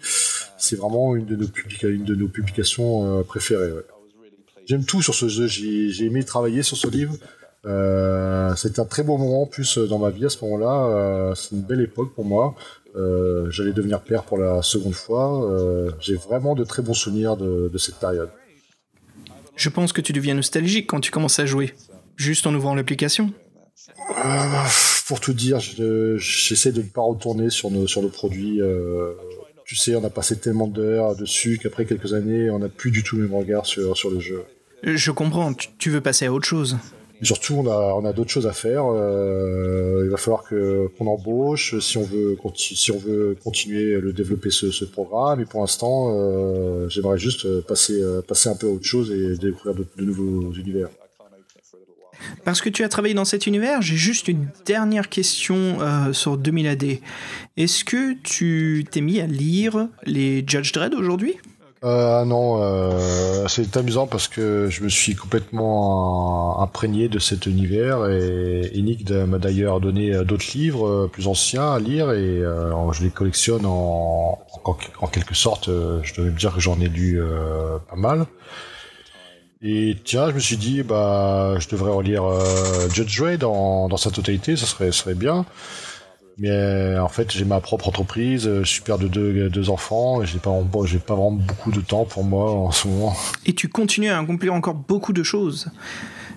C'est 0.57 0.75
vraiment 0.75 1.15
une 1.15 1.25
de 1.25 1.35
nos, 1.35 1.47
une 1.83 2.03
de 2.03 2.15
nos 2.15 2.27
publications 2.27 3.23
préférées. 3.23 3.71
Ouais. 3.71 3.85
J'aime 4.65 4.83
tout 4.83 5.01
sur 5.01 5.15
ce 5.15 5.27
jeu. 5.27 5.47
J'ai 5.47 6.05
aimé 6.05 6.23
travailler 6.23 6.63
sur 6.63 6.77
ce 6.77 6.87
livre. 6.87 7.15
Euh, 7.65 8.55
c'était 8.55 8.79
un 8.79 8.85
très 8.85 9.03
beau 9.03 9.17
moment 9.17 9.43
en 9.43 9.45
plus 9.45 9.77
dans 9.77 9.99
ma 9.99 10.09
vie 10.09 10.25
à 10.25 10.29
ce 10.29 10.43
moment-là. 10.45 11.33
c'est 11.35 11.51
une 11.55 11.61
belle 11.61 11.81
époque 11.81 12.13
pour 12.13 12.25
moi. 12.25 12.55
Euh, 12.95 13.49
j'allais 13.51 13.71
devenir 13.71 14.01
père 14.01 14.23
pour 14.23 14.37
la 14.37 14.61
seconde 14.61 14.93
fois. 14.93 15.49
Euh, 15.51 15.91
j'ai 15.99 16.15
vraiment 16.15 16.55
de 16.55 16.63
très 16.63 16.81
bons 16.81 16.93
souvenirs 16.93 17.37
de, 17.37 17.77
cette 17.77 17.95
période. 17.95 18.29
Je 19.55 19.69
pense 19.69 19.93
que 19.93 20.01
tu 20.01 20.13
deviens 20.13 20.33
nostalgique 20.33 20.87
quand 20.87 20.99
tu 20.99 21.11
commences 21.11 21.39
à 21.39 21.45
jouer, 21.45 21.73
juste 22.15 22.47
en 22.47 22.53
ouvrant 22.55 22.75
l'application. 22.75 23.33
Euh, 24.25 24.67
pour 25.07 25.19
tout 25.19 25.33
dire, 25.33 25.59
j'essaie 25.59 26.71
de 26.71 26.81
ne 26.81 26.87
pas 26.87 27.01
retourner 27.01 27.49
sur 27.49 27.69
nos, 27.69 27.87
sur 27.87 28.01
le 28.01 28.09
produit. 28.09 28.61
tu 29.65 29.75
sais, 29.75 29.95
on 29.95 30.03
a 30.03 30.09
passé 30.09 30.37
tellement 30.39 30.67
d'heures 30.67 31.15
dessus 31.15 31.59
qu'après 31.61 31.85
quelques 31.85 32.13
années, 32.13 32.49
on 32.49 32.59
n'a 32.59 32.69
plus 32.69 32.91
du 32.91 33.03
tout 33.03 33.17
le 33.17 33.23
même 33.23 33.35
regard 33.35 33.65
sur, 33.65 33.97
sur 33.97 34.09
le 34.09 34.19
jeu. 34.19 34.43
Je 34.83 35.11
comprends, 35.11 35.53
tu 35.53 35.89
veux 35.89 36.01
passer 36.01 36.25
à 36.25 36.33
autre 36.33 36.47
chose 36.47 36.77
surtout, 37.25 37.55
on 37.55 38.05
a, 38.05 38.13
d'autres 38.13 38.29
choses 38.29 38.47
à 38.47 38.53
faire. 38.53 38.85
Euh, 38.85 40.03
il 40.05 40.09
va 40.09 40.17
falloir 40.17 40.43
qu'on 40.43 41.07
embauche 41.07 41.77
si 41.79 41.97
on 41.97 42.03
veut 42.03 42.35
continuer 43.43 43.99
le 43.99 44.13
développer 44.13 44.49
ce, 44.49 44.85
programme. 44.85 45.41
Et 45.41 45.45
pour 45.45 45.61
l'instant, 45.61 46.13
euh, 46.13 46.87
j'aimerais 46.89 47.17
juste 47.17 47.61
passer 47.61 48.01
passer 48.27 48.49
un 48.49 48.55
peu 48.55 48.67
à 48.67 48.71
autre 48.71 48.85
chose 48.85 49.11
et 49.11 49.37
découvrir 49.37 49.75
de, 49.75 50.03
nouveaux 50.03 50.53
univers. 50.53 50.89
Parce 52.43 52.61
que 52.61 52.69
tu 52.69 52.83
as 52.83 52.89
travaillé 52.89 53.13
dans 53.13 53.25
cet 53.25 53.47
univers, 53.47 53.81
j'ai 53.81 53.95
juste 53.95 54.27
une 54.27 54.47
dernière 54.65 55.09
question 55.09 55.81
euh, 55.81 56.13
sur 56.13 56.37
2000 56.37 56.67
AD. 56.67 56.85
Est-ce 57.57 57.83
que 57.83 58.13
tu 58.23 58.85
t'es 58.89 59.01
mis 59.01 59.19
à 59.19 59.27
lire 59.27 59.87
les 60.05 60.43
Judge 60.45 60.71
Dredd 60.71 60.93
aujourd'hui? 60.93 61.37
Euh, 61.85 62.25
non, 62.25 62.61
euh, 62.61 63.47
c'est 63.47 63.77
amusant 63.77 64.05
parce 64.05 64.27
que 64.27 64.67
je 64.69 64.83
me 64.83 64.89
suis 64.89 65.15
complètement 65.15 66.61
imprégné 66.61 67.07
de 67.07 67.19
cet 67.19 67.45
univers 67.45 68.05
et, 68.09 68.81
Nick 68.81 69.09
m'a 69.09 69.37
d'ailleurs 69.37 69.79
donné 69.79 70.13
euh, 70.13 70.25
d'autres 70.25 70.51
livres 70.55 70.87
euh, 70.87 71.09
plus 71.11 71.27
anciens 71.27 71.71
à 71.71 71.79
lire 71.79 72.11
et 72.11 72.41
je 72.91 73.03
les 73.03 73.09
collectionne 73.09 73.65
en, 73.65 74.37
quelque 75.11 75.35
sorte. 75.35 75.69
Je 76.03 76.15
dois 76.15 76.25
me 76.25 76.31
dire 76.31 76.53
que 76.53 76.59
j'en 76.59 76.79
ai 76.81 76.89
lu 76.89 77.21
pas 77.89 77.95
mal. 77.95 78.25
Et 79.61 79.97
tiens, 80.03 80.29
je 80.29 80.35
me 80.35 80.39
suis 80.39 80.57
dit, 80.57 80.83
bah, 80.83 81.55
je 81.59 81.67
devrais 81.69 81.91
relire 81.91 82.23
Judge 82.93 83.21
Ray 83.21 83.37
dans, 83.37 83.95
sa 83.97 84.11
totalité, 84.11 84.55
ça 84.55 84.65
serait 84.65 85.13
bien. 85.13 85.45
Mais 86.39 86.49
euh, 86.49 87.03
en 87.03 87.09
fait, 87.09 87.31
j'ai 87.31 87.45
ma 87.45 87.59
propre 87.59 87.87
entreprise, 87.89 88.43
je 88.45 88.63
suis 88.63 88.81
père 88.81 88.97
de 88.97 89.07
deux, 89.07 89.49
deux 89.49 89.69
enfants, 89.69 90.21
et 90.23 90.25
j'ai 90.25 90.39
pas, 90.39 90.51
j'ai 90.85 90.99
pas 90.99 91.13
vraiment 91.13 91.31
beaucoup 91.31 91.71
de 91.71 91.81
temps 91.81 92.05
pour 92.05 92.23
moi 92.23 92.51
en 92.51 92.71
ce 92.71 92.87
moment. 92.87 93.15
Et 93.45 93.53
tu 93.53 93.67
continues 93.67 94.09
à 94.09 94.19
accomplir 94.19 94.53
encore 94.53 94.75
beaucoup 94.75 95.13
de 95.13 95.23
choses. 95.23 95.69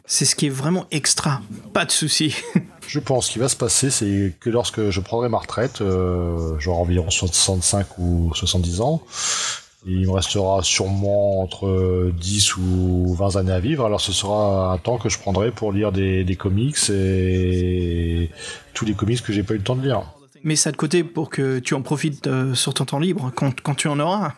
C'est 0.05 0.25
ce 0.25 0.35
qui 0.35 0.47
est 0.47 0.51
vraiment 0.51 0.87
extra. 0.91 1.41
Pas 1.73 1.85
de 1.85 1.93
souci. 1.93 2.35
je 2.89 2.99
pense 2.99 3.29
qu'il 3.29 3.41
va 3.41 3.49
se 3.49 3.57
passer, 3.57 3.91
c'est 3.91 4.35
que 4.41 4.51
lorsque 4.51 4.91
je 4.91 5.01
prendrai 5.01 5.29
ma 5.29 5.39
retraite, 5.39 5.81
euh, 5.81 6.59
genre 6.59 6.81
environ 6.81 7.09
65 7.09 7.99
ou 7.99 8.33
70 8.35 8.81
ans, 8.81 9.03
il 9.85 10.07
me 10.07 10.13
restera 10.13 10.63
sûrement 10.63 11.41
entre 11.41 12.13
10 12.17 12.57
ou 12.57 13.15
20 13.15 13.37
années 13.37 13.53
à 13.53 13.61
vivre. 13.61 13.85
Alors 13.85 14.01
ce 14.01 14.13
sera 14.13 14.73
un 14.73 14.79
temps 14.79 14.99
que 14.99 15.09
je 15.09 15.19
prendrai 15.19 15.51
pour 15.51 15.73
lire 15.73 15.93
des, 15.93 16.25
des 16.25 16.37
comics 16.37 16.79
et 16.91 18.31
tous 18.75 18.85
les 18.85 18.95
comics 18.95 19.23
que 19.23 19.33
j'ai 19.33 19.43
pas 19.43 19.55
eu 19.55 19.59
le 19.59 19.65
temps 19.65 19.77
de 19.77 19.83
lire. 19.83 20.03
Mais 20.45 20.57
ça 20.57 20.73
de 20.73 20.77
côté 20.77 21.05
pour 21.05 21.31
que 21.31 21.59
tu 21.59 21.75
en 21.75 21.83
profites 21.83 22.27
euh, 22.27 22.55
sur 22.55 22.75
ton 22.75 22.85
temps 22.85 22.99
libre 22.99 23.33
quand, 23.35 23.61
quand 23.61 23.75
tu 23.75 23.89
en 23.89 23.99
auras. 24.01 24.35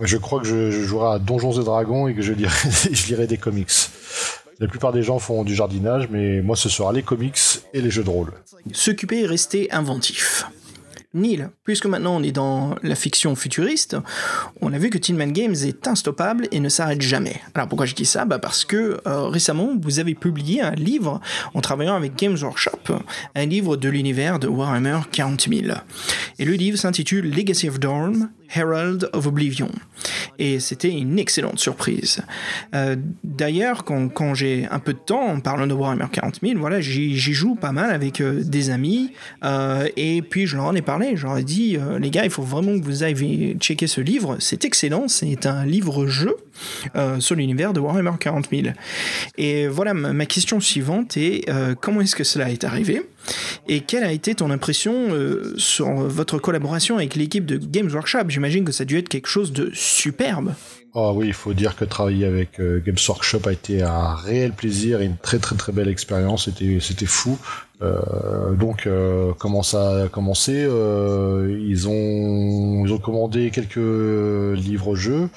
je 0.00 0.16
crois 0.16 0.40
que 0.40 0.46
je, 0.46 0.70
jouerai 0.70 1.14
à 1.14 1.18
Donjons 1.18 1.60
et 1.60 1.64
Dragons 1.64 2.08
et 2.08 2.14
que 2.14 2.22
je 2.22 2.32
lirai, 2.32 2.70
je 2.92 3.06
lirai 3.08 3.26
des 3.26 3.38
comics. 3.38 3.70
La 4.60 4.68
plupart 4.68 4.92
des 4.92 5.02
gens 5.02 5.18
font 5.18 5.42
du 5.42 5.54
jardinage, 5.54 6.08
mais 6.10 6.42
moi 6.42 6.54
ce 6.54 6.68
sera 6.68 6.92
les 6.92 7.02
comics 7.02 7.38
et 7.72 7.80
les 7.80 7.90
jeux 7.90 8.04
de 8.04 8.10
rôle. 8.10 8.32
S'occuper 8.72 9.20
et 9.20 9.26
rester 9.26 9.72
inventif. 9.72 10.44
Neil, 11.12 11.48
puisque 11.64 11.86
maintenant 11.86 12.16
on 12.16 12.22
est 12.22 12.30
dans 12.30 12.76
la 12.82 12.94
fiction 12.94 13.34
futuriste, 13.34 13.96
on 14.60 14.72
a 14.72 14.78
vu 14.78 14.90
que 14.90 14.98
Tin 14.98 15.14
Man 15.14 15.32
Games 15.32 15.56
est 15.64 15.88
instoppable 15.88 16.46
et 16.52 16.60
ne 16.60 16.68
s'arrête 16.68 17.02
jamais. 17.02 17.40
Alors 17.54 17.68
pourquoi 17.68 17.86
je 17.86 17.94
dis 17.96 18.04
ça? 18.04 18.24
Bah 18.24 18.38
Parce 18.38 18.64
que 18.64 19.00
euh, 19.06 19.26
récemment 19.26 19.70
vous 19.80 19.98
avez 19.98 20.14
publié 20.14 20.60
un 20.60 20.70
livre 20.70 21.20
en 21.54 21.60
travaillant 21.60 21.96
avec 21.96 22.16
Games 22.16 22.36
Workshop, 22.40 23.00
un 23.34 23.46
livre 23.46 23.76
de 23.76 23.88
l'univers 23.88 24.38
de 24.38 24.46
Warhammer 24.46 25.00
40 25.10 25.48
000. 25.48 25.76
Et 26.38 26.44
le 26.44 26.52
livre 26.52 26.78
s'intitule 26.78 27.28
Legacy 27.34 27.68
of 27.68 27.80
Dorm, 27.80 28.30
Herald 28.54 29.08
of 29.12 29.26
Oblivion. 29.26 29.70
Et 30.38 30.58
c'était 30.58 30.90
une 30.90 31.18
excellente 31.18 31.58
surprise. 31.58 32.22
Euh, 32.74 32.96
d'ailleurs, 33.24 33.84
quand, 33.84 34.34
j'ai 34.34 34.66
un 34.70 34.78
peu 34.78 34.94
de 34.94 34.98
temps, 34.98 35.26
en 35.26 35.40
parlant 35.40 35.66
de 35.66 35.74
Warhammer 35.74 36.06
40 36.10 36.40
000, 36.42 36.58
voilà, 36.58 36.80
j'y 36.80 37.16
joue 37.18 37.54
pas 37.54 37.72
mal 37.72 37.90
avec 37.90 38.20
euh, 38.20 38.42
des 38.42 38.70
amis. 38.70 39.12
Euh, 39.44 39.86
et 39.96 40.22
puis 40.22 40.46
je 40.46 40.56
leur 40.56 40.66
en 40.66 40.74
ai 40.74 40.82
parlé. 40.82 41.16
Je 41.16 41.26
leur 41.26 41.36
ai 41.36 41.44
dit, 41.44 41.76
les 41.98 42.10
gars, 42.10 42.24
il 42.24 42.30
faut 42.30 42.42
vraiment 42.42 42.78
que 42.78 42.84
vous 42.84 43.04
ayez 43.04 43.56
checker 43.60 43.86
ce 43.86 44.00
livre. 44.00 44.36
C'est 44.40 44.64
excellent. 44.64 45.08
C'est 45.08 45.46
un 45.46 45.66
livre-jeu 45.66 46.36
sur 47.18 47.36
l'univers 47.36 47.72
de 47.72 47.80
Warhammer 47.80 48.12
40 48.18 48.48
000. 48.50 48.62
Et 49.36 49.68
voilà, 49.68 49.94
ma, 49.94 50.26
question 50.26 50.60
suivante 50.60 51.16
est 51.16 51.50
comment 51.80 52.00
est-ce 52.00 52.16
que 52.16 52.24
cela 52.24 52.50
est 52.50 52.64
arrivé? 52.64 53.02
Et 53.68 53.80
quelle 53.80 54.04
a 54.04 54.12
été 54.12 54.34
ton 54.34 54.50
impression 54.50 55.08
sur 55.56 55.88
votre 55.90 56.38
collaboration 56.38 56.96
avec 56.96 57.14
l'équipe 57.14 57.46
de 57.46 57.56
Games 57.56 57.90
Workshop? 57.90 58.28
J'imagine 58.28 58.64
que 58.64 58.72
ça 58.72 58.82
a 58.82 58.84
dû 58.84 58.98
être 58.98 59.08
quelque 59.08 59.28
chose 59.28 59.52
de 59.52 59.70
superbe. 59.74 60.54
Ah 60.92 61.12
oui, 61.12 61.28
il 61.28 61.32
faut 61.34 61.54
dire 61.54 61.76
que 61.76 61.84
travailler 61.84 62.26
avec 62.26 62.58
euh, 62.58 62.82
Games 62.84 62.96
Workshop 63.08 63.42
a 63.46 63.52
été 63.52 63.82
un 63.82 64.14
réel 64.14 64.52
plaisir 64.52 65.00
et 65.00 65.04
une 65.04 65.16
très 65.16 65.38
très 65.38 65.54
très 65.54 65.72
belle 65.72 65.88
expérience. 65.88 66.46
C'était 66.46 66.78
c'était 66.80 67.06
fou. 67.06 67.38
Euh, 67.80 68.54
donc 68.54 68.86
euh, 68.86 69.32
comment 69.38 69.62
ça 69.62 70.04
a 70.04 70.08
commencé? 70.08 70.52
Ils 70.62 71.88
ont 71.88 72.84
ils 72.84 72.92
ont 72.92 72.98
commandé 72.98 73.50
quelques 73.52 73.76
livres 73.76 74.96
jeux. 74.96 75.28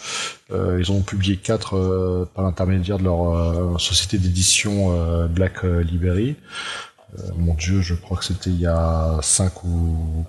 ils 0.51 0.91
ont 0.91 1.01
publié 1.01 1.37
quatre 1.37 2.27
par 2.33 2.43
l'intermédiaire 2.43 2.97
de 2.97 3.03
leur 3.03 3.79
société 3.79 4.17
d'édition 4.17 5.27
Black 5.27 5.63
Library. 5.63 6.35
Mon 7.37 7.53
Dieu, 7.53 7.81
je 7.81 7.93
crois 7.93 8.17
que 8.17 8.25
c'était 8.25 8.49
il 8.49 8.59
y 8.59 8.65
a 8.65 9.19
5 9.21 9.63
ou, 9.63 10.25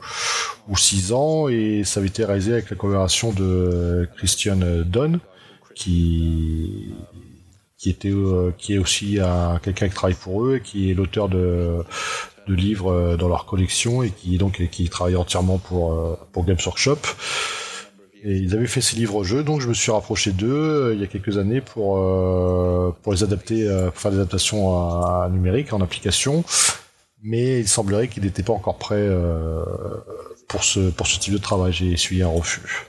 ou 0.69 0.77
6 0.77 1.13
ans 1.13 1.49
et 1.49 1.83
ça 1.85 2.01
avait 2.01 2.09
été 2.09 2.25
réalisé 2.25 2.53
avec 2.53 2.71
la 2.71 2.77
collaboration 2.77 3.33
de 3.33 4.09
Christian 4.17 4.59
Dunn 4.85 5.21
euh, 7.87 8.51
qui 8.57 8.73
est 8.73 8.79
aussi 8.79 9.19
quelqu'un 9.63 9.89
qui 9.89 9.95
travaille 9.95 10.15
pour 10.15 10.45
eux 10.45 10.57
et 10.57 10.61
qui 10.61 10.91
est 10.91 10.95
l'auteur 10.95 11.29
de 11.29 11.85
livres 12.47 12.93
euh, 12.93 13.17
dans 13.17 13.29
leur 13.29 13.47
collection 13.47 14.03
et 14.03 14.11
qui 14.11 14.89
travaille 14.89 15.17
entièrement 15.17 15.59
pour 15.59 15.93
euh, 15.93 16.19
pour 16.33 16.45
Games 16.45 16.59
Workshop. 16.65 16.99
Et 18.27 18.37
ils 18.37 18.55
avaient 18.55 18.67
fait 18.67 18.81
ces 18.81 18.97
livres-jeux, 18.97 19.43
donc 19.43 19.61
je 19.61 19.69
me 19.69 19.75
suis 19.75 19.93
rapproché 19.93 20.33
d'eux 20.33 20.93
il 20.95 21.01
y 21.01 21.05
a 21.05 21.07
quelques 21.07 21.37
années 21.37 21.61
pour 21.61 21.97
pour 23.03 23.13
les 23.13 23.23
adapter, 23.23 23.69
pour 23.93 24.01
faire 24.01 24.13
des 24.13 24.17
adaptations 24.19 24.79
à, 24.79 25.29
numérique 25.31 25.75
en 25.75 25.81
application. 25.83 26.43
Mais 27.23 27.61
il 27.61 27.69
semblerait 27.69 28.09
qu'il 28.09 28.23
n'était 28.23 28.43
pas 28.43 28.55
encore 28.55 28.79
prêt 28.79 29.07
pour 30.49 30.65
ce 30.65 30.89
pour 30.91 31.07
ce 31.07 31.19
type 31.19 31.35
de 31.35 31.39
travail. 31.39 31.73
J'ai 31.75 31.93
essuyé 31.93 32.23
un 32.23 32.29
refus. 32.29 32.87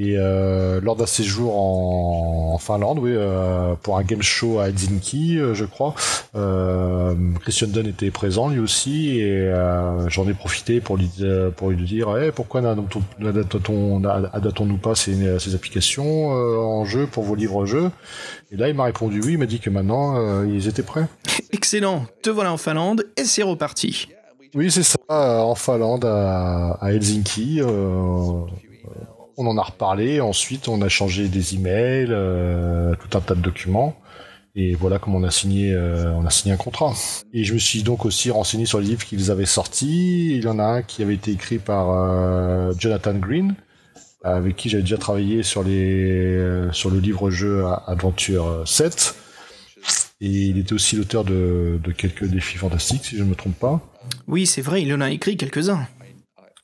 Et 0.00 0.14
euh, 0.16 0.80
lors 0.80 0.94
d'un 0.94 1.06
séjour 1.06 1.58
en, 1.58 2.56
Finlande, 2.58 3.00
oui, 3.00 3.10
euh, 3.14 3.74
pour 3.82 3.98
un 3.98 4.04
game 4.04 4.22
show 4.22 4.60
à 4.60 4.68
Helsinki, 4.68 5.38
euh, 5.38 5.54
je 5.54 5.64
crois, 5.64 5.96
Christian 7.40 7.66
Dunn 7.66 7.88
était 7.88 8.12
présent 8.12 8.48
lui 8.48 8.60
aussi, 8.60 9.18
et 9.18 9.52
j'en 10.06 10.28
ai 10.28 10.34
profité 10.34 10.80
pour 10.80 10.96
lui, 10.96 11.10
pour 11.56 11.70
lui 11.70 11.84
dire 11.84 12.16
hey, 12.16 12.30
pourquoi 12.30 12.60
n'adaptons-nous 12.60 14.76
pas 14.76 14.94
ces, 14.94 15.40
ces 15.40 15.56
applications 15.56 16.28
en 16.28 16.84
jeu 16.84 17.08
pour 17.10 17.24
vos 17.24 17.34
livres-jeux 17.34 17.90
Et 18.52 18.56
là, 18.56 18.68
il 18.68 18.76
m'a 18.76 18.84
répondu 18.84 19.20
oui, 19.20 19.32
il 19.32 19.38
m'a 19.38 19.46
dit 19.46 19.58
que 19.58 19.70
maintenant, 19.70 20.44
ils 20.44 20.68
étaient 20.68 20.84
prêts. 20.84 21.08
Excellent, 21.52 22.06
te 22.22 22.30
voilà 22.30 22.52
en 22.52 22.56
Finlande, 22.56 23.04
et 23.16 23.24
c'est 23.24 23.42
reparti. 23.42 24.06
Oui, 24.54 24.70
c'est 24.70 24.84
ça, 24.84 24.98
en 25.08 25.56
Finlande, 25.56 26.04
à, 26.04 26.78
à 26.80 26.92
Helsinki 26.92 27.62
on 29.38 29.46
en 29.46 29.56
a 29.56 29.62
reparlé. 29.62 30.20
Ensuite, 30.20 30.68
on 30.68 30.82
a 30.82 30.88
changé 30.88 31.28
des 31.28 31.54
emails, 31.54 32.08
euh, 32.10 32.94
tout 32.96 33.16
un 33.16 33.20
tas 33.20 33.34
de 33.34 33.40
documents. 33.40 33.96
Et 34.56 34.74
voilà 34.74 34.98
comment 34.98 35.18
on 35.18 35.22
a 35.22 35.30
signé, 35.30 35.72
euh, 35.72 36.12
on 36.14 36.26
a 36.26 36.30
signé 36.30 36.52
un 36.52 36.56
contrat. 36.56 36.92
Et 37.32 37.44
je 37.44 37.54
me 37.54 37.58
suis 37.58 37.84
donc 37.84 38.04
aussi 38.04 38.30
renseigné 38.30 38.66
sur 38.66 38.80
les 38.80 38.86
livres 38.88 39.04
qu'ils 39.04 39.30
avaient 39.30 39.46
sortis. 39.46 40.34
Il 40.34 40.42
y 40.42 40.48
en 40.48 40.58
a 40.58 40.64
un 40.64 40.82
qui 40.82 41.02
avait 41.02 41.14
été 41.14 41.30
écrit 41.30 41.58
par 41.58 41.90
euh, 41.90 42.72
Jonathan 42.76 43.14
Green, 43.14 43.54
avec 44.24 44.56
qui 44.56 44.68
j'avais 44.68 44.82
déjà 44.82 44.98
travaillé 44.98 45.44
sur 45.44 45.62
les 45.62 46.68
sur 46.72 46.90
le 46.90 46.98
livre-jeu 46.98 47.64
Adventure 47.86 48.66
7. 48.66 49.14
Et 50.20 50.26
il 50.26 50.58
était 50.58 50.72
aussi 50.72 50.96
l'auteur 50.96 51.22
de, 51.22 51.78
de 51.80 51.92
quelques 51.92 52.24
défis 52.24 52.56
fantastiques, 52.56 53.04
si 53.04 53.16
je 53.16 53.22
ne 53.22 53.28
me 53.28 53.36
trompe 53.36 53.56
pas. 53.56 53.80
Oui, 54.26 54.46
c'est 54.46 54.62
vrai, 54.62 54.82
il 54.82 54.92
en 54.92 55.00
a 55.00 55.10
écrit 55.12 55.36
quelques-uns 55.36 55.86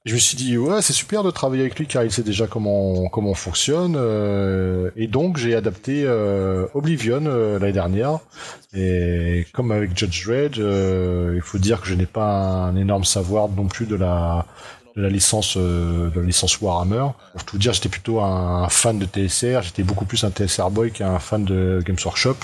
je 0.04 0.12
me 0.12 0.18
suis 0.18 0.36
dit 0.36 0.58
ouais 0.58 0.82
c'est 0.82 0.92
super 0.92 1.22
de 1.22 1.30
travailler 1.30 1.62
avec 1.62 1.78
lui 1.78 1.86
car 1.86 2.04
il 2.04 2.12
sait 2.12 2.22
déjà 2.22 2.46
comment 2.46 3.08
comment 3.08 3.30
on 3.30 3.34
fonctionne 3.34 3.94
euh, 3.96 4.90
et 4.96 5.06
donc 5.06 5.38
j'ai 5.38 5.54
adapté 5.54 6.02
euh, 6.04 6.66
Oblivion 6.74 7.24
euh, 7.24 7.58
l'année 7.58 7.72
dernière. 7.72 8.18
Et 8.74 9.46
comme 9.54 9.72
avec 9.72 9.96
Judge 9.96 10.26
Dredd 10.26 10.56
il 10.56 11.40
faut 11.40 11.56
dire 11.56 11.80
que 11.80 11.86
je 11.86 11.94
n'ai 11.94 12.06
pas 12.06 12.28
un 12.28 12.76
énorme 12.76 13.04
savoir 13.04 13.48
non 13.48 13.66
plus 13.66 13.86
de 13.86 13.96
la 13.96 14.44
de 14.94 15.00
la 15.00 15.08
licence 15.08 15.56
de 15.56 16.12
la 16.14 16.22
licence 16.22 16.60
Warhammer. 16.60 17.06
Pour 17.32 17.44
tout 17.44 17.56
dire 17.56 17.72
j'étais 17.72 17.88
plutôt 17.88 18.20
un, 18.20 18.68
fan 18.68 18.98
de 18.98 19.06
TSR 19.06 19.62
j'étais 19.62 19.84
beaucoup 19.84 20.04
plus 20.04 20.22
un 20.24 20.30
TSR 20.30 20.70
boy 20.70 20.92
qu'un 20.92 21.18
fan 21.18 21.46
de 21.46 21.82
Games 21.84 21.96
Workshop 22.04 22.36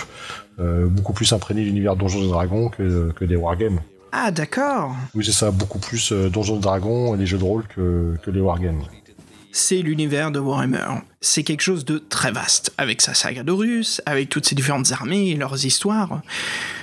beaucoup 0.59 1.13
plus 1.13 1.31
imprégné 1.35 1.61
de 1.61 1.67
l'univers 1.67 1.95
Donjons 1.97 2.23
et 2.23 2.29
Dragons 2.29 2.71
que, 2.71 3.13
que 3.13 3.25
des 3.27 3.37
wargames 3.37 3.81
ah, 4.13 4.31
d'accord. 4.31 4.97
Oui, 5.15 5.25
c'est 5.25 5.33
ça, 5.33 5.51
beaucoup 5.51 5.79
plus 5.79 6.13
euh, 6.13 6.29
Donjons 6.29 6.57
et 6.57 6.61
Dragons 6.61 7.15
et 7.15 7.19
les 7.19 7.27
jeux 7.27 7.39
de 7.39 7.45
rôle 7.45 7.67
que, 7.69 8.17
que 8.23 8.31
les 8.31 8.41
wargames. 8.41 8.83
C'est 9.53 9.83
l'univers 9.83 10.31
de 10.31 10.39
Warhammer. 10.39 11.03
C'est 11.21 11.43
quelque 11.43 11.63
chose 11.63 11.85
de 11.85 11.99
très 11.99 12.31
vaste, 12.31 12.73
avec 12.79 13.03
sa 13.03 13.15
saga 13.15 13.43
d'Horus, 13.43 14.01
avec 14.07 14.29
toutes 14.29 14.47
ces 14.47 14.55
différentes 14.55 14.93
armées 14.93 15.31
et 15.31 15.35
leurs 15.35 15.65
histoires. 15.67 16.23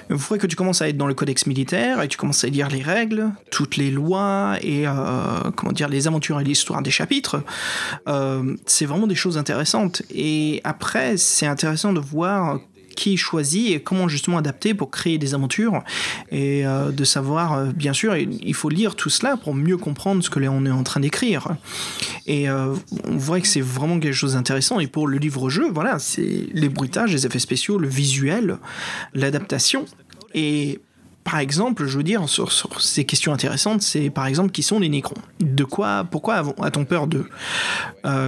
Une 0.10 0.20
fois 0.20 0.38
que 0.38 0.48
tu 0.48 0.58
commences 0.58 0.82
à 0.82 0.90
être 0.90 0.98
dans 0.98 1.08
le 1.08 1.14
codex 1.14 1.48
militaire 1.48 2.02
et 2.02 2.10
tu 2.10 2.18
commences 2.18 2.44
à 2.44 2.48
lire 2.48 2.68
les 2.68 2.82
règles, 2.82 3.30
toutes 3.52 3.78
les 3.78 3.90
lois 3.90 4.58
et 4.62 4.86
euh, 4.86 5.50
comment 5.56 5.72
dire 5.72 5.88
les 5.88 6.08
aventures 6.08 6.42
et 6.42 6.44
l'histoire 6.44 6.82
des 6.82 6.92
chapitres, 6.92 7.42
euh, 8.10 8.56
c'est 8.66 8.86
vraiment 8.86 9.08
des 9.08 9.16
choses 9.16 9.38
intéressantes. 9.38 10.02
Et 10.14 10.60
après, 10.66 11.16
c'est 11.16 11.48
intéressant 11.48 11.94
de 11.94 12.00
voir 12.02 12.60
qui 12.98 13.16
choisit 13.16 13.72
et 13.72 13.80
comment 13.80 14.08
justement 14.10 14.40
adapter 14.40 14.74
pour 14.74 14.90
créer 14.90 15.20
des 15.20 15.36
aventures 15.36 15.84
et 16.32 16.66
euh, 16.66 16.92
de 16.92 17.04
savoir, 17.04 17.54
euh, 17.54 17.66
bien 17.68 17.94
sûr, 17.94 18.18
il 18.18 18.54
faut 18.56 18.70
lire 18.70 18.96
tout 18.96 19.10
cela 19.10 19.38
pour 19.38 19.54
mieux 19.54 19.78
comprendre 19.78 20.24
ce 20.24 20.30
que 20.30 20.40
l'on 20.40 20.66
est 20.66 20.72
en 20.72 20.84
train 20.84 21.00
d'écrire. 21.00 21.56
Et 22.26 22.50
euh, 22.50 22.74
on 23.06 23.16
voit 23.16 23.40
que 23.40 23.48
c'est 23.48 23.62
vraiment 23.62 24.00
quelque 24.00 24.16
chose 24.16 24.34
d'intéressant. 24.34 24.80
Et 24.80 24.88
pour 24.88 25.08
le 25.08 25.20
livre-jeu, 25.20 25.70
voilà, 25.72 26.00
c'est 26.00 26.48
les 26.52 26.70
bruitages, 26.70 27.14
les 27.14 27.26
effets 27.28 27.40
spéciaux, 27.40 27.78
le 27.78 27.88
visuel, 27.88 28.58
l'adaptation. 29.14 29.86
Et 30.34 30.80
par 31.30 31.40
exemple, 31.40 31.86
je 31.88 31.98
veux 31.98 32.04
dire, 32.04 32.30
sur, 32.30 32.50
ces 32.82 33.04
questions 33.04 33.34
intéressantes, 33.34 33.82
c'est 33.82 34.10
par 34.10 34.28
exemple 34.28 34.52
qui 34.52 34.64
sont 34.64 34.80
les 34.80 34.88
Nécrons. 34.88 35.22
De 35.42 35.66
quoi, 35.66 36.06
pourquoi 36.10 36.44
a-t-on 36.62 36.86
peur 36.86 37.06
d'eux 37.08 37.28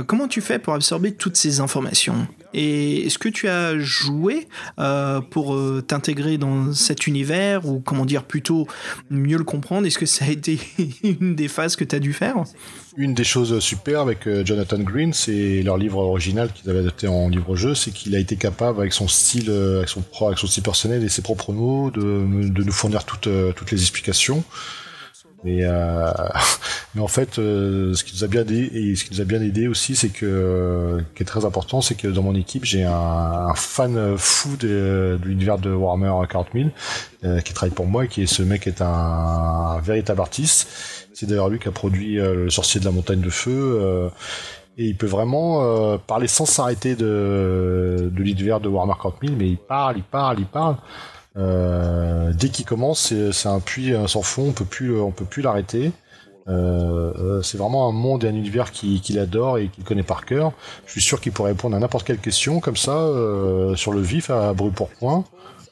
Comment 0.06 0.28
tu 0.28 0.42
fais 0.42 0.60
pour 0.60 0.74
absorber 0.74 1.14
toutes 1.14 1.38
ces 1.38 1.62
informations? 1.62 2.28
Et 2.54 3.06
est-ce 3.06 3.20
que 3.20 3.30
tu 3.30 3.48
as 3.48 3.78
joué 3.78 4.48
euh, 4.80 5.22
pour 5.22 5.54
euh, 5.54 5.84
t'intégrer 5.86 6.38
dans 6.38 6.74
cet 6.74 7.06
univers 7.06 7.68
ou 7.68 7.80
comment 7.80 8.06
dire 8.06 8.24
plutôt 8.24 8.68
mieux 9.10 9.38
le 9.38 9.44
comprendre? 9.44 9.86
Est-ce 9.86 10.00
que 10.00 10.08
ça 10.08 10.26
a 10.26 10.30
été 10.30 10.60
une 11.04 11.36
des 11.36 11.48
phases 11.48 11.76
que 11.76 11.84
tu 11.84 11.96
as 11.96 12.00
dû 12.00 12.14
faire? 12.14 12.44
Une 12.98 13.14
des 13.14 13.24
choses 13.24 13.60
super 13.60 14.02
avec 14.02 14.28
euh, 14.28 14.44
Jonathan 14.44 14.80
Green, 14.80 15.14
c'est 15.14 15.62
leur 15.62 15.78
livre 15.78 16.00
original 16.00 16.52
qu'ils 16.52 16.70
avaient 16.70 16.80
adapté 16.80 17.08
en 17.08 17.30
livre-jeu, 17.30 17.76
c'est 17.76 17.92
qu'il 17.92 18.16
a 18.16 18.20
été 18.20 18.36
capable 18.36 18.80
avec 18.80 18.94
son 18.94 19.08
style, 19.08 19.50
avec 19.50 19.90
son, 19.90 20.04
avec 20.26 20.38
son 20.38 20.48
style 20.48 20.64
personnel 20.64 21.04
et 21.04 21.10
ses 21.10 21.22
propres 21.22 21.54
mots 21.54 21.92
de, 21.92 22.02
de 22.02 22.64
nous 22.64 22.72
fournir 22.72 23.04
toutes, 23.04 23.30
toutes 23.56 23.72
les 23.72 23.82
explications. 23.82 24.44
Mais, 25.44 25.60
euh, 25.64 26.12
mais 26.96 27.02
en 27.02 27.08
fait, 27.08 27.40
euh, 27.40 27.94
ce 27.94 28.04
qui 28.04 28.16
nous 28.16 28.24
a 28.24 28.28
bien 28.28 28.42
aidé 28.42 28.70
et 28.74 28.96
ce 28.96 29.06
qui 29.06 29.14
nous 29.14 29.22
a 29.22 29.26
bien 29.26 29.42
aidé 29.42 29.68
aussi, 29.68 29.96
c'est 29.96 30.10
que, 30.10 31.00
qui 31.16 31.24
est 31.24 31.26
très 31.26 31.46
important, 31.46 31.82
c'est 31.82 31.96
que 31.96 32.08
dans 32.08 32.24
mon 32.24 32.36
équipe, 32.36 32.66
j'ai 32.66 32.84
un, 32.84 33.54
fan 33.56 34.18
fou 34.18 34.56
de, 34.58 35.20
de 35.22 35.28
l'univers 35.28 35.58
de 35.58 35.72
Warhammer 35.72 36.28
40 36.30 36.48
000 36.54 36.70
euh, 37.24 37.40
qui 37.42 37.54
travaille 37.54 37.74
pour 37.74 37.86
moi 37.86 38.06
et 38.06 38.08
qui 38.08 38.24
est 38.24 38.28
ce 38.28 38.44
mec 38.44 38.68
est 38.68 38.82
un 38.82 39.80
véritable 39.82 40.22
artiste. 40.22 40.68
C'est 41.20 41.26
d'ailleurs 41.26 41.50
lui 41.50 41.60
qui 41.60 41.68
a 41.68 41.72
produit 41.72 42.18
euh, 42.18 42.34
le 42.34 42.50
Sorcier 42.50 42.80
de 42.80 42.86
la 42.86 42.92
Montagne 42.92 43.20
de 43.20 43.30
Feu. 43.30 44.10
et 44.78 44.86
il 44.86 44.96
peut 44.96 45.08
vraiment 45.08 45.98
parler 45.98 46.28
sans 46.28 46.46
s'arrêter 46.46 46.96
de, 46.96 48.10
de 48.10 48.24
l'univers 48.24 48.62
de 48.62 48.70
Warhammer 48.70 48.94
40 49.02 49.16
000, 49.22 49.34
mais 49.38 49.50
il 49.50 49.58
parle, 49.58 49.98
il 49.98 50.04
parle, 50.04 50.40
il 50.40 50.46
parle. 50.46 50.78
Euh, 51.36 52.32
dès 52.34 52.48
qu'il 52.48 52.66
commence, 52.66 53.14
c'est 53.32 53.50
un 53.50 53.60
puits 53.60 53.94
sans 54.08 54.22
fond, 54.22 54.48
on 54.50 54.52
peut 54.54 54.64
plus, 54.64 54.94
peut 55.16 55.26
plus 55.26 55.42
l'arrêter. 55.42 55.92
Euh, 56.48 57.14
euh, 57.20 57.42
c'est 57.44 57.58
vraiment 57.58 57.88
un 57.88 57.92
monde 57.92 58.24
et 58.24 58.28
un 58.28 58.34
univers 58.34 58.72
qu'il 58.72 59.20
adore 59.20 59.58
et 59.58 59.68
qu'il 59.68 59.84
connaît 59.84 60.04
par 60.04 60.26
cœur. 60.26 60.54
Je 60.86 60.94
suis 60.94 61.02
sûr 61.02 61.20
qu'il 61.20 61.34
pourrait 61.34 61.52
répondre 61.52 61.76
à 61.76 61.80
n'importe 61.80 62.08
quelle 62.08 62.20
question 62.20 62.62
comme 62.62 62.78
ça, 62.78 63.12
sur 63.76 63.92
le 63.92 64.02
vif, 64.02 64.30
à 64.30 64.54
brûle 64.54 64.74
pour 64.74 64.90
point. 64.90 65.26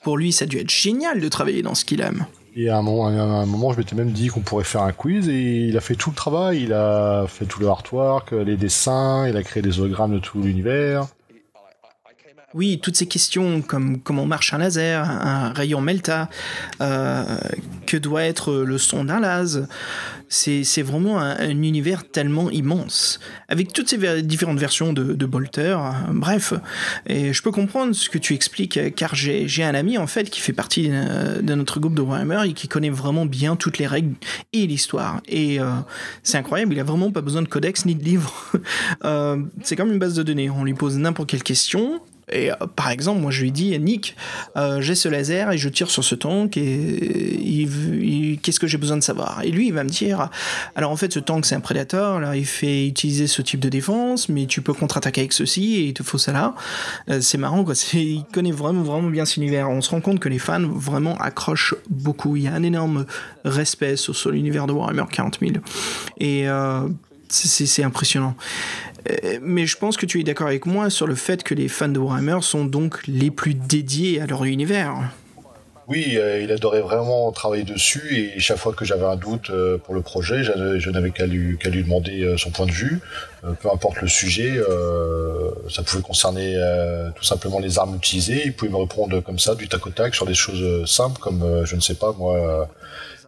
Pour 0.03 0.17
lui, 0.17 0.31
ça 0.31 0.43
a 0.43 0.47
dû 0.47 0.57
être 0.57 0.69
génial 0.69 1.19
de 1.19 1.27
travailler 1.29 1.61
dans 1.61 1.75
ce 1.75 1.85
qu'il 1.85 2.01
aime. 2.01 2.25
Et 2.59 2.69
à 2.69 2.77
un 2.77 2.81
moment, 2.81 3.05
un 3.05 3.45
moment 3.45 3.71
je 3.71 3.77
m'étais 3.77 3.95
même 3.95 4.09
dit 4.11 4.29
qu'on 4.29 4.39
pourrait 4.39 4.63
faire 4.63 4.81
un 4.81 4.91
quiz 4.91 5.29
et 5.29 5.67
il 5.67 5.77
a 5.77 5.79
fait 5.79 5.93
tout 5.93 6.09
le 6.09 6.15
travail. 6.15 6.63
Il 6.63 6.73
a 6.73 7.25
fait 7.27 7.45
tout 7.45 7.59
le 7.59 7.67
artwork, 7.67 8.31
les 8.31 8.57
dessins, 8.57 9.27
il 9.27 9.37
a 9.37 9.43
créé 9.43 9.61
des 9.61 9.79
hologrammes 9.79 10.13
de 10.13 10.19
tout 10.19 10.41
l'univers. 10.41 11.05
Oui, 12.53 12.79
toutes 12.81 12.95
ces 12.95 13.07
questions 13.07 13.61
comme 13.61 13.99
comment 13.99 14.25
marche 14.25 14.53
un 14.53 14.59
laser, 14.59 15.03
un 15.03 15.51
rayon 15.51 15.81
Melta, 15.81 16.29
euh, 16.79 17.37
que 17.85 17.97
doit 17.97 18.23
être 18.23 18.53
le 18.53 18.77
son 18.77 19.03
d'un 19.03 19.19
laser, 19.19 19.67
c'est 20.29 20.81
vraiment 20.81 21.19
un, 21.19 21.49
univers 21.49 22.09
tellement 22.09 22.49
immense, 22.49 23.19
avec 23.49 23.73
toutes 23.73 23.89
ces 23.89 24.21
différentes 24.21 24.59
versions 24.59 24.93
de, 24.93 25.13
de 25.13 25.25
Bolter, 25.25 25.77
bref, 26.09 26.53
et 27.05 27.33
je 27.33 27.43
peux 27.43 27.51
comprendre 27.51 27.93
ce 27.93 28.09
que 28.09 28.17
tu 28.17 28.33
expliques, 28.33 28.79
car 28.95 29.13
j'ai 29.13 29.63
un 29.63 29.75
ami 29.75 29.97
en 29.97 30.07
fait 30.07 30.29
qui 30.29 30.39
fait 30.39 30.53
partie 30.53 30.87
euh, 30.89 31.41
de 31.41 31.53
notre 31.53 31.81
groupe 31.81 31.95
de 31.95 32.01
Warhammer 32.01 32.49
et 32.49 32.53
qui 32.53 32.69
connaît 32.69 32.89
vraiment 32.89 33.25
bien 33.25 33.57
toutes 33.57 33.77
les 33.77 33.87
règles 33.87 34.15
et 34.53 34.67
l'histoire, 34.67 35.21
et 35.27 35.59
euh, 35.59 35.65
c'est 36.23 36.37
incroyable, 36.37 36.73
il 36.73 36.79
a 36.79 36.85
vraiment 36.85 37.11
pas 37.11 37.21
besoin 37.21 37.41
de 37.41 37.49
codex 37.49 37.83
ni 37.83 37.95
de 37.95 38.05
livre, 38.05 38.53
c'est 39.63 39.75
comme 39.75 39.91
une 39.91 39.99
base 39.99 40.13
de 40.13 40.23
données, 40.23 40.49
on 40.49 40.63
lui 40.63 40.75
pose 40.75 40.97
n'importe 40.97 41.29
quelle 41.29 41.43
question, 41.43 41.99
et 42.29 42.51
euh, 42.51 42.55
par 42.75 42.89
exemple, 42.89 43.21
moi 43.21 43.31
je 43.31 43.41
lui 43.41 43.51
dis, 43.51 43.77
Nick, 43.79 44.15
euh, 44.57 44.81
j'ai 44.81 44.95
ce 44.95 45.07
laser 45.07 45.51
et 45.51 45.57
je 45.57 45.69
tire 45.69 45.89
sur 45.89 46.03
ce 46.03 46.15
tank 46.15 46.57
et 46.57 47.69
qu'est-ce 48.41 48.59
que 48.59 48.67
j'ai 48.67 48.77
besoin 48.77 48.97
de 48.97 49.03
savoir? 49.03 49.41
Et 49.43 49.51
lui, 49.51 49.67
il 49.67 49.73
va 49.73 49.83
me 49.83 49.89
dire, 49.89 50.29
alors 50.75 50.91
en 50.91 50.97
fait, 50.97 51.13
ce 51.13 51.19
tank 51.19 51.45
c'est 51.45 51.55
un 51.55 51.61
prédateur, 51.61 52.19
là 52.19 52.35
il 52.35 52.45
fait 52.45 52.87
utiliser 52.87 53.27
ce 53.27 53.41
type 53.41 53.59
de 53.59 53.69
défense, 53.69 54.27
mais 54.27 54.45
tu 54.45 54.61
peux 54.61 54.73
contre-attaquer 54.73 55.21
avec 55.21 55.33
ceci 55.33 55.75
et 55.75 55.83
il 55.87 55.93
te 55.93 56.03
faut 56.03 56.17
ça 56.17 56.33
là. 56.33 56.53
Euh, 57.09 57.21
c'est 57.21 57.37
marrant 57.37 57.63
quoi, 57.63 57.75
il 57.93 58.25
connaît 58.33 58.51
vraiment 58.51 58.83
vraiment 58.83 59.09
bien 59.09 59.25
cet 59.25 59.37
univers. 59.37 59.69
On 59.69 59.81
se 59.81 59.89
rend 59.89 60.01
compte 60.01 60.19
que 60.19 60.29
les 60.29 60.39
fans 60.39 60.67
vraiment 60.67 61.15
accrochent 61.17 61.75
beaucoup. 61.89 62.35
Il 62.35 62.43
y 62.43 62.47
a 62.47 62.53
un 62.53 62.63
énorme 62.63 63.05
respect 63.45 63.95
sur, 63.95 64.13
l'univers 64.31 64.67
de 64.67 64.73
Warhammer 64.73 65.05
40 65.09 65.39
000 65.39 65.53
et 66.19 66.47
c'est 67.29 67.83
impressionnant. 67.83 68.35
Euh, 69.09 69.39
mais 69.41 69.65
je 69.65 69.77
pense 69.77 69.97
que 69.97 70.05
tu 70.05 70.19
es 70.19 70.23
d'accord 70.23 70.47
avec 70.47 70.65
moi 70.65 70.89
sur 70.89 71.07
le 71.07 71.15
fait 71.15 71.43
que 71.43 71.53
les 71.53 71.67
fans 71.67 71.87
de 71.87 71.99
Warhammer 71.99 72.39
sont 72.41 72.65
donc 72.65 73.05
les 73.07 73.31
plus 73.31 73.53
dédiés 73.53 74.21
à 74.21 74.25
leur 74.25 74.43
univers. 74.43 74.95
Oui, 75.89 76.17
euh, 76.17 76.41
il 76.41 76.51
adorait 76.51 76.81
vraiment 76.81 77.31
travailler 77.31 77.63
dessus 77.63 78.33
et 78.35 78.39
chaque 78.41 78.57
fois 78.57 78.73
que 78.73 78.83
j'avais 78.83 79.05
un 79.05 79.15
doute 79.15 79.49
euh, 79.51 79.77
pour 79.77 79.95
le 79.95 80.01
projet, 80.01 80.43
je 80.43 80.89
n'avais 80.89 81.11
qu'à 81.11 81.25
lui, 81.25 81.57
demander 81.63 82.35
son 82.37 82.51
point 82.51 82.65
de 82.65 82.71
vue. 82.71 82.99
peu 83.61 83.69
importe 83.71 84.01
le 84.01 84.09
sujet, 84.09 84.59
ça 85.69 85.83
pouvait 85.83 86.01
concerner 86.01 86.55
tout 87.15 87.23
simplement 87.23 87.59
les 87.59 87.79
armes 87.79 87.95
utilisées. 87.95 88.41
Il 88.45 88.53
pouvait 88.53 88.71
me 88.71 88.77
répondre 88.77 89.21
comme 89.21 89.39
ça, 89.39 89.55
du 89.55 89.69
tac 89.69 89.87
au 89.87 89.91
tac, 89.91 90.13
sur 90.13 90.25
des 90.25 90.33
choses 90.33 90.85
simples 90.89 91.21
comme, 91.21 91.63
je 91.63 91.75
ne 91.77 91.81
sais 91.81 91.95
pas, 91.95 92.11
moi, 92.17 92.67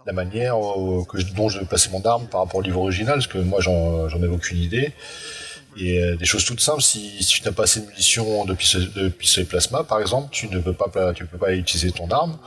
la 0.06 0.12
manière 0.12 0.58
dont 0.58 1.50
je 1.50 1.64
passer 1.64 1.90
mon 1.92 2.02
arme 2.02 2.26
par 2.28 2.42
rapport 2.42 2.60
au 2.60 2.62
livre 2.62 2.82
original, 2.82 3.16
parce 3.16 3.28
que 3.28 3.38
moi, 3.38 3.62
j'en 3.62 4.08
avais 4.08 4.28
aucune 4.28 4.58
idée. 4.58 4.92
Et 5.78 6.02
euh, 6.02 6.16
des 6.16 6.26
choses 6.26 6.46
toutes 6.46 6.60
simples, 6.60 6.82
si, 6.82 7.20
tu 7.26 7.44
n'as 7.44 7.52
pas 7.52 7.64
assez 7.64 7.82
de 7.82 7.86
munitions 7.88 8.46
de 8.46 8.54
pistolet, 8.54 9.46
plasma, 9.46 9.84
par 9.84 10.02
exemple, 10.02 10.30
tu 10.32 10.48
ne 10.50 10.60
peux 10.60 10.74
pas, 10.74 11.14
tu 11.14 11.26
peux 11.26 11.38
pas 11.38 11.54
utiliser 11.54 11.92
ton 11.92 12.10
arme. 12.10 12.38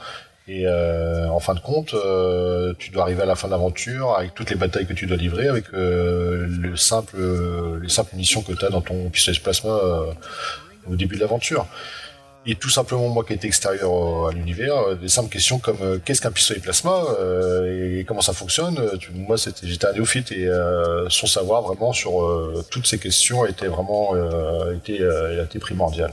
Et 0.47 0.67
euh, 0.67 1.29
en 1.29 1.39
fin 1.39 1.53
de 1.53 1.61
compte, 1.61 1.93
euh, 1.93 2.73
tu 2.77 2.89
dois 2.91 3.03
arriver 3.03 3.21
à 3.21 3.25
la 3.25 3.35
fin 3.35 3.47
de 3.47 3.53
l'aventure 3.53 4.15
avec 4.17 4.33
toutes 4.33 4.49
les 4.49 4.57
batailles 4.57 4.85
que 4.85 4.93
tu 4.93 5.05
dois 5.05 5.15
livrer, 5.15 5.47
avec 5.47 5.65
le 5.71 6.75
simple, 6.75 7.15
les 7.81 7.89
simples 7.89 8.11
munitions 8.13 8.41
que 8.41 8.51
tu 8.51 8.65
as 8.65 8.69
dans 8.69 8.81
ton 8.81 9.09
pistolet 9.09 9.39
plasma 9.39 9.79
au 10.89 10.95
début 10.95 11.15
de 11.15 11.21
l'aventure. 11.21 11.65
Et 12.45 12.55
tout 12.55 12.69
simplement, 12.69 13.07
moi 13.07 13.23
qui 13.23 13.33
étais 13.33 13.47
extérieur 13.47 14.27
à 14.27 14.31
l'univers, 14.33 14.75
euh, 14.75 14.95
des 14.95 15.07
simples 15.07 15.29
questions 15.29 15.59
comme 15.59 15.77
euh, 15.81 15.99
qu'est-ce 16.03 16.21
qu'un 16.21 16.31
pistolet 16.31 16.59
plasma 16.59 17.05
euh, 17.19 17.99
et 17.99 18.03
comment 18.03 18.21
ça 18.21 18.33
fonctionne. 18.33 18.77
moi, 19.13 19.37
j'étais 19.37 19.87
un 19.87 19.93
néophyte 19.93 20.31
et 20.31 20.49
son 21.09 21.27
savoir 21.27 21.61
vraiment 21.61 21.93
sur 21.93 22.11
toutes 22.69 22.87
ces 22.87 22.99
questions 22.99 23.45
était 23.45 23.67
vraiment 23.67 24.13
été, 24.73 24.99
été 25.43 25.59
primordial. 25.59 26.11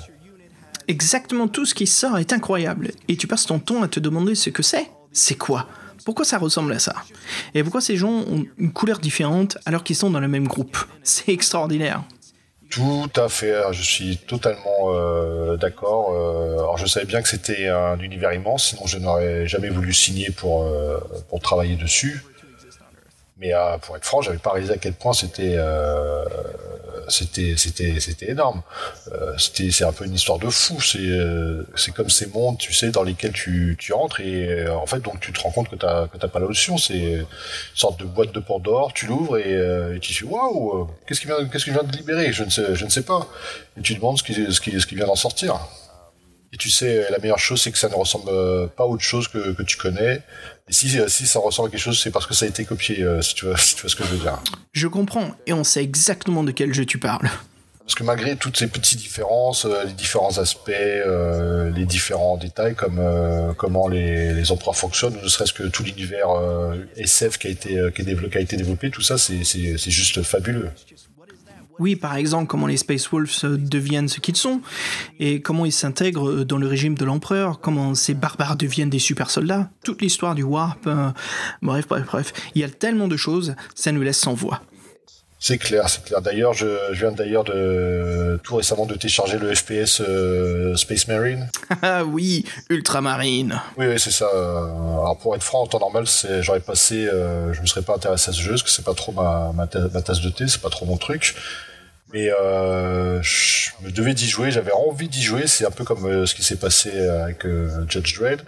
Exactement 0.88 1.48
tout 1.48 1.66
ce 1.66 1.74
qui 1.74 1.86
sort 1.86 2.18
est 2.18 2.32
incroyable. 2.32 2.90
Et 3.08 3.16
tu 3.16 3.26
passes 3.26 3.46
ton 3.46 3.58
temps 3.58 3.82
à 3.82 3.88
te 3.88 4.00
demander 4.00 4.34
ce 4.34 4.50
que 4.50 4.62
c'est. 4.62 4.88
C'est 5.12 5.36
quoi? 5.36 5.66
Pourquoi 6.04 6.24
ça 6.24 6.38
ressemble 6.38 6.72
à 6.72 6.78
ça? 6.78 6.94
Et 7.54 7.62
pourquoi 7.62 7.80
ces 7.80 7.96
gens 7.96 8.10
ont 8.10 8.44
une 8.58 8.72
couleur 8.72 8.98
différente 8.98 9.58
alors 9.66 9.84
qu'ils 9.84 9.96
sont 9.96 10.10
dans 10.10 10.20
le 10.20 10.28
même 10.28 10.48
groupe? 10.48 10.78
C'est 11.02 11.32
extraordinaire. 11.32 12.02
Tout 12.70 13.10
à 13.16 13.28
fait, 13.28 13.52
je 13.72 13.82
suis 13.82 14.16
totalement 14.16 14.94
euh, 14.94 15.56
d'accord. 15.56 16.12
Euh, 16.12 16.52
alors 16.52 16.78
je 16.78 16.86
savais 16.86 17.04
bien 17.04 17.20
que 17.20 17.28
c'était 17.28 17.66
un 17.66 17.98
univers 17.98 18.32
immense, 18.32 18.68
sinon 18.68 18.86
je 18.86 18.98
n'aurais 18.98 19.48
jamais 19.48 19.70
voulu 19.70 19.92
signer 19.92 20.30
pour, 20.30 20.62
euh, 20.62 21.00
pour 21.28 21.40
travailler 21.40 21.74
dessus. 21.74 22.22
Mais 23.40 23.52
pour 23.82 23.96
être 23.96 24.04
franc, 24.04 24.20
j'avais 24.20 24.38
pas 24.38 24.52
réalisé 24.52 24.74
à 24.74 24.76
quel 24.76 24.92
point 24.92 25.14
c'était 25.14 25.56
c'était 27.10 27.54
c'était 27.56 28.00
c'était 28.00 28.30
énorme. 28.30 28.62
Euh, 29.12 29.36
c'était 29.36 29.70
c'est 29.70 29.84
un 29.84 29.92
peu 29.92 30.04
une 30.04 30.14
histoire 30.14 30.38
de 30.38 30.48
fou. 30.48 30.80
C'est 30.80 30.98
euh, 30.98 31.66
c'est 31.76 31.92
comme 31.92 32.08
ces 32.08 32.26
mondes, 32.26 32.58
tu 32.58 32.72
sais, 32.72 32.90
dans 32.90 33.02
lesquels 33.02 33.32
tu 33.32 33.76
tu 33.78 33.92
rentres 33.92 34.20
et 34.20 34.48
euh, 34.48 34.74
en 34.74 34.86
fait 34.86 35.00
donc 35.00 35.20
tu 35.20 35.32
te 35.32 35.40
rends 35.40 35.50
compte 35.50 35.68
que 35.68 35.76
t'as 35.76 36.08
que 36.08 36.16
t'as 36.16 36.28
pas 36.28 36.38
la 36.38 36.46
notion. 36.46 36.78
C'est 36.78 36.98
une 36.98 37.26
sorte 37.74 38.00
de 38.00 38.04
boîte 38.04 38.32
de 38.32 38.40
Pandore. 38.40 38.92
Tu 38.92 39.06
l'ouvres 39.06 39.38
et, 39.38 39.52
et, 39.96 40.00
tu 40.00 40.12
dis 40.12 40.24
waouh, 40.24 40.88
qu'est-ce 41.06 41.20
qui 41.20 41.26
vient 41.26 41.44
qu'est-ce 41.48 41.64
qui 41.64 41.70
vient 41.70 41.82
de 41.82 41.96
libérer? 41.96 42.32
Je 42.32 42.44
ne 42.44 42.50
sais 42.50 42.74
je 42.74 42.84
ne 42.84 42.90
sais 42.90 43.02
pas. 43.02 43.26
Et 43.78 43.82
tu 43.82 43.94
demandes 43.94 44.18
ce 44.18 44.22
qui 44.22 44.34
ce 44.52 44.60
qui 44.60 44.80
ce 44.80 44.86
qui 44.86 44.94
vient 44.94 45.06
d'en 45.06 45.16
sortir. 45.16 45.60
Et 46.52 46.56
tu 46.56 46.68
sais, 46.68 47.08
la 47.10 47.18
meilleure 47.20 47.38
chose, 47.38 47.62
c'est 47.62 47.70
que 47.70 47.78
ça 47.78 47.88
ne 47.88 47.94
ressemble 47.94 48.28
pas 48.70 48.82
à 48.82 48.86
autre 48.86 49.04
chose 49.04 49.28
que, 49.28 49.52
que 49.52 49.62
tu 49.62 49.76
connais. 49.76 50.20
Et 50.70 50.72
si, 50.72 50.88
si 51.08 51.26
ça 51.26 51.40
ressemble 51.40 51.68
à 51.68 51.70
quelque 51.72 51.80
chose, 51.80 52.00
c'est 52.00 52.12
parce 52.12 52.28
que 52.28 52.34
ça 52.34 52.44
a 52.44 52.48
été 52.48 52.64
copié, 52.64 53.02
euh, 53.02 53.20
si, 53.22 53.34
tu 53.34 53.44
vois, 53.44 53.58
si 53.58 53.74
tu 53.74 53.82
vois 53.82 53.90
ce 53.90 53.96
que 53.96 54.04
je 54.04 54.10
veux 54.10 54.18
dire. 54.18 54.40
Je 54.72 54.86
comprends, 54.86 55.32
et 55.46 55.52
on 55.52 55.64
sait 55.64 55.82
exactement 55.82 56.44
de 56.44 56.52
quel 56.52 56.72
jeu 56.72 56.86
tu 56.86 56.98
parles. 56.98 57.28
Parce 57.80 57.96
que 57.96 58.04
malgré 58.04 58.36
toutes 58.36 58.56
ces 58.56 58.68
petites 58.68 59.00
différences, 59.00 59.64
euh, 59.64 59.82
les 59.82 59.92
différents 59.92 60.38
aspects, 60.38 60.70
euh, 60.70 61.72
les 61.72 61.86
différents 61.86 62.36
détails, 62.36 62.76
comme 62.76 63.00
comment 63.56 63.88
les, 63.88 64.32
les 64.32 64.52
empereurs 64.52 64.76
fonctionnent, 64.76 65.18
ne 65.20 65.26
serait-ce 65.26 65.52
que 65.52 65.64
tout 65.64 65.82
l'univers 65.82 66.28
SF 66.96 67.38
qui 67.38 67.48
a 67.48 67.50
été 67.50 67.80
qui, 67.92 68.04
qui 68.04 68.38
a 68.38 68.40
été 68.40 68.56
développé, 68.56 68.90
tout 68.90 69.02
ça, 69.02 69.18
c'est 69.18 69.42
juste 69.90 70.22
fabuleux. 70.22 70.70
Oui, 71.80 71.96
par 71.96 72.14
exemple, 72.16 72.46
comment 72.46 72.66
les 72.66 72.76
Space 72.76 73.10
Wolves 73.10 73.40
euh, 73.44 73.56
deviennent 73.56 74.08
ce 74.08 74.20
qu'ils 74.20 74.36
sont, 74.36 74.60
et 75.18 75.40
comment 75.40 75.64
ils 75.64 75.72
s'intègrent 75.72 76.28
euh, 76.28 76.44
dans 76.44 76.58
le 76.58 76.66
régime 76.66 76.94
de 76.94 77.06
l'empereur, 77.06 77.58
comment 77.58 77.94
ces 77.94 78.12
barbares 78.12 78.56
deviennent 78.56 78.90
des 78.90 78.98
super 78.98 79.30
soldats, 79.30 79.70
toute 79.82 80.02
l'histoire 80.02 80.34
du 80.34 80.42
Warp, 80.42 80.86
euh, 80.86 81.08
bref, 81.62 81.88
bref, 81.88 82.04
bref. 82.04 82.32
Il 82.54 82.60
y 82.60 82.64
a 82.64 82.68
tellement 82.68 83.08
de 83.08 83.16
choses, 83.16 83.54
ça 83.74 83.92
nous 83.92 84.02
laisse 84.02 84.18
sans 84.18 84.34
voix. 84.34 84.60
C'est 85.38 85.56
clair, 85.56 85.88
c'est 85.88 86.04
clair. 86.04 86.20
D'ailleurs, 86.20 86.52
je, 86.52 86.66
viens 86.92 87.12
d'ailleurs 87.12 87.44
de 87.44 88.38
tout 88.44 88.56
récemment 88.56 88.84
de 88.84 88.94
télécharger 88.94 89.38
le 89.38 89.54
FPS 89.54 90.02
Space 90.76 91.08
Marine. 91.08 91.48
Ah 91.82 92.04
oui, 92.04 92.44
Ultramarine. 92.68 93.58
Oui, 93.78 93.86
oui 93.86 93.94
c'est 93.96 94.10
ça. 94.10 94.28
Alors 94.28 95.16
pour 95.16 95.34
être 95.34 95.42
franc, 95.42 95.62
en 95.62 95.66
temps 95.66 95.78
normal, 95.78 96.04
j'aurais 96.40 96.60
passé, 96.60 97.08
je 97.52 97.58
me 97.58 97.64
serais 97.64 97.80
pas 97.80 97.94
intéressé 97.94 98.28
à 98.28 98.32
ce 98.34 98.42
jeu 98.42 98.50
parce 98.50 98.64
que 98.64 98.68
c'est 98.68 98.84
pas 98.84 98.92
trop 98.92 99.12
ma, 99.12 99.52
ma, 99.54 99.66
tasse 99.66 100.20
de 100.20 100.28
thé, 100.28 100.46
c'est 100.46 100.60
pas 100.60 100.68
trop 100.68 100.84
mon 100.84 100.98
truc. 100.98 101.36
Mais 102.12 102.30
euh, 102.30 103.22
je 103.22 103.70
me 103.82 103.90
devais 103.90 104.14
d'y 104.14 104.28
jouer, 104.28 104.50
j'avais 104.50 104.72
envie 104.72 105.08
d'y 105.08 105.22
jouer. 105.22 105.46
C'est 105.46 105.66
un 105.66 105.70
peu 105.70 105.84
comme 105.84 106.04
euh, 106.06 106.26
ce 106.26 106.34
qui 106.34 106.42
s'est 106.42 106.56
passé 106.56 106.90
avec 106.98 107.44
euh, 107.46 107.84
Judge 107.88 108.18
Dredd. 108.18 108.42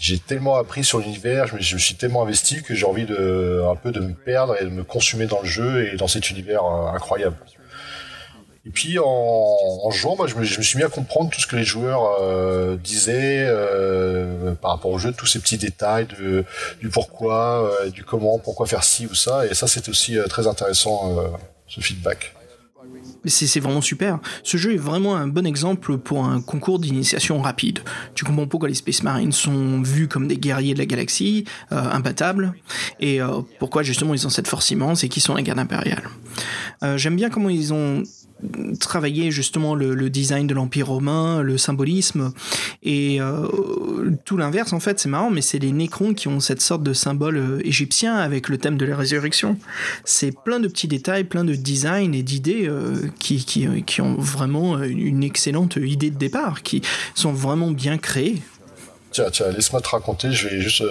J'ai 0.00 0.18
tellement 0.18 0.56
appris 0.56 0.84
sur 0.84 0.98
l'univers, 0.98 1.46
je, 1.46 1.74
me 1.74 1.80
suis 1.80 1.94
tellement 1.94 2.22
investi 2.22 2.62
que 2.62 2.74
j'ai 2.74 2.84
envie 2.84 3.06
de 3.06 3.62
un 3.70 3.76
peu 3.76 3.90
de 3.90 4.00
me 4.00 4.12
perdre 4.12 4.60
et 4.60 4.64
de 4.64 4.68
me 4.68 4.82
consumer 4.82 5.26
dans 5.26 5.40
le 5.40 5.46
jeu 5.46 5.86
et 5.86 5.96
dans 5.96 6.08
cet 6.08 6.30
univers 6.30 6.64
incroyable. 6.64 7.36
Et 8.66 8.70
puis 8.70 8.98
en, 8.98 9.90
jouant, 9.90 10.16
moi, 10.16 10.26
je, 10.26 10.36
me, 10.36 10.44
suis 10.44 10.78
mis 10.78 10.84
à 10.84 10.88
comprendre 10.88 11.28
tout 11.28 11.40
ce 11.40 11.46
que 11.46 11.56
les 11.56 11.64
joueurs 11.64 12.22
euh, 12.22 12.76
disaient 12.76 13.44
euh, 13.46 14.54
par 14.54 14.70
rapport 14.70 14.90
au 14.90 14.98
jeu, 14.98 15.12
tous 15.12 15.26
ces 15.26 15.38
petits 15.38 15.58
détails 15.58 16.06
du 16.06 16.88
pourquoi, 16.88 17.70
euh, 17.82 17.90
du 17.90 18.04
comment, 18.04 18.38
pourquoi 18.38 18.66
faire 18.66 18.82
ci 18.82 19.06
ou 19.06 19.14
ça. 19.14 19.46
Et 19.46 19.54
ça, 19.54 19.66
c'est 19.66 19.88
aussi 19.90 20.16
très 20.30 20.46
intéressant, 20.46 21.16
ce 21.66 21.80
feedback 21.80 22.33
c'est 23.30 23.60
vraiment 23.60 23.80
super. 23.80 24.18
Ce 24.42 24.56
jeu 24.56 24.74
est 24.74 24.78
vraiment 24.78 25.16
un 25.16 25.26
bon 25.26 25.46
exemple 25.46 25.98
pour 25.98 26.24
un 26.24 26.40
concours 26.40 26.78
d'initiation 26.78 27.40
rapide. 27.40 27.80
Tu 28.14 28.24
comprends 28.24 28.46
pourquoi 28.46 28.68
les 28.68 28.74
Space 28.74 29.02
Marines 29.02 29.32
sont 29.32 29.82
vus 29.82 30.08
comme 30.08 30.28
des 30.28 30.36
guerriers 30.36 30.74
de 30.74 30.78
la 30.78 30.86
galaxie, 30.86 31.44
euh, 31.72 31.76
imbattables, 31.76 32.54
et 33.00 33.20
euh, 33.20 33.40
pourquoi 33.58 33.82
justement 33.82 34.14
ils 34.14 34.26
ont 34.26 34.30
cette 34.30 34.48
force 34.48 34.70
immense 34.70 35.04
et 35.04 35.08
qui 35.08 35.20
sont 35.20 35.34
la 35.34 35.42
garde 35.42 35.58
impériale. 35.58 36.08
Euh, 36.82 36.96
j'aime 36.96 37.16
bien 37.16 37.30
comment 37.30 37.48
ils 37.48 37.72
ont 37.72 38.02
travailler 38.78 39.30
justement 39.30 39.74
le, 39.74 40.10
design 40.10 40.46
de 40.46 40.54
l'Empire 40.54 40.88
romain, 40.88 41.42
le 41.42 41.58
symbolisme, 41.58 42.32
et 42.82 43.20
euh, 43.20 43.46
tout 44.24 44.36
l'inverse 44.36 44.72
en 44.72 44.80
fait, 44.80 44.98
c'est 45.00 45.08
marrant, 45.08 45.30
mais 45.30 45.40
c'est 45.40 45.58
les 45.58 45.72
Nécrons 45.72 46.14
qui 46.14 46.28
ont 46.28 46.40
cette 46.40 46.60
sorte 46.60 46.82
de 46.82 46.92
symbole 46.92 47.36
euh, 47.36 47.66
égyptien 47.66 48.16
avec 48.16 48.48
le 48.48 48.58
thème 48.58 48.76
de 48.76 48.84
la 48.84 48.96
résurrection. 48.96 49.58
C'est 50.04 50.32
plein 50.44 50.60
de 50.60 50.68
petits 50.68 50.88
détails, 50.88 51.24
plein 51.24 51.44
de 51.44 51.54
design 51.54 52.14
et 52.14 52.22
d'idées 52.22 52.66
euh, 52.66 53.08
qui, 53.18 53.44
qui, 53.44 53.66
qui, 53.84 54.00
ont 54.00 54.14
vraiment 54.14 54.82
une 54.82 55.24
excellente 55.24 55.76
idée 55.76 56.10
de 56.10 56.18
départ, 56.18 56.62
qui 56.62 56.82
sont 57.14 57.32
vraiment 57.32 57.70
bien 57.70 57.98
créées. 57.98 58.42
Tiens, 59.10 59.30
tiens, 59.30 59.46
laisse-moi 59.50 59.80
te 59.80 59.88
raconter, 59.88 60.32
je 60.32 60.48
vais 60.48 60.60
juste... 60.60 60.82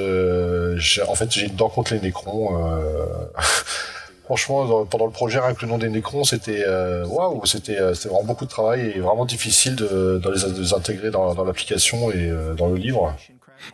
en 1.08 1.16
fait, 1.16 1.32
j'ai 1.32 1.47
une 1.47 1.56
dent 1.56 1.70
contre 1.70 1.93
les 1.93 1.99
Nécrons. 1.99 2.58
Franchement, 4.26 4.86
pendant 4.86 5.05
le 5.05 5.11
projet, 5.11 5.39
avec 5.39 5.61
le 5.61 5.67
nom 5.67 5.78
des 5.78 5.89
Necrons, 5.89 6.24
c'était 6.24 6.65
waouh, 7.05 7.45
c'était 7.45 7.80
vraiment 7.80 8.24
beaucoup 8.24 8.45
de 8.45 8.49
travail 8.49 8.93
et 8.95 8.99
vraiment 8.99 9.26
difficile 9.26 9.76
de, 9.76 10.21
les, 10.34 10.74
intégrer 10.74 11.11
dans, 11.11 11.34
dans 11.34 11.43
l'application 11.43 12.11
et 12.11 12.32
dans 12.57 12.67
le 12.67 12.76
livre. 12.76 13.13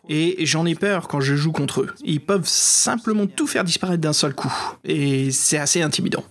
Et 0.07 0.45
j'en 0.45 0.65
ai 0.65 0.75
peur 0.75 1.07
quand 1.07 1.21
je 1.21 1.35
joue 1.35 1.51
contre 1.51 1.81
eux. 1.81 1.93
Ils 2.03 2.21
peuvent 2.21 2.47
simplement 2.47 3.27
tout 3.27 3.47
faire 3.47 3.63
disparaître 3.63 4.01
d'un 4.01 4.13
seul 4.13 4.33
coup. 4.33 4.53
Et 4.83 5.31
c'est 5.31 5.57
assez 5.57 5.81
intimidant. 5.81 6.23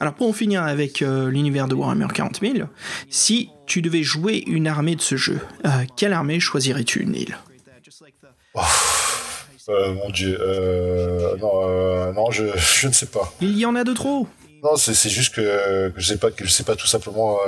Alors 0.00 0.14
pour 0.14 0.28
en 0.28 0.32
finir 0.32 0.62
avec 0.64 1.02
euh, 1.02 1.30
l'univers 1.30 1.68
de 1.68 1.74
Warhammer 1.74 2.08
40 2.12 2.40
000, 2.40 2.68
si 3.08 3.50
tu 3.66 3.82
devais 3.82 4.02
jouer 4.02 4.42
une 4.46 4.66
armée 4.66 4.96
de 4.96 5.00
ce 5.00 5.16
jeu, 5.16 5.40
euh, 5.64 5.70
quelle 5.96 6.12
armée 6.12 6.40
choisirais-tu, 6.40 7.06
Neil? 7.06 7.36
Oh, 8.54 8.60
euh, 9.68 9.94
Mon 9.94 10.10
dieu, 10.10 10.38
non, 11.40 12.12
non 12.12 12.30
je, 12.30 12.44
je, 12.56 12.88
ne 12.88 12.92
sais 12.92 13.06
pas. 13.06 13.32
Il 13.40 13.58
y 13.58 13.66
en 13.66 13.74
a 13.74 13.84
de 13.84 13.92
trop. 13.92 14.26
Non, 14.62 14.76
c'est 14.76 15.10
juste 15.10 15.34
que, 15.34 15.92
je 15.96 16.06
sais 16.06 16.16
pas 16.16 16.30
que 16.30 16.44
je 16.44 16.50
sais 16.50 16.64
pas 16.64 16.74
tout 16.74 16.86
simplement 16.86 17.38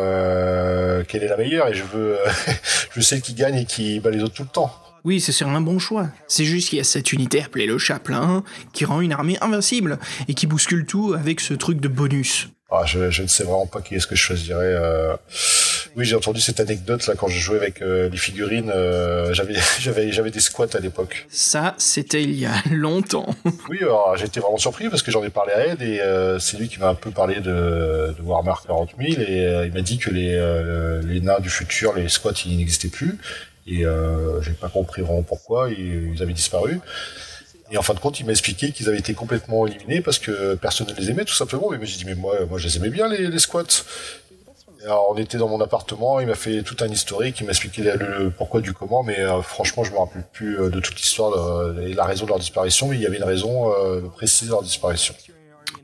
quelle 1.08 1.22
est 1.22 1.28
la 1.28 1.36
meilleure 1.36 1.68
et 1.68 1.74
je 1.74 1.82
veux 1.84 2.16
je 2.94 3.00
sais 3.00 3.20
qui 3.20 3.34
gagne 3.34 3.56
et 3.56 3.64
qui 3.64 3.98
bat 4.00 4.10
les 4.10 4.22
autres 4.22 4.34
tout 4.34 4.44
le 4.44 4.48
temps. 4.48 4.72
Oui, 5.04 5.20
c'est 5.20 5.44
un 5.44 5.60
bon 5.60 5.78
choix. 5.78 6.08
C'est 6.26 6.44
juste 6.44 6.68
qu'il 6.68 6.78
y 6.78 6.80
a 6.80 6.84
cette 6.84 7.12
unité 7.12 7.42
appelée 7.42 7.66
le 7.66 7.78
Chaplain 7.78 8.44
qui 8.72 8.84
rend 8.84 9.00
une 9.00 9.12
armée 9.12 9.38
invincible 9.40 9.98
et 10.28 10.34
qui 10.34 10.46
bouscule 10.46 10.86
tout 10.86 11.14
avec 11.14 11.40
ce 11.40 11.54
truc 11.54 11.80
de 11.80 11.88
bonus. 11.88 12.48
Ah, 12.70 12.82
je, 12.84 13.22
ne 13.22 13.26
sais 13.26 13.44
vraiment 13.44 13.66
pas 13.66 13.80
qui 13.80 13.94
est-ce 13.94 14.06
que 14.06 14.14
je 14.14 14.20
choisirais. 14.20 14.74
Euh. 15.98 16.00
Oui, 16.00 16.04
j'ai 16.04 16.16
entendu 16.16 16.40
cette 16.40 16.60
anecdote 16.60 17.06
là 17.06 17.14
quand 17.16 17.28
je 17.28 17.38
jouais 17.38 17.56
avec 17.56 17.82
euh, 17.82 18.08
les 18.08 18.16
figurines. 18.16 18.70
Euh, 18.74 19.32
j'avais, 19.32 19.54
j'avais, 19.80 20.12
j'avais 20.12 20.30
des 20.30 20.40
squats 20.40 20.74
à 20.74 20.78
l'époque. 20.78 21.26
Ça, 21.28 21.74
c'était 21.78 22.22
il 22.22 22.38
y 22.38 22.46
a 22.46 22.54
longtemps. 22.70 23.34
oui, 23.68 23.78
alors 23.80 24.16
j'étais 24.16 24.40
vraiment 24.40 24.58
surpris 24.58 24.88
parce 24.88 25.02
que 25.02 25.10
j'en 25.10 25.24
ai 25.24 25.30
parlé 25.30 25.52
à 25.52 25.66
Ed 25.66 25.82
et 25.82 26.00
c'est 26.40 26.58
lui 26.58 26.68
qui 26.68 26.78
m'a 26.78 26.88
un 26.88 26.94
peu 26.94 27.10
parlé 27.10 27.40
de, 27.40 28.14
de 28.16 28.22
Warhammer 28.22 28.54
40 28.66 28.90
000 28.98 29.20
et 29.20 29.66
il 29.66 29.72
m'a 29.72 29.82
dit 29.82 29.98
que 29.98 30.10
les, 30.10 30.32
les 31.04 31.20
nains 31.20 31.40
du 31.40 31.50
futur, 31.50 31.94
les 31.94 32.08
squats, 32.08 32.32
ils 32.46 32.56
n'existaient 32.56 32.88
plus 32.88 33.18
et 33.68 33.84
euh, 33.84 34.40
j'ai 34.42 34.52
pas 34.52 34.68
compris 34.68 35.02
vraiment 35.02 35.22
pourquoi 35.22 35.70
ils 35.70 36.20
avaient 36.22 36.32
disparu. 36.32 36.80
Et 37.70 37.76
en 37.76 37.82
fin 37.82 37.92
de 37.92 37.98
compte, 38.00 38.18
il 38.18 38.24
m'a 38.24 38.32
expliqué 38.32 38.72
qu'ils 38.72 38.88
avaient 38.88 38.98
été 38.98 39.12
complètement 39.12 39.66
éliminés 39.66 40.00
parce 40.00 40.18
que 40.18 40.54
personne 40.54 40.86
ne 40.86 40.94
les 40.94 41.10
aimait, 41.10 41.26
tout 41.26 41.34
simplement. 41.34 41.68
Mais 41.70 41.84
j'ai 41.84 41.98
dit, 41.98 42.06
mais 42.06 42.14
moi, 42.14 42.34
moi, 42.48 42.58
je 42.58 42.66
les 42.66 42.78
aimais 42.78 42.88
bien, 42.88 43.08
les, 43.08 43.38
squats. 43.38 43.84
Alors, 44.84 45.08
on 45.10 45.16
était 45.16 45.38
dans 45.38 45.48
mon 45.48 45.60
appartement, 45.60 46.20
il 46.20 46.28
m'a 46.28 46.34
fait 46.34 46.62
tout 46.62 46.76
un 46.80 46.88
historique, 46.88 47.40
il 47.40 47.44
m'a 47.44 47.50
expliqué 47.50 47.82
le, 47.82 48.30
pourquoi 48.30 48.60
du 48.60 48.72
comment, 48.72 49.02
mais 49.02 49.18
euh, 49.18 49.42
franchement, 49.42 49.82
je 49.82 49.92
me 49.92 49.98
rappelle 49.98 50.24
plus 50.32 50.58
euh, 50.58 50.70
de 50.70 50.78
toute 50.78 50.96
l'histoire 50.96 51.32
et 51.80 51.94
la 51.94 52.04
raison 52.04 52.24
de 52.24 52.30
leur 52.30 52.38
disparition, 52.38 52.88
mais 52.88 52.96
il 52.96 53.02
y 53.02 53.06
avait 53.06 53.16
une 53.16 53.24
raison 53.24 53.72
euh, 53.72 54.00
précise 54.02 54.48
de 54.48 54.52
leur 54.52 54.62
disparition. 54.62 55.14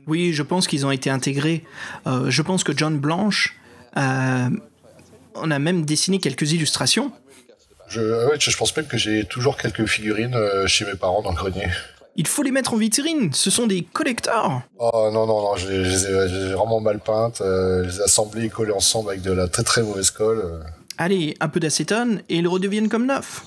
Oui, 0.07 0.33
je 0.33 0.43
pense 0.43 0.67
qu'ils 0.67 0.85
ont 0.85 0.91
été 0.91 1.09
intégrés. 1.09 1.63
je 2.05 2.41
pense 2.41 2.63
que 2.63 2.71
John 2.75 2.97
Blanche, 2.97 3.57
on 3.95 5.51
a 5.51 5.59
même 5.59 5.83
dessiné 5.83 6.19
quelques 6.19 6.53
illustrations 6.53 7.11
je, 7.87 8.27
ouais, 8.27 8.39
je 8.39 8.57
pense 8.57 8.75
même 8.75 8.87
que 8.87 8.97
j'ai 8.97 9.25
toujours 9.25 9.57
quelques 9.57 9.85
figurines 9.85 10.35
euh, 10.35 10.67
chez 10.67 10.85
mes 10.85 10.95
parents 10.95 11.21
dans 11.21 11.31
le 11.31 11.35
grenier. 11.35 11.67
Il 12.17 12.27
faut 12.27 12.43
les 12.43 12.51
mettre 12.51 12.73
en 12.73 12.77
vitrine, 12.77 13.33
ce 13.33 13.49
sont 13.49 13.67
des 13.67 13.83
collecteurs. 13.83 14.61
Oh 14.79 15.09
non, 15.11 15.25
non, 15.25 15.41
non, 15.41 15.55
je 15.57 15.67
les, 15.67 16.05
ai, 16.05 16.53
vraiment 16.53 16.79
mal 16.79 16.99
peintes, 16.99 17.41
euh, 17.41 17.83
je 17.83 17.89
les 17.89 17.99
ai 17.99 18.03
assemblées 18.03 18.45
et 18.45 18.49
collées 18.49 18.71
ensemble 18.71 19.09
avec 19.09 19.21
de 19.21 19.31
la 19.31 19.47
très 19.47 19.63
très 19.63 19.83
mauvaise 19.83 20.11
colle. 20.11 20.41
Euh. 20.43 20.59
Allez, 20.97 21.35
un 21.41 21.49
peu 21.49 21.59
d'acétone 21.59 22.21
et 22.29 22.37
ils 22.37 22.47
redeviennent 22.47 22.89
comme 22.89 23.05
neufs. 23.05 23.43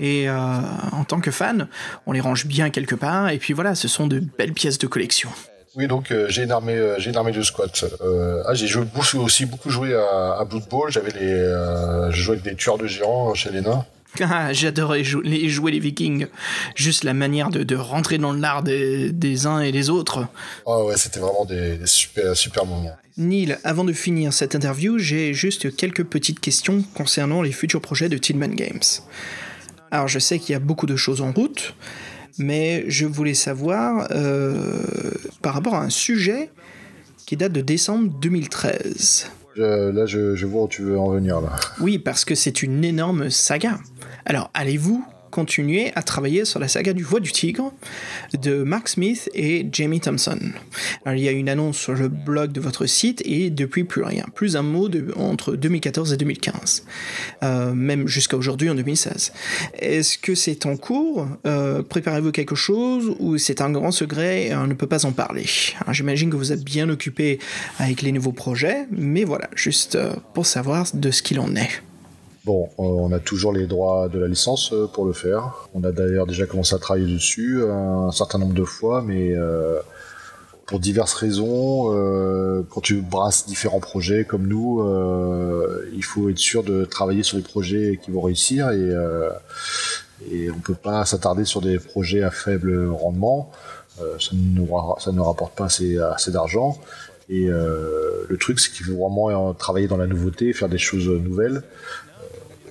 Et 0.00 0.28
en 0.28 1.04
tant 1.06 1.20
que 1.20 1.30
fan, 1.30 1.68
on 2.06 2.12
les 2.12 2.20
range 2.20 2.46
bien 2.46 2.70
quelque 2.70 2.96
part, 2.96 3.28
et 3.28 3.38
puis 3.38 3.52
voilà, 3.52 3.76
ce 3.76 3.86
sont 3.86 4.08
de 4.08 4.18
belles 4.18 4.52
pièces 4.52 4.78
de 4.78 4.88
collection. 4.88 5.30
Oui, 5.76 5.88
donc 5.88 6.12
euh, 6.12 6.26
j'ai 6.28 6.44
une 6.44 6.52
armée, 6.52 6.76
euh, 6.76 6.98
j'ai 6.98 7.10
une 7.10 7.16
armée 7.16 7.32
de 7.32 7.42
squats. 7.42 7.66
Euh, 8.00 8.42
ah, 8.46 8.54
j'ai 8.54 8.68
joué 8.68 8.84
aussi 9.16 9.44
beaucoup 9.44 9.70
joué 9.70 9.94
à, 9.94 10.36
à 10.38 10.44
Blood 10.44 10.68
Bowl. 10.68 10.90
J'avais 10.90 11.10
les, 11.10 12.10
je 12.10 12.22
jouais 12.22 12.36
avec 12.36 12.44
des 12.44 12.54
tueurs 12.54 12.78
de 12.78 12.86
géants 12.86 13.34
chez 13.34 13.50
les 13.50 13.60
nains. 13.60 13.84
Ah, 14.20 14.52
j'adorais 14.52 15.02
les, 15.24 15.48
jouer 15.48 15.72
les 15.72 15.80
Vikings. 15.80 16.26
Juste 16.76 17.04
la 17.04 17.14
manière 17.14 17.50
de, 17.50 17.76
rentrer 17.76 18.18
dans 18.18 18.32
l'art 18.32 18.62
des, 18.62 19.10
des, 19.10 19.46
uns 19.46 19.60
et 19.60 19.72
des 19.72 19.90
autres. 19.90 20.26
Ah 20.66 20.84
ouais, 20.84 20.96
c'était 20.96 21.20
vraiment 21.20 21.44
des, 21.44 21.78
super, 21.84 22.36
super 22.36 22.64
moments. 22.64 22.96
Neil, 23.16 23.56
avant 23.64 23.84
de 23.84 23.92
finir 23.92 24.32
cette 24.32 24.54
interview, 24.54 24.98
j'ai 24.98 25.34
juste 25.34 25.74
quelques 25.76 26.04
petites 26.04 26.40
questions 26.40 26.84
concernant 26.94 27.42
les 27.42 27.52
futurs 27.52 27.80
projets 27.80 28.08
de 28.08 28.18
Tillman 28.18 28.54
Games. 28.54 28.82
Alors, 29.90 30.08
je 30.08 30.18
sais 30.18 30.38
qu'il 30.38 30.52
y 30.52 30.56
a 30.56 30.60
beaucoup 30.60 30.86
de 30.86 30.96
choses 30.96 31.20
en 31.20 31.32
route 31.32 31.74
mais 32.38 32.84
je 32.88 33.06
voulais 33.06 33.34
savoir 33.34 34.08
euh, 34.10 34.82
par 35.42 35.54
rapport 35.54 35.74
à 35.74 35.82
un 35.82 35.90
sujet 35.90 36.50
qui 37.26 37.36
date 37.36 37.52
de 37.52 37.60
décembre 37.60 38.12
2013. 38.20 39.30
Là, 39.56 40.06
je, 40.06 40.34
je, 40.34 40.46
vois 40.46 40.64
où 40.64 40.68
tu 40.68 40.82
veux 40.82 40.98
en 40.98 41.10
venir 41.10 41.40
là. 41.40 41.50
Oui, 41.80 41.98
parce 41.98 42.24
que 42.24 42.34
c'est 42.34 42.62
une 42.62 42.84
énorme 42.84 43.30
saga. 43.30 43.78
Alors, 44.24 44.50
allez-vous 44.54 45.04
continuer 45.34 45.90
à 45.96 46.02
travailler 46.04 46.44
sur 46.44 46.60
la 46.60 46.68
saga 46.68 46.92
du 46.92 47.02
Voix 47.02 47.18
du 47.18 47.32
Tigre 47.32 47.72
de 48.40 48.62
Mark 48.62 48.88
Smith 48.88 49.28
et 49.34 49.66
Jamie 49.72 49.98
Thompson. 49.98 50.38
Il 51.06 51.18
y 51.18 51.26
a 51.26 51.32
une 51.32 51.48
annonce 51.48 51.76
sur 51.76 51.94
le 51.94 52.06
blog 52.06 52.52
de 52.52 52.60
votre 52.60 52.86
site 52.86 53.20
et 53.24 53.50
depuis 53.50 53.82
plus 53.82 54.04
rien. 54.04 54.26
Plus 54.36 54.56
un 54.56 54.62
mot 54.62 54.88
entre 55.16 55.56
2014 55.56 56.12
et 56.12 56.16
2015. 56.16 56.84
Euh, 57.42 57.74
même 57.74 58.06
jusqu'à 58.06 58.36
aujourd'hui 58.36 58.70
en 58.70 58.76
2016. 58.76 59.32
Est-ce 59.80 60.18
que 60.18 60.36
c'est 60.36 60.66
en 60.66 60.76
cours? 60.76 61.26
Euh, 61.48 61.82
Préparez-vous 61.82 62.30
quelque 62.30 62.54
chose 62.54 63.16
ou 63.18 63.36
c'est 63.36 63.60
un 63.60 63.70
grand 63.70 63.90
secret 63.90 64.46
et 64.46 64.54
on 64.54 64.68
ne 64.68 64.74
peut 64.74 64.86
pas 64.86 65.04
en 65.04 65.10
parler? 65.10 65.46
J'imagine 65.90 66.30
que 66.30 66.36
vous 66.36 66.52
êtes 66.52 66.62
bien 66.62 66.88
occupé 66.88 67.40
avec 67.80 68.02
les 68.02 68.12
nouveaux 68.12 68.30
projets, 68.30 68.86
mais 68.92 69.24
voilà, 69.24 69.50
juste 69.56 69.96
euh, 69.96 70.12
pour 70.32 70.46
savoir 70.46 70.86
de 70.94 71.10
ce 71.10 71.24
qu'il 71.24 71.40
en 71.40 71.56
est. 71.56 71.82
Bon, 72.44 72.68
euh, 72.78 72.82
on 72.82 73.10
a 73.12 73.20
toujours 73.20 73.54
les 73.54 73.66
droits 73.66 74.10
de 74.10 74.18
la 74.18 74.28
licence 74.28 74.70
euh, 74.74 74.86
pour 74.86 75.06
le 75.06 75.14
faire. 75.14 75.66
On 75.72 75.82
a 75.82 75.92
d'ailleurs 75.92 76.26
déjà 76.26 76.44
commencé 76.44 76.74
à 76.74 76.78
travailler 76.78 77.10
dessus 77.10 77.62
un 77.66 78.10
certain 78.10 78.38
nombre 78.38 78.52
de 78.52 78.64
fois, 78.64 79.00
mais 79.00 79.34
euh, 79.34 79.80
pour 80.66 80.78
diverses 80.78 81.14
raisons, 81.14 81.90
quand 82.70 82.80
tu 82.80 83.02
brasses 83.02 83.46
différents 83.46 83.80
projets 83.80 84.24
comme 84.24 84.46
nous, 84.46 84.82
il 85.92 86.02
faut 86.02 86.30
être 86.30 86.38
sûr 86.38 86.62
de 86.62 86.86
travailler 86.86 87.22
sur 87.22 87.36
les 87.36 87.42
projets 87.42 88.00
qui 88.02 88.10
vont 88.10 88.22
réussir 88.22 88.70
et, 88.70 88.92
et 90.32 90.50
on 90.50 90.58
peut 90.60 90.74
pas 90.74 91.04
s'attarder 91.04 91.44
sur 91.44 91.60
des 91.60 91.78
projets 91.78 92.22
à 92.22 92.30
faible 92.30 92.88
rendement. 92.88 93.52
ça, 93.98 94.30
ne, 94.32 94.66
ça 95.00 95.12
ne 95.12 95.20
rapporte 95.20 95.54
pas 95.54 95.66
assez, 95.66 95.98
assez 95.98 96.30
d'argent. 96.30 96.78
Et 97.28 97.46
le 97.46 98.36
truc, 98.40 98.58
c'est 98.58 98.72
qu'il 98.72 98.86
faut 98.86 99.06
vraiment 99.06 99.52
travailler 99.52 99.86
dans 99.86 99.98
la 99.98 100.06
nouveauté, 100.06 100.54
faire 100.54 100.70
des 100.70 100.78
choses 100.78 101.10
nouvelles 101.10 101.62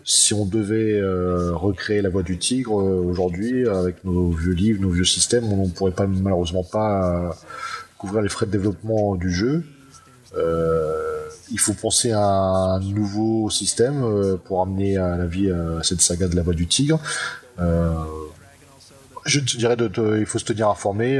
si 0.05 0.33
on 0.33 0.45
devait 0.45 0.99
euh, 0.99 1.55
recréer 1.55 2.01
la 2.01 2.09
voix 2.09 2.23
du 2.23 2.37
tigre 2.37 2.79
euh, 2.81 3.01
aujourd'hui 3.01 3.67
avec 3.67 4.03
nos 4.03 4.29
vieux 4.31 4.53
livres, 4.53 4.81
nos 4.81 4.89
vieux 4.89 5.05
systèmes, 5.05 5.45
on 5.45 5.65
ne 5.65 5.71
pourrait 5.71 5.91
pas 5.91 6.07
malheureusement 6.07 6.63
pas 6.63 7.29
euh, 7.29 7.31
couvrir 7.97 8.21
les 8.21 8.29
frais 8.29 8.45
de 8.45 8.51
développement 8.51 9.15
du 9.15 9.31
jeu. 9.31 9.63
il 11.51 11.59
faut 11.59 11.73
penser 11.73 12.11
à 12.11 12.25
un 12.25 12.79
nouveau 12.79 13.49
système 13.49 14.37
pour 14.45 14.61
amener 14.61 14.97
à 14.97 15.15
la 15.15 15.25
vie 15.25 15.49
cette 15.83 16.01
saga 16.01 16.27
de 16.27 16.35
la 16.35 16.41
voix 16.41 16.53
du 16.53 16.67
tigre. 16.67 16.99
je 19.25 19.39
te 19.39 19.55
dirais 19.55 19.77
de, 19.77 20.17
il 20.19 20.25
faut 20.25 20.39
se 20.39 20.43
tenir 20.43 20.67
informé, 20.67 21.17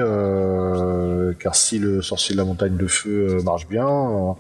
car 1.40 1.56
si 1.56 1.80
le 1.80 2.02
sorcier 2.02 2.34
de 2.36 2.40
la 2.40 2.46
montagne 2.46 2.76
de 2.76 2.88
feu 2.88 3.42
marche 3.44 3.68
bien, 3.70 3.88
on 3.88 4.36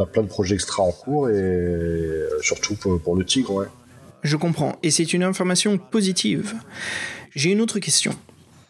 a 0.00 0.06
plein 0.06 0.22
de 0.22 0.28
projets 0.28 0.56
extra 0.56 0.82
en 0.82 0.90
cours 0.90 1.28
et 1.28 2.24
surtout 2.40 2.74
pour, 2.74 3.00
pour 3.00 3.14
le 3.14 3.24
tigre, 3.24 3.54
ouais. 3.54 3.68
Je 4.24 4.36
comprends, 4.36 4.76
et 4.82 4.90
c'est 4.90 5.12
une 5.12 5.22
information 5.22 5.76
positive. 5.76 6.54
J'ai 7.34 7.52
une 7.52 7.60
autre 7.60 7.78
question. 7.78 8.12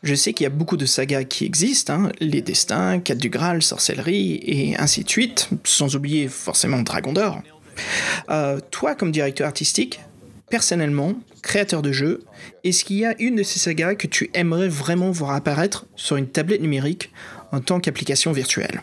Je 0.02 0.16
sais 0.16 0.32
qu'il 0.32 0.42
y 0.44 0.46
a 0.46 0.50
beaucoup 0.50 0.76
de 0.76 0.84
sagas 0.84 1.24
qui 1.24 1.44
existent, 1.44 1.94
hein, 1.94 2.12
les 2.20 2.42
destins, 2.42 2.98
Quête 2.98 3.18
du 3.18 3.30
Graal, 3.30 3.62
sorcellerie, 3.62 4.40
et 4.42 4.76
ainsi 4.76 5.04
de 5.04 5.08
suite, 5.08 5.48
sans 5.62 5.94
oublier 5.94 6.26
forcément 6.28 6.82
Dragon 6.82 7.12
d'Or. 7.12 7.40
Euh, 8.30 8.58
toi, 8.72 8.96
comme 8.96 9.12
directeur 9.12 9.46
artistique, 9.46 10.00
personnellement, 10.50 11.14
créateur 11.40 11.82
de 11.82 11.92
jeux, 11.92 12.24
est-ce 12.64 12.84
qu'il 12.84 12.96
y 12.96 13.04
a 13.04 13.14
une 13.20 13.36
de 13.36 13.42
ces 13.44 13.60
sagas 13.60 13.94
que 13.94 14.08
tu 14.08 14.30
aimerais 14.34 14.68
vraiment 14.68 15.12
voir 15.12 15.30
apparaître 15.30 15.86
sur 15.94 16.16
une 16.16 16.26
tablette 16.26 16.62
numérique 16.62 17.12
en 17.52 17.60
tant 17.60 17.78
qu'application 17.78 18.32
virtuelle? 18.32 18.82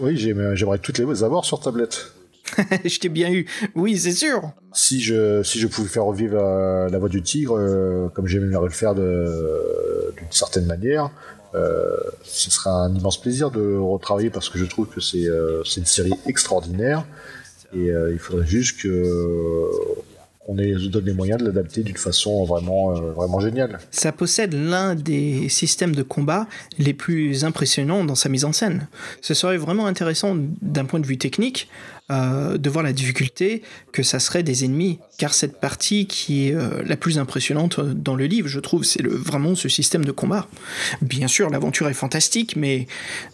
Oui, 0.00 0.16
j'aimerais 0.16 0.78
toutes 0.78 0.98
les 0.98 1.22
avoir 1.22 1.44
sur 1.44 1.60
tablette. 1.60 2.15
je 2.84 2.98
t'ai 2.98 3.08
bien 3.08 3.32
eu. 3.32 3.46
Oui, 3.74 3.98
c'est 3.98 4.12
sûr. 4.12 4.50
Si 4.72 5.00
je, 5.00 5.42
si 5.42 5.58
je 5.58 5.66
pouvais 5.66 5.88
faire 5.88 6.04
revivre 6.04 6.38
euh, 6.38 6.88
la 6.88 6.98
voix 6.98 7.08
du 7.08 7.22
tigre, 7.22 7.56
euh, 7.58 8.08
comme 8.14 8.26
j'aimerais 8.26 8.66
le 8.66 8.70
faire 8.70 8.94
d'une 8.94 10.30
certaine 10.30 10.66
manière, 10.66 11.10
euh, 11.54 11.96
ce 12.22 12.50
sera 12.50 12.70
un 12.70 12.94
immense 12.94 13.20
plaisir 13.20 13.50
de 13.50 13.76
retravailler 13.76 14.30
parce 14.30 14.48
que 14.48 14.58
je 14.58 14.64
trouve 14.64 14.88
que 14.88 15.00
c'est 15.00 15.26
une 15.76 15.86
série 15.86 16.14
extraordinaire 16.26 17.04
et 17.74 17.88
il 17.88 18.18
faudrait 18.18 18.46
juste 18.46 18.80
que 18.80 19.70
on 20.48 20.58
est, 20.58 20.74
donne 20.88 21.04
les 21.04 21.12
moyens 21.12 21.40
de 21.40 21.46
l'adapter 21.46 21.82
d'une 21.82 21.96
façon 21.96 22.44
vraiment, 22.44 22.96
euh, 22.96 23.12
vraiment 23.12 23.40
géniale. 23.40 23.78
Ça 23.90 24.12
possède 24.12 24.54
l'un 24.54 24.94
des 24.94 25.48
systèmes 25.48 25.94
de 25.94 26.02
combat 26.02 26.46
les 26.78 26.94
plus 26.94 27.44
impressionnants 27.44 28.04
dans 28.04 28.14
sa 28.14 28.28
mise 28.28 28.44
en 28.44 28.52
scène. 28.52 28.86
Ce 29.20 29.34
serait 29.34 29.56
vraiment 29.56 29.86
intéressant 29.86 30.36
d'un 30.62 30.84
point 30.84 31.00
de 31.00 31.06
vue 31.06 31.18
technique 31.18 31.68
euh, 32.08 32.56
de 32.56 32.70
voir 32.70 32.84
la 32.84 32.92
difficulté 32.92 33.62
que 33.90 34.04
ça 34.04 34.20
serait 34.20 34.44
des 34.44 34.64
ennemis, 34.64 35.00
car 35.18 35.34
cette 35.34 35.58
partie 35.58 36.06
qui 36.06 36.46
est 36.46 36.54
euh, 36.54 36.80
la 36.86 36.96
plus 36.96 37.18
impressionnante 37.18 37.80
dans 37.80 38.14
le 38.14 38.26
livre, 38.26 38.46
je 38.46 38.60
trouve, 38.60 38.84
c'est 38.84 39.04
vraiment 39.04 39.56
ce 39.56 39.68
système 39.68 40.04
de 40.04 40.12
combat. 40.12 40.46
Bien 41.02 41.26
sûr, 41.26 41.50
l'aventure 41.50 41.88
est 41.88 41.94
fantastique, 41.94 42.54
mais 42.54 42.86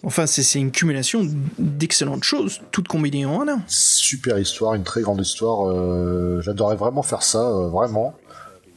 enfin, 0.04 0.26
c'est 0.26 0.58
une 0.58 0.70
cumulation 0.70 1.28
d'excellentes 1.58 2.24
choses, 2.24 2.62
toutes 2.70 2.88
combinées 2.88 3.26
en 3.26 3.46
un. 3.46 3.60
Super 3.66 4.38
histoire, 4.38 4.72
une 4.72 4.84
très 4.84 5.02
grande 5.02 5.20
histoire. 5.20 5.68
Euh, 5.68 6.40
j'adorerais 6.40 6.76
vraiment 6.76 7.02
faire 7.02 7.22
ça, 7.22 7.42
vraiment. 7.70 8.14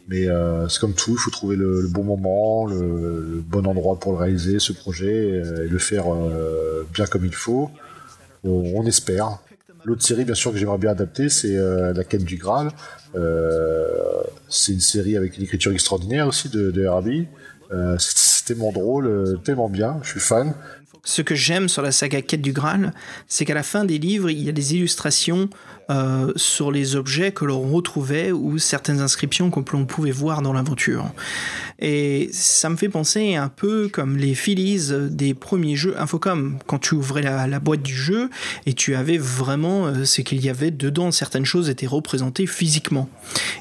Mais 0.10 0.28
c'est 0.68 0.80
comme 0.82 0.94
tout, 0.94 1.14
il 1.14 1.18
faut 1.18 1.32
trouver 1.32 1.56
le, 1.56 1.88
bon 1.88 2.04
moment, 2.04 2.68
le, 2.68 3.42
bon 3.48 3.66
endroit 3.66 3.98
pour 3.98 4.12
le 4.12 4.18
réaliser, 4.18 4.60
ce 4.60 4.74
projet, 4.74 5.30
et 5.30 5.68
le 5.68 5.80
faire 5.80 6.06
bien 6.94 7.06
comme 7.08 7.26
il 7.26 7.34
faut. 7.34 7.72
on 8.44 8.86
espère. 8.86 9.40
L'autre 9.86 10.02
série, 10.02 10.26
bien 10.26 10.34
sûr, 10.34 10.52
que 10.52 10.58
j'aimerais 10.58 10.80
bien 10.80 10.92
adapter, 10.92 11.30
c'est 11.30 11.56
euh, 11.56 11.94
La 11.94 12.04
quête 12.04 12.24
du 12.24 12.38
Graal. 12.38 12.72
Euh, 13.16 13.88
c'est 14.50 14.72
une 14.72 14.80
série 14.80 15.16
avec 15.16 15.38
une 15.38 15.44
écriture 15.44 15.72
extraordinaire 15.72 16.28
aussi 16.28 16.50
de, 16.50 16.72
de. 16.72 16.88
Euh, 17.72 17.96
c'est 18.00 18.46
tellement 18.46 18.72
drôle, 18.72 19.40
tellement 19.44 19.70
bien, 19.70 20.00
je 20.02 20.10
suis 20.10 20.20
fan. 20.20 20.54
Ce 21.06 21.22
que 21.22 21.36
j'aime 21.36 21.70
sur 21.70 21.84
la 21.84 21.92
saga 21.92 22.22
Quête 22.22 22.42
du 22.42 22.52
Graal, 22.52 22.92
c'est 23.28 23.46
qu'à 23.46 23.54
la 23.54 23.64
fin 23.64 23.86
des 23.86 24.00
livres, 24.00 24.32
il 24.32 24.44
y 24.44 24.50
a 24.50 24.52
des 24.52 24.74
illustrations 24.74 25.50
euh, 25.92 26.34
sur 26.36 26.72
les 26.72 26.96
objets 26.96 27.32
que 27.32 27.46
l'on 27.46 27.62
retrouvait 27.62 28.32
ou 28.32 28.58
certaines 28.58 29.02
inscriptions 29.02 29.52
que 29.52 29.72
l'on 29.74 29.86
pouvait 29.86 30.12
voir 30.12 30.42
dans 30.42 30.52
l'aventure. 30.52 31.06
Et 31.78 32.28
ça 32.34 32.70
me 32.70 32.76
fait 32.76 32.90
penser 32.90 33.36
un 33.36 33.50
peu 33.50 33.88
comme 33.88 34.18
les 34.18 34.34
Phillies 34.34 34.92
des 35.12 35.36
premiers 35.36 35.76
jeux 35.76 35.94
Infocom, 36.02 36.58
quand 36.66 36.80
tu 36.80 36.96
ouvrais 36.96 37.22
la, 37.22 37.60
boîte 37.60 37.84
du 37.84 37.94
jeu 37.94 38.32
et 38.66 38.74
tu 38.74 38.96
avais 38.96 39.20
vraiment 39.20 39.86
euh, 39.86 40.06
ce 40.06 40.22
qu'il 40.22 40.44
y 40.44 40.50
avait 40.50 40.72
dedans, 40.72 41.12
certaines 41.12 41.46
choses 41.46 41.70
étaient 41.70 41.86
représentées 41.86 42.48
physiquement. 42.48 43.08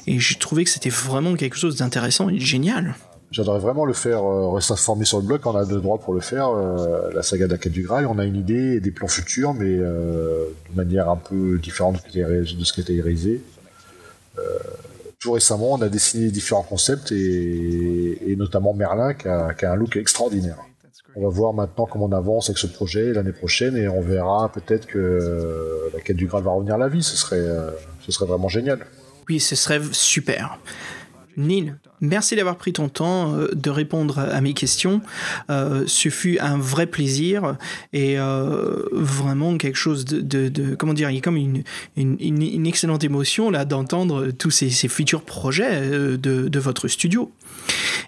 Et 0.07 0.19
j'ai 0.19 0.35
trouvé 0.35 0.63
que 0.63 0.71
c'était 0.71 0.89
vraiment 0.89 1.35
quelque 1.35 1.57
chose 1.57 1.75
d'intéressant 1.75 2.29
et 2.29 2.39
génial. 2.39 2.95
J'aimerais 3.35 3.59
vraiment 3.59 3.83
le 3.83 3.91
faire, 3.91 4.23
euh, 4.23 4.59
informé 4.69 5.03
sur 5.03 5.19
le 5.19 5.25
blog, 5.25 5.41
on 5.43 5.57
a 5.57 5.65
le 5.65 5.81
droit 5.81 5.97
pour 5.97 6.13
le 6.13 6.21
faire, 6.21 6.47
euh, 6.47 7.11
la 7.13 7.21
saga 7.21 7.47
de 7.47 7.57
du 7.67 7.83
Graal, 7.83 8.07
on 8.07 8.17
a 8.17 8.23
une 8.23 8.37
idée 8.37 8.75
et 8.75 8.79
des 8.79 8.91
plans 8.91 9.09
futurs, 9.09 9.53
mais 9.53 9.77
euh, 9.77 10.45
de 10.71 10.75
manière 10.77 11.09
un 11.09 11.17
peu 11.17 11.57
différente 11.57 11.95
de 11.95 12.63
ce 12.63 12.73
qui 12.73 12.79
a 12.79 12.83
été 12.83 13.01
réalisé. 13.01 13.41
tout 15.19 15.33
récemment, 15.33 15.73
on 15.73 15.81
a 15.81 15.89
dessiné 15.89 16.29
différents 16.29 16.63
concepts, 16.63 17.11
et, 17.11 18.35
notamment 18.37 18.73
Merlin, 18.73 19.13
qui 19.13 19.27
a, 19.27 19.53
un 19.63 19.75
look 19.75 19.97
extraordinaire. 19.97 20.59
On 21.17 21.21
va 21.21 21.29
voir 21.29 21.51
maintenant 21.51 21.87
comment 21.87 22.05
on 22.05 22.13
avance 22.13 22.49
avec 22.49 22.57
ce 22.57 22.67
projet 22.67 23.11
l'année 23.11 23.33
prochaine, 23.33 23.75
et 23.75 23.89
on 23.89 23.99
verra 23.99 24.49
peut-être 24.49 24.85
que 24.85 25.89
la 25.93 25.99
quête 25.99 26.15
du 26.15 26.27
Graal 26.27 26.43
va 26.43 26.51
revenir 26.51 26.75
à 26.75 26.77
la 26.77 26.87
vie, 26.87 27.03
ce 27.03 27.17
serait, 27.17 27.45
ce 27.99 28.13
serait 28.13 28.27
vraiment 28.27 28.47
génial. 28.47 28.79
Oui, 29.27 29.41
ce 29.41 29.55
serait 29.55 29.81
super. 29.91 30.57
Neil, 31.37 31.75
merci 32.01 32.35
d'avoir 32.35 32.57
pris 32.57 32.73
ton 32.73 32.89
temps 32.89 33.33
euh, 33.33 33.49
de 33.53 33.69
répondre 33.69 34.19
à 34.19 34.39
mes 34.41 34.53
questions. 34.53 35.01
Euh, 35.49 35.83
ce 35.87 36.09
fut 36.09 36.39
un 36.39 36.57
vrai 36.57 36.87
plaisir 36.87 37.57
et 37.93 38.17
euh, 38.17 38.83
vraiment 38.91 39.57
quelque 39.57 39.75
chose 39.75 40.05
de, 40.05 40.75
comment 40.75 40.93
dire, 40.93 41.09
il 41.09 41.15
y 41.15 41.17
a 41.17 41.21
comme 41.21 41.37
une, 41.37 41.63
une, 41.97 42.67
excellente 42.67 43.03
émotion 43.03 43.49
là 43.49 43.65
d'entendre 43.65 44.31
tous 44.31 44.51
ces, 44.51 44.69
futurs 44.69 45.23
projets 45.23 45.89
de, 45.89 46.59
votre 46.59 46.87
studio. 46.87 47.31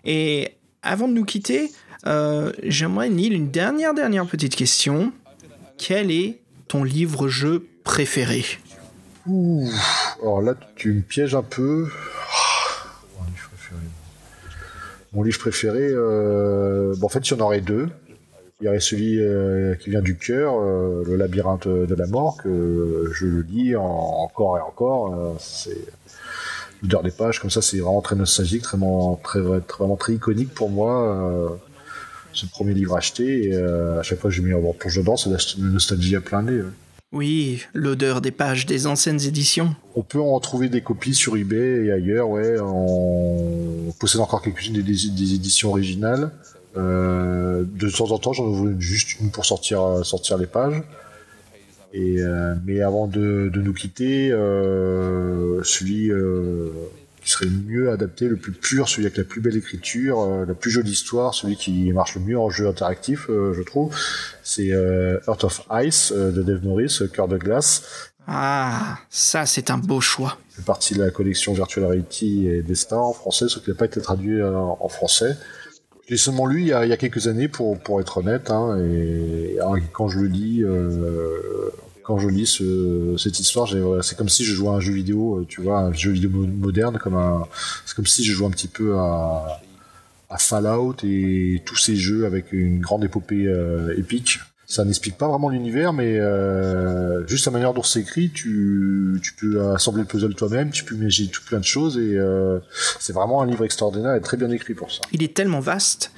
Et 0.05 0.51
avant 0.81 1.07
de 1.07 1.13
nous 1.13 1.25
quitter, 1.25 1.71
j'aimerais 2.63 3.09
Neil 3.09 3.33
une 3.33 3.51
dernière 3.51 3.93
dernière 3.93 4.25
petite 4.25 4.55
question. 4.55 5.11
Quel 5.77 6.11
est 6.11 6.39
ton 6.67 6.83
livre-jeu 6.83 7.67
préféré? 7.83 8.43
Alors 10.21 10.41
là 10.41 10.55
tu 10.75 10.93
me 10.93 11.01
pièges 11.01 11.35
un 11.35 11.43
peu. 11.43 11.89
Mon 15.13 15.23
livre 15.23 15.39
préféré, 15.39 15.87
euh, 15.89 16.93
bon, 16.97 17.05
en 17.05 17.09
fait, 17.09 17.19
il 17.29 17.33
y 17.33 17.41
en 17.41 17.43
aurait 17.43 17.61
deux. 17.61 17.89
Il 18.59 18.65
y 18.65 18.67
aurait 18.67 18.79
celui 18.79 19.19
euh, 19.19 19.75
qui 19.75 19.91
vient 19.91 20.01
du 20.01 20.17
cœur, 20.17 20.55
euh, 20.59 21.03
le 21.05 21.15
labyrinthe 21.15 21.67
de 21.67 21.95
la 21.95 22.07
mort, 22.07 22.37
que 22.37 23.11
je 23.13 23.25
le 23.25 23.41
lis 23.41 23.75
encore 23.75 24.57
et 24.57 24.61
encore. 24.61 25.35
c'est 25.39 25.77
l'odeur 26.81 27.03
des 27.03 27.11
pages, 27.11 27.39
comme 27.39 27.51
ça, 27.51 27.61
c'est 27.61 27.77
vraiment 27.77 28.01
très 28.01 28.15
nostalgique, 28.15 28.63
très, 28.63 28.77
très, 29.23 29.39
vraiment 29.79 29.95
très 29.95 30.13
iconique 30.13 30.53
pour 30.53 30.69
moi. 30.69 31.59
ce 32.33 32.45
premier 32.47 32.73
livre 32.73 32.95
acheté, 32.97 33.49
et 33.49 33.55
à 33.55 34.03
chaque 34.03 34.19
fois 34.19 34.29
que 34.29 34.35
je 34.35 34.41
mets 34.41 34.53
en 34.53 34.73
plonge 34.73 34.97
dedans, 34.97 35.17
c'est 35.17 35.29
la 35.29 35.37
nostalgie 35.59 36.15
à 36.15 36.21
plein 36.21 36.41
nez. 36.41 36.61
Oui, 37.13 37.63
l'odeur 37.73 38.19
des 38.19 38.31
pages 38.31 38.65
des 38.65 38.85
anciennes 38.85 39.21
éditions. 39.21 39.75
On 39.95 40.03
peut 40.03 40.19
en 40.19 40.39
trouver 40.41 40.67
des 40.67 40.81
copies 40.81 41.15
sur 41.15 41.37
eBay 41.37 41.85
et 41.85 41.91
ailleurs, 41.91 42.29
ouais. 42.29 42.59
On 42.59 43.93
possède 43.97 44.19
encore 44.19 44.41
quelques-unes 44.41 44.81
des, 44.81 45.05
éditions 45.35 45.69
originales. 45.69 46.31
Euh, 46.75 47.63
de 47.65 47.89
temps 47.89 48.11
en 48.11 48.19
temps, 48.19 48.33
j'en 48.33 48.43
ouvre 48.45 48.73
juste 48.79 49.21
une 49.21 49.31
pour 49.31 49.45
sortir, 49.45 50.05
sortir 50.05 50.37
les 50.37 50.47
pages. 50.47 50.83
Et, 51.93 52.21
euh, 52.21 52.55
mais 52.65 52.81
avant 52.81 53.07
de, 53.07 53.49
nous 53.55 53.73
quitter, 53.73 54.29
euh, 54.31 55.63
celui 55.63 56.11
qui 57.27 57.33
serait 57.33 57.45
le 57.45 57.51
mieux 57.51 57.91
adapté, 57.91 58.29
le 58.29 58.37
plus 58.37 58.53
pur, 58.53 58.87
celui 58.87 59.05
avec 59.05 59.17
la 59.17 59.25
plus 59.25 59.41
belle 59.41 59.57
écriture, 59.57 60.21
euh, 60.21 60.45
la 60.45 60.53
plus 60.53 60.71
jolie 60.71 60.91
histoire, 60.91 61.33
celui 61.33 61.57
qui 61.57 61.91
marche 61.91 62.15
le 62.15 62.21
mieux 62.21 62.39
en 62.39 62.49
jeu 62.49 62.69
interactif, 62.69 63.29
euh, 63.29 63.53
je 63.53 63.61
trouve, 63.63 63.93
c'est 64.43 64.71
euh, 64.71 65.19
Earth 65.27 65.43
of 65.43 65.61
Ice 65.83 66.13
de 66.13 66.41
Dave 66.41 66.63
Norris, 66.63 67.01
Cœur 67.13 67.27
de 67.27 67.37
glace. 67.37 67.83
Ah, 68.27 68.99
ça 69.09 69.45
c'est 69.45 69.71
un 69.71 69.77
beau 69.77 69.99
choix. 69.99 70.37
C'est 70.55 70.63
partie 70.63 70.93
de 70.93 71.03
la 71.03 71.11
collection 71.11 71.51
Virtual 71.51 71.85
Reality 71.85 72.47
et 72.47 72.61
Destin 72.61 72.97
en 72.97 73.11
français, 73.11 73.49
ce 73.49 73.59
qui 73.59 73.71
n'a 73.71 73.75
pas 73.75 73.85
été 73.85 73.99
traduit 73.99 74.41
en 74.41 74.87
français. 74.87 75.35
J'ai 76.07 76.15
seulement 76.15 76.45
lu 76.45 76.61
il 76.61 76.67
y, 76.67 76.73
a, 76.73 76.97
quelques 76.97 77.27
années 77.27 77.49
pour, 77.49 77.77
pour 77.77 77.99
être 77.99 78.19
honnête, 78.19 78.49
hein, 78.51 78.79
et, 78.79 79.57
quand 79.91 80.07
je 80.07 80.19
le 80.19 80.27
lis, 80.27 80.63
quand 82.07 82.19
je 82.19 82.29
lis 82.29 82.61
cette 83.17 83.37
histoire, 83.37 83.67
c'est 84.01 84.17
comme 84.17 84.29
si 84.29 84.45
je 84.45 84.53
jouais 84.53 84.69
à 84.69 84.71
un 84.71 84.79
jeu 84.79 84.93
vidéo, 84.93 85.39
euh, 85.39 85.45
tu 85.45 85.59
vois, 85.59 85.79
un 85.79 85.91
jeu 85.91 86.11
vidéo 86.11 86.29
moderne, 86.29 86.97
comme 86.97 87.45
c'est 87.85 87.95
comme 87.97 88.05
si 88.05 88.23
je 88.23 88.31
jouais 88.31 88.47
un 88.47 88.51
petit 88.51 88.69
peu 88.69 88.97
à, 88.97 89.59
Fallout 90.39 90.95
et 91.03 91.61
tous 91.65 91.75
ces 91.75 91.97
jeux 91.97 92.25
avec 92.25 92.53
une 92.53 92.79
grande 92.79 93.03
épopée 93.03 93.47
euh, 93.47 93.93
épique. 93.97 94.39
Ça 94.65 94.85
n'explique 94.85 95.17
pas 95.17 95.27
vraiment 95.27 95.49
l'univers, 95.49 95.91
mais 95.91 96.17
euh, 96.17 97.27
juste 97.27 97.45
la 97.45 97.51
manière 97.51 97.73
dont 97.73 97.83
c'est 97.83 98.01
écrit, 98.01 98.29
tu, 98.29 99.19
peux 99.37 99.71
assembler 99.71 100.03
le 100.03 100.07
puzzle 100.07 100.33
toi-même, 100.33 100.71
tu 100.71 100.85
peux 100.85 100.95
imaginer 100.95 101.29
tout 101.29 101.41
plein 101.45 101.59
de 101.59 101.65
choses 101.65 101.97
et 101.97 102.17
c'est 103.01 103.13
vraiment 103.13 103.41
un 103.41 103.45
livre 103.45 103.65
extraordinaire 103.65 104.15
et 104.15 104.21
très 104.21 104.37
bien 104.37 104.49
écrit 104.49 104.75
pour 104.75 104.91
ça. 104.91 105.01
Il 105.11 105.23
est 105.23 105.33
tellement 105.33 105.59
vaste 105.59 106.11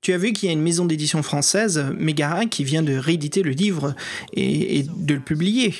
tu 0.00 0.14
as 0.14 0.18
vu 0.18 0.32
qu'il 0.32 0.46
y 0.46 0.50
a 0.50 0.52
une 0.52 0.62
maison 0.62 0.86
d'édition 0.86 1.22
française, 1.22 1.84
Megara, 1.98 2.46
qui 2.46 2.64
vient 2.64 2.82
de 2.82 2.94
rééditer 2.94 3.42
le 3.42 3.50
livre 3.50 3.94
et, 4.32 4.84
de 4.96 5.14
le 5.14 5.20
publier. 5.20 5.74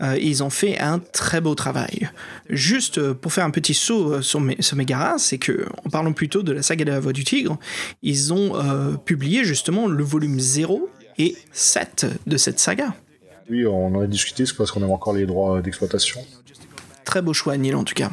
Euh, 0.00 0.16
ils 0.18 0.42
ont 0.42 0.50
fait 0.50 0.78
un 0.78 0.98
très 0.98 1.42
beau 1.42 1.54
travail. 1.54 2.08
Juste 2.48 3.12
pour 3.12 3.34
faire 3.34 3.44
un 3.44 3.50
petit 3.50 3.74
saut 3.74 4.14
euh, 4.14 4.22
sur, 4.22 4.40
Megara, 4.40 5.18
c'est 5.18 5.36
que, 5.36 5.66
en 5.84 5.90
parlant 5.90 6.14
plutôt 6.14 6.42
de 6.42 6.52
la 6.52 6.62
saga 6.62 6.86
de 6.86 6.90
la 6.90 7.00
voix 7.00 7.12
du 7.12 7.24
tigre, 7.24 7.58
ils 8.02 8.32
ont 8.32 8.56
euh, 8.56 8.94
publié 8.96 9.44
justement 9.44 9.88
le 9.88 10.02
volume 10.02 10.40
0 10.40 10.88
et 11.18 11.36
7 11.52 12.06
de 12.26 12.36
cette 12.38 12.58
saga. 12.58 12.94
Oui, 13.50 13.66
on 13.66 13.94
en 13.94 14.00
a 14.00 14.06
discuté, 14.06 14.46
c'est 14.46 14.56
parce 14.56 14.70
qu'on 14.70 14.82
a 14.82 14.86
encore 14.86 15.14
les 15.14 15.26
droits 15.26 15.60
d'exploitation. 15.60 16.20
Très 17.04 17.20
beau 17.20 17.34
choix, 17.34 17.56
Neil, 17.58 17.74
en 17.74 17.84
tout 17.84 17.94
cas. 17.94 18.10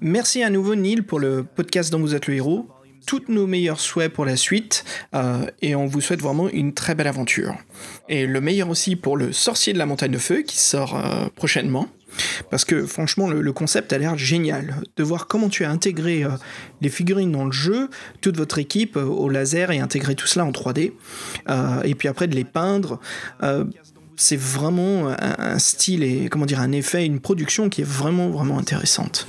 Merci 0.00 0.42
à 0.42 0.50
nouveau, 0.50 0.74
Neil, 0.74 1.00
pour 1.00 1.18
le 1.18 1.42
podcast 1.42 1.90
dont 1.90 2.00
vous 2.00 2.14
êtes 2.14 2.26
le 2.26 2.34
héros 2.34 2.68
toutes 3.06 3.28
nos 3.28 3.46
meilleurs 3.46 3.80
souhaits 3.80 4.12
pour 4.12 4.24
la 4.24 4.36
suite 4.36 4.84
euh, 5.14 5.46
et 5.62 5.74
on 5.74 5.86
vous 5.86 6.00
souhaite 6.00 6.20
vraiment 6.20 6.48
une 6.48 6.74
très 6.74 6.94
belle 6.94 7.06
aventure. 7.06 7.56
Et 8.08 8.26
le 8.26 8.40
meilleur 8.40 8.68
aussi 8.68 8.96
pour 8.96 9.16
le 9.16 9.32
sorcier 9.32 9.72
de 9.72 9.78
la 9.78 9.86
montagne 9.86 10.10
de 10.10 10.18
feu 10.18 10.42
qui 10.42 10.58
sort 10.58 10.96
euh, 10.96 11.26
prochainement. 11.34 11.88
Parce 12.48 12.64
que 12.64 12.86
franchement, 12.86 13.28
le, 13.28 13.52
concept 13.52 13.92
a 13.92 13.98
l'air 13.98 14.16
génial. 14.16 14.82
De 14.96 15.02
voir 15.02 15.26
comment 15.26 15.48
tu 15.48 15.64
as 15.64 15.70
intégré 15.70 16.22
euh, 16.22 16.28
les 16.80 16.88
figurines 16.88 17.32
dans 17.32 17.44
le 17.44 17.52
jeu, 17.52 17.90
toute 18.20 18.36
votre 18.36 18.58
équipe 18.58 18.96
au 18.96 19.28
laser 19.28 19.72
et 19.72 19.80
intégrer 19.80 20.14
tout 20.14 20.28
cela 20.28 20.44
en 20.44 20.52
3D. 20.52 20.92
et 21.84 21.94
puis 21.96 22.06
après 22.06 22.28
de 22.28 22.36
les 22.36 22.44
peindre. 22.44 23.00
c'est 24.16 24.38
vraiment 24.38 25.08
un, 25.18 25.58
style 25.58 26.04
et 26.04 26.28
comment 26.28 26.46
dire 26.46 26.60
un 26.60 26.70
effet, 26.70 27.04
une 27.04 27.18
production 27.18 27.68
qui 27.68 27.80
est 27.80 27.88
vraiment 27.88 28.28
vraiment 28.28 28.58
intéressante. 28.58 29.26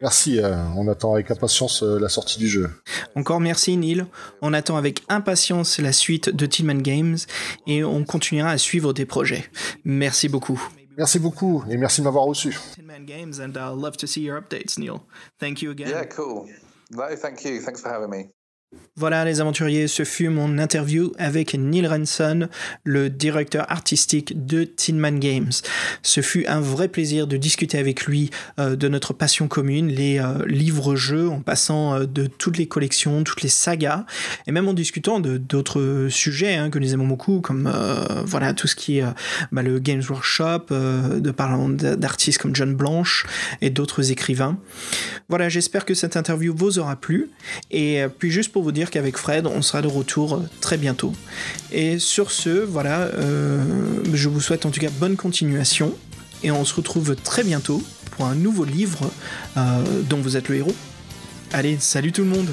Merci, 0.00 0.38
euh, 0.38 0.54
on 0.76 0.86
attend 0.88 1.14
avec 1.14 1.30
impatience 1.30 1.82
euh, 1.82 1.98
la 1.98 2.08
sortie 2.08 2.38
du 2.38 2.48
jeu. 2.48 2.70
Encore 3.16 3.40
merci 3.40 3.76
Neil, 3.76 4.06
on 4.42 4.52
attend 4.52 4.76
avec 4.76 5.02
impatience 5.08 5.78
la 5.78 5.92
suite 5.92 6.30
de 6.30 6.46
Tillman 6.46 6.80
Games 6.80 7.18
et 7.66 7.82
on 7.82 8.04
continuera 8.04 8.50
à 8.50 8.58
suivre 8.58 8.92
tes 8.92 9.06
projets. 9.06 9.44
Merci 9.84 10.28
beaucoup. 10.28 10.62
Merci 10.96 11.18
beaucoup 11.18 11.64
et 11.70 11.76
merci 11.76 12.00
de 12.00 12.04
m'avoir 12.04 12.24
reçu. 12.24 12.58
Games 13.06 13.40
and 13.40 13.56
I'd 13.56 13.80
love 13.80 13.96
to 13.96 14.06
see 14.06 14.22
your 14.22 14.36
updates, 14.36 14.78
Neil. 14.78 15.00
Thank 15.38 15.62
you 15.62 15.70
again. 15.70 15.88
Yeah, 15.88 16.04
cool. 16.04 16.46
No, 16.90 17.14
thank 17.16 17.44
you. 17.44 17.60
Thanks 17.60 17.80
for 17.80 17.90
having 17.90 18.10
me. 18.10 18.30
Voilà 18.98 19.24
les 19.24 19.40
aventuriers, 19.40 19.86
ce 19.86 20.02
fut 20.02 20.28
mon 20.28 20.58
interview 20.58 21.12
avec 21.18 21.54
Neil 21.54 21.86
Renson, 21.86 22.48
le 22.82 23.08
directeur 23.08 23.70
artistique 23.70 24.44
de 24.44 24.64
Tinman 24.64 25.20
Games. 25.20 25.52
Ce 26.02 26.20
fut 26.20 26.44
un 26.48 26.60
vrai 26.60 26.88
plaisir 26.88 27.28
de 27.28 27.36
discuter 27.36 27.78
avec 27.78 28.06
lui 28.06 28.30
euh, 28.58 28.74
de 28.74 28.88
notre 28.88 29.12
passion 29.12 29.46
commune, 29.46 29.86
les 29.86 30.18
euh, 30.18 30.44
livres-jeux, 30.46 31.28
en 31.28 31.42
passant 31.42 31.94
euh, 31.94 32.06
de 32.06 32.26
toutes 32.26 32.58
les 32.58 32.66
collections, 32.66 33.22
toutes 33.22 33.42
les 33.42 33.48
sagas, 33.48 34.04
et 34.48 34.50
même 34.50 34.66
en 34.66 34.74
discutant 34.74 35.20
de 35.20 35.36
d'autres 35.36 36.08
sujets 36.10 36.56
hein, 36.56 36.68
que 36.68 36.80
nous 36.80 36.92
aimons 36.92 37.06
beaucoup, 37.06 37.40
comme 37.40 37.72
voilà 38.24 38.52
tout 38.52 38.66
ce 38.66 38.74
qui 38.74 38.98
est 38.98 39.04
bah, 39.52 39.62
le 39.62 39.78
Games 39.78 40.02
Workshop, 40.08 40.66
de 40.70 41.30
parlant 41.30 41.68
d'artistes 41.68 42.38
comme 42.38 42.56
John 42.56 42.74
Blanche 42.74 43.26
et 43.60 43.70
d'autres 43.70 44.10
écrivains. 44.10 44.58
Voilà, 45.28 45.48
j'espère 45.48 45.84
que 45.84 45.94
cette 45.94 46.16
interview 46.16 46.52
vous 46.56 46.80
aura 46.80 46.96
plu. 46.96 47.30
Et 47.70 48.02
puis 48.18 48.30
juste 48.30 48.50
pour 48.50 48.57
vous 48.62 48.72
dire 48.72 48.90
qu'avec 48.90 49.16
Fred, 49.16 49.46
on 49.46 49.62
sera 49.62 49.82
de 49.82 49.88
retour 49.88 50.34
euh, 50.34 50.48
très 50.60 50.76
bientôt. 50.76 51.12
Et 51.72 51.98
sur 51.98 52.30
ce, 52.30 52.50
voilà, 52.50 53.02
euh, 53.02 53.62
je 54.12 54.28
vous 54.28 54.40
souhaite 54.40 54.66
en 54.66 54.70
tout 54.70 54.80
cas 54.80 54.90
bonne 54.90 55.16
continuation. 55.16 55.94
Et 56.42 56.50
on 56.50 56.64
se 56.64 56.74
retrouve 56.74 57.16
très 57.16 57.42
bientôt 57.42 57.82
pour 58.12 58.26
un 58.26 58.34
nouveau 58.34 58.64
livre 58.64 59.10
euh, 59.56 59.82
dont 60.08 60.18
vous 60.18 60.36
êtes 60.36 60.48
le 60.48 60.56
héros. 60.56 60.74
Allez, 61.52 61.78
salut 61.80 62.12
tout 62.12 62.22
le 62.22 62.28
monde 62.28 62.48